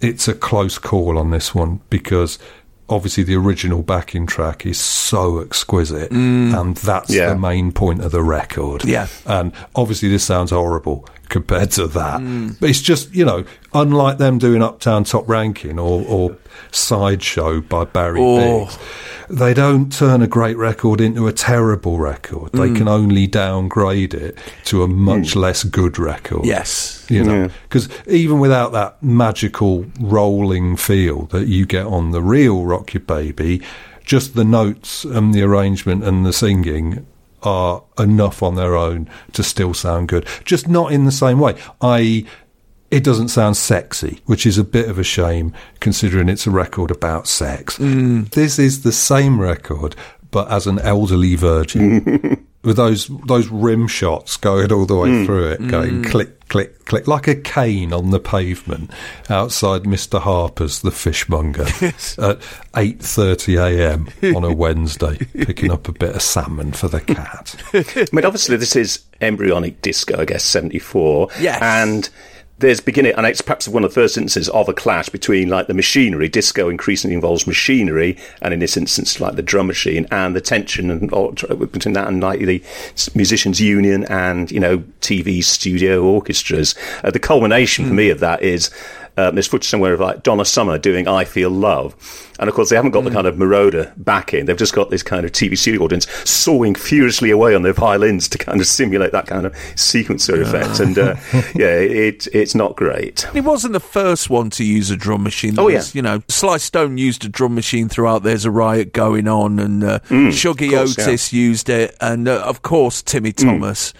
[0.02, 2.38] it's a close call on this one because
[2.90, 7.30] obviously the original backing track is so exquisite and that's Yeah.
[7.30, 8.84] the main point of the record.
[8.84, 9.08] Yeah.
[9.26, 12.20] And obviously this sounds horrible compared to that.
[12.20, 12.56] Mm.
[12.58, 13.44] But it's just, you know,
[13.74, 16.36] unlike them doing Uptown Top Ranking or, or
[16.70, 18.64] Sideshow by Barry Oh.
[18.64, 18.78] Biggs,
[19.28, 22.52] they don't turn a great record into a terrible record.
[22.52, 22.76] They Mm.
[22.76, 26.46] can only downgrade it to a much less good record.
[26.46, 27.04] Yes.
[27.10, 27.48] You know, Yeah.
[27.68, 33.02] because even without that magical rolling feel that you get on the real Rock Your
[33.02, 33.60] Baby,
[34.04, 37.04] just the notes and the arrangement and the singing
[37.42, 40.26] are enough on their own to still sound good.
[40.44, 41.54] Just not in the same way.
[41.82, 42.24] I.
[42.90, 46.90] It doesn't sound sexy, which is a bit of a shame considering it's a record
[46.90, 47.76] about sex.
[47.78, 49.94] This is the same record,
[50.30, 52.44] but as an elderly virgin.
[52.64, 55.26] with those those rim shots going all the way Mm.
[55.26, 58.90] through it, going click, click, click, like a cane on the pavement
[59.30, 60.20] outside Mr.
[60.20, 61.66] Harper's, the fishmonger,
[62.18, 62.38] at
[62.76, 64.08] eight thirty a.m.
[64.34, 67.54] on a Wednesday, picking up a bit of salmon for the cat.
[67.72, 71.28] I mean, obviously, this is embryonic disco, I guess, 74.
[71.40, 71.58] Yes.
[71.62, 72.08] And
[72.58, 75.68] there's beginning, and it's perhaps one of the first instances of a clash between like
[75.68, 76.28] the machinery.
[76.28, 80.90] Disco increasingly involves machinery, and in this instance, like the drum machine, and the tension
[80.90, 82.62] and between that and like the
[83.14, 86.74] musicians' union and you know TV studio orchestras.
[87.04, 88.70] Uh, the culmination for me of that is
[89.18, 91.94] um, there's footage somewhere of like Donna Summer doing "I Feel Love,"
[92.38, 94.46] and of course they haven't got the kind of Moroder backing.
[94.46, 98.28] They've just got this kind of TV studio audience sawing furiously away on their violins
[98.30, 100.80] to kind of simulate that kind of sequencer effect.
[100.80, 101.16] And uh,
[101.54, 103.26] yeah, it it's not great.
[103.32, 105.54] He wasn't the first one to use a drum machine.
[105.54, 105.78] There Oh, yeah.
[105.78, 109.58] was, you know, Sly Stone used a drum machine throughout There's a Riot Going On,
[109.58, 113.92] and uh, Mm, Shuggie course, Otis used it, and uh, of course Timmy Thomas.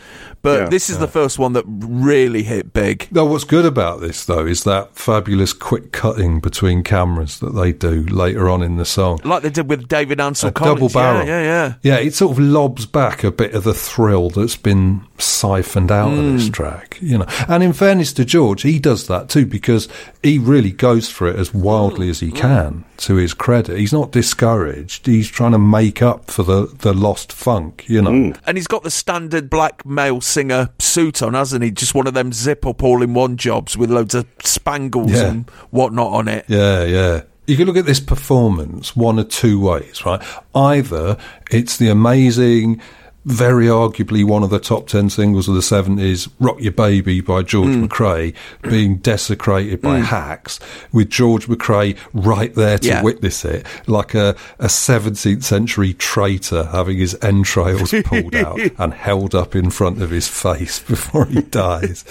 [0.48, 0.68] But Yeah.
[0.68, 3.06] this is the first one that really hit big.
[3.10, 7.72] Now, what's good about this though is that fabulous quick cutting between cameras that they
[7.72, 9.20] do later on in the song.
[9.24, 10.74] Like they did with David Ansel A Collins.
[10.76, 11.26] double barrel.
[11.26, 11.94] Yeah, yeah, yeah.
[11.96, 16.12] Yeah, it sort of lobs back a bit of the thrill that's been siphoned out
[16.12, 16.36] of Mm.
[16.38, 17.26] this track, you know.
[17.48, 19.88] And in fairness to George, he does that too because
[20.22, 22.84] he really goes for it as wildly as he can.
[23.02, 25.06] To his credit, he's not discouraged.
[25.06, 28.10] He's trying to make up for the the lost funk, you know.
[28.10, 28.40] Mm.
[28.44, 31.70] And he's got the standard black male singer suit on, hasn't he?
[31.70, 35.26] Just one of them zip up all in one jobs with loads of spangles Yeah.
[35.28, 36.44] and whatnot on it.
[36.48, 37.22] Yeah, yeah.
[37.46, 40.20] You can look at this performance one of two ways, right?
[40.54, 41.16] Either
[41.52, 42.80] it's the amazing,
[43.28, 47.42] very arguably one of the top 10 singles of the 70s, Rock Your Baby by
[47.42, 50.05] George McCrae, being desecrated by Mm.
[50.05, 50.59] hacks,
[50.92, 53.02] with George McCrae right there to Yeah.
[53.02, 59.34] witness it, like a, a 17th century traitor having his entrails pulled out and held
[59.34, 62.05] up in front of his face before he dies.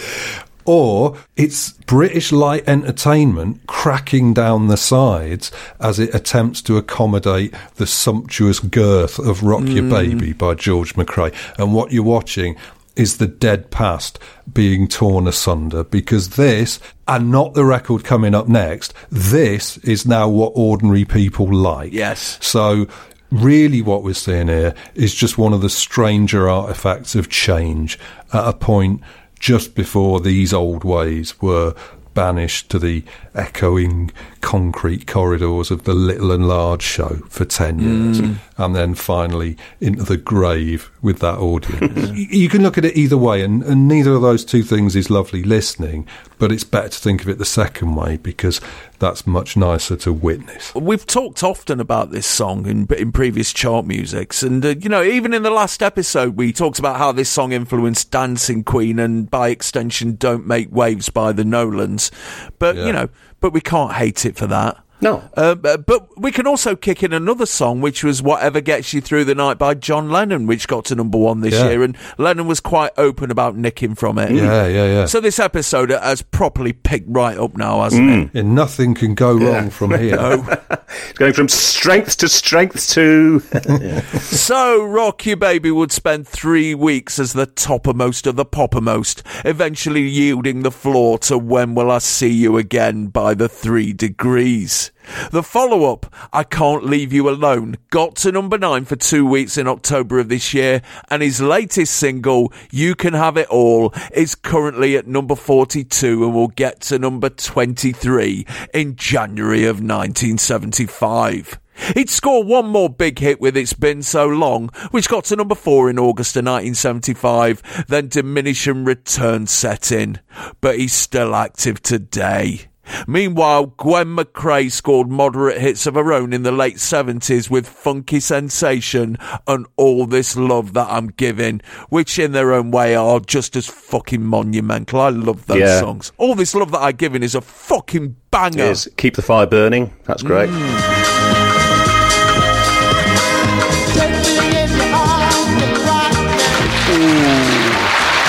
[0.67, 5.49] Or it's British light entertainment cracking down the sides
[5.79, 9.89] as it attempts to accommodate the sumptuous girth of Rock Your Mm.
[9.89, 11.33] Baby by George McCrae.
[11.57, 12.57] And what you're watching
[12.97, 14.19] is the dead past
[14.51, 20.27] being torn asunder because this, and not the record coming up next, this is now
[20.27, 21.93] what ordinary people like.
[21.93, 22.37] Yes.
[22.41, 22.87] So
[23.31, 27.97] really what we're seeing here is just one of the stranger artifacts of change
[28.33, 29.01] at a point
[29.39, 31.75] just before these old ways were
[32.13, 33.03] banished to the
[33.35, 34.11] echoing
[34.41, 38.35] concrete corridors of the little and large show for 10 years Mm.
[38.57, 42.11] and then finally into the grave with that audience.
[42.17, 45.09] You can look at it either way and, and neither of those two things is
[45.09, 46.07] lovely listening
[46.39, 48.61] but it's better to think of it the second way because
[48.99, 50.73] that's much nicer to witness.
[50.75, 55.01] We've talked often about this song in in previous chart musics, and uh, you know,
[55.03, 59.29] even in the last episode, we talked about how this song influenced Dancing Queen and,
[59.31, 62.11] by extension, "Don't Make Waves" by the Nolans.
[62.59, 62.85] But Yeah.
[62.85, 63.09] you know,
[63.39, 64.77] but we can't hate it for that.
[64.99, 65.23] No.
[65.35, 69.25] Uh, but we can also kick in another song, which was Whatever Gets You Through
[69.25, 71.69] the Night by John Lennon, which got to number one this Yeah.
[71.69, 71.83] year.
[71.83, 74.31] And Lennon was quite open about nicking from it.
[74.31, 75.05] Yeah, yeah, yeah.
[75.05, 78.39] So this episode has properly picked right up now, hasn't it?
[78.39, 80.17] And nothing can go wrong from here.
[81.09, 83.41] It's going from strength to strength to.
[84.21, 90.03] So, Rock You Baby would spend three weeks as the toppermost of the poppermost, eventually
[90.07, 94.86] yielding the floor to When Will I See You Again by the Three Degrees.
[95.31, 99.57] The follow up, I Can't Leave You Alone, got to number nine for two weeks
[99.57, 104.35] in October of this year, and his latest single, You Can Have It All, is
[104.35, 111.59] currently at number 42 and will get to number 23 in January of 1975.
[111.93, 115.55] He'd score one more big hit with It's Been So Long, which got to number
[115.55, 120.19] four in August of 1975, then diminish and return set in.
[120.59, 122.67] But he's still active today.
[123.07, 128.19] Meanwhile, Gwen McCrae scored moderate hits of her own in the late 70s with Funky
[128.19, 133.55] Sensation and All This Love That I'm Giving, which in their own way are just
[133.55, 134.99] as fucking monumental.
[135.01, 135.79] I love those Yeah.
[135.79, 136.11] songs.
[136.17, 138.63] All This Love That I'm Giving is a fucking banger.
[138.63, 139.91] is keep the fire burning.
[140.05, 140.49] That's great.
[140.49, 141.16] Mm.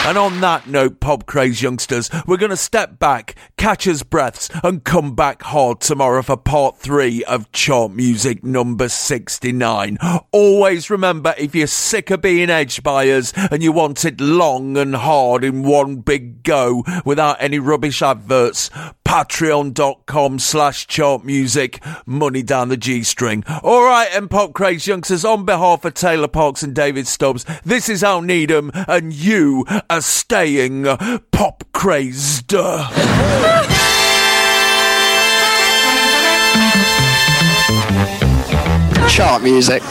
[0.09, 4.49] And on that note, Pop Craze youngsters, we're going to step back, catch us breaths,
[4.65, 9.99] and come back hard tomorrow for part three of Chart Music number 69.
[10.33, 14.79] Always remember, if you're sick of being edged by us and you want it long
[14.79, 18.71] and hard in one big go without any rubbish adverts,
[19.09, 23.43] patreon.com slash chart music, money down the G string.
[23.63, 27.89] All right, and Pop Craze youngsters, on behalf of Taylor Parkes and David Stubbs, this
[27.89, 30.85] is Al Needham, and you are staying
[31.31, 32.51] pop crazed.
[39.09, 39.83] Chart music.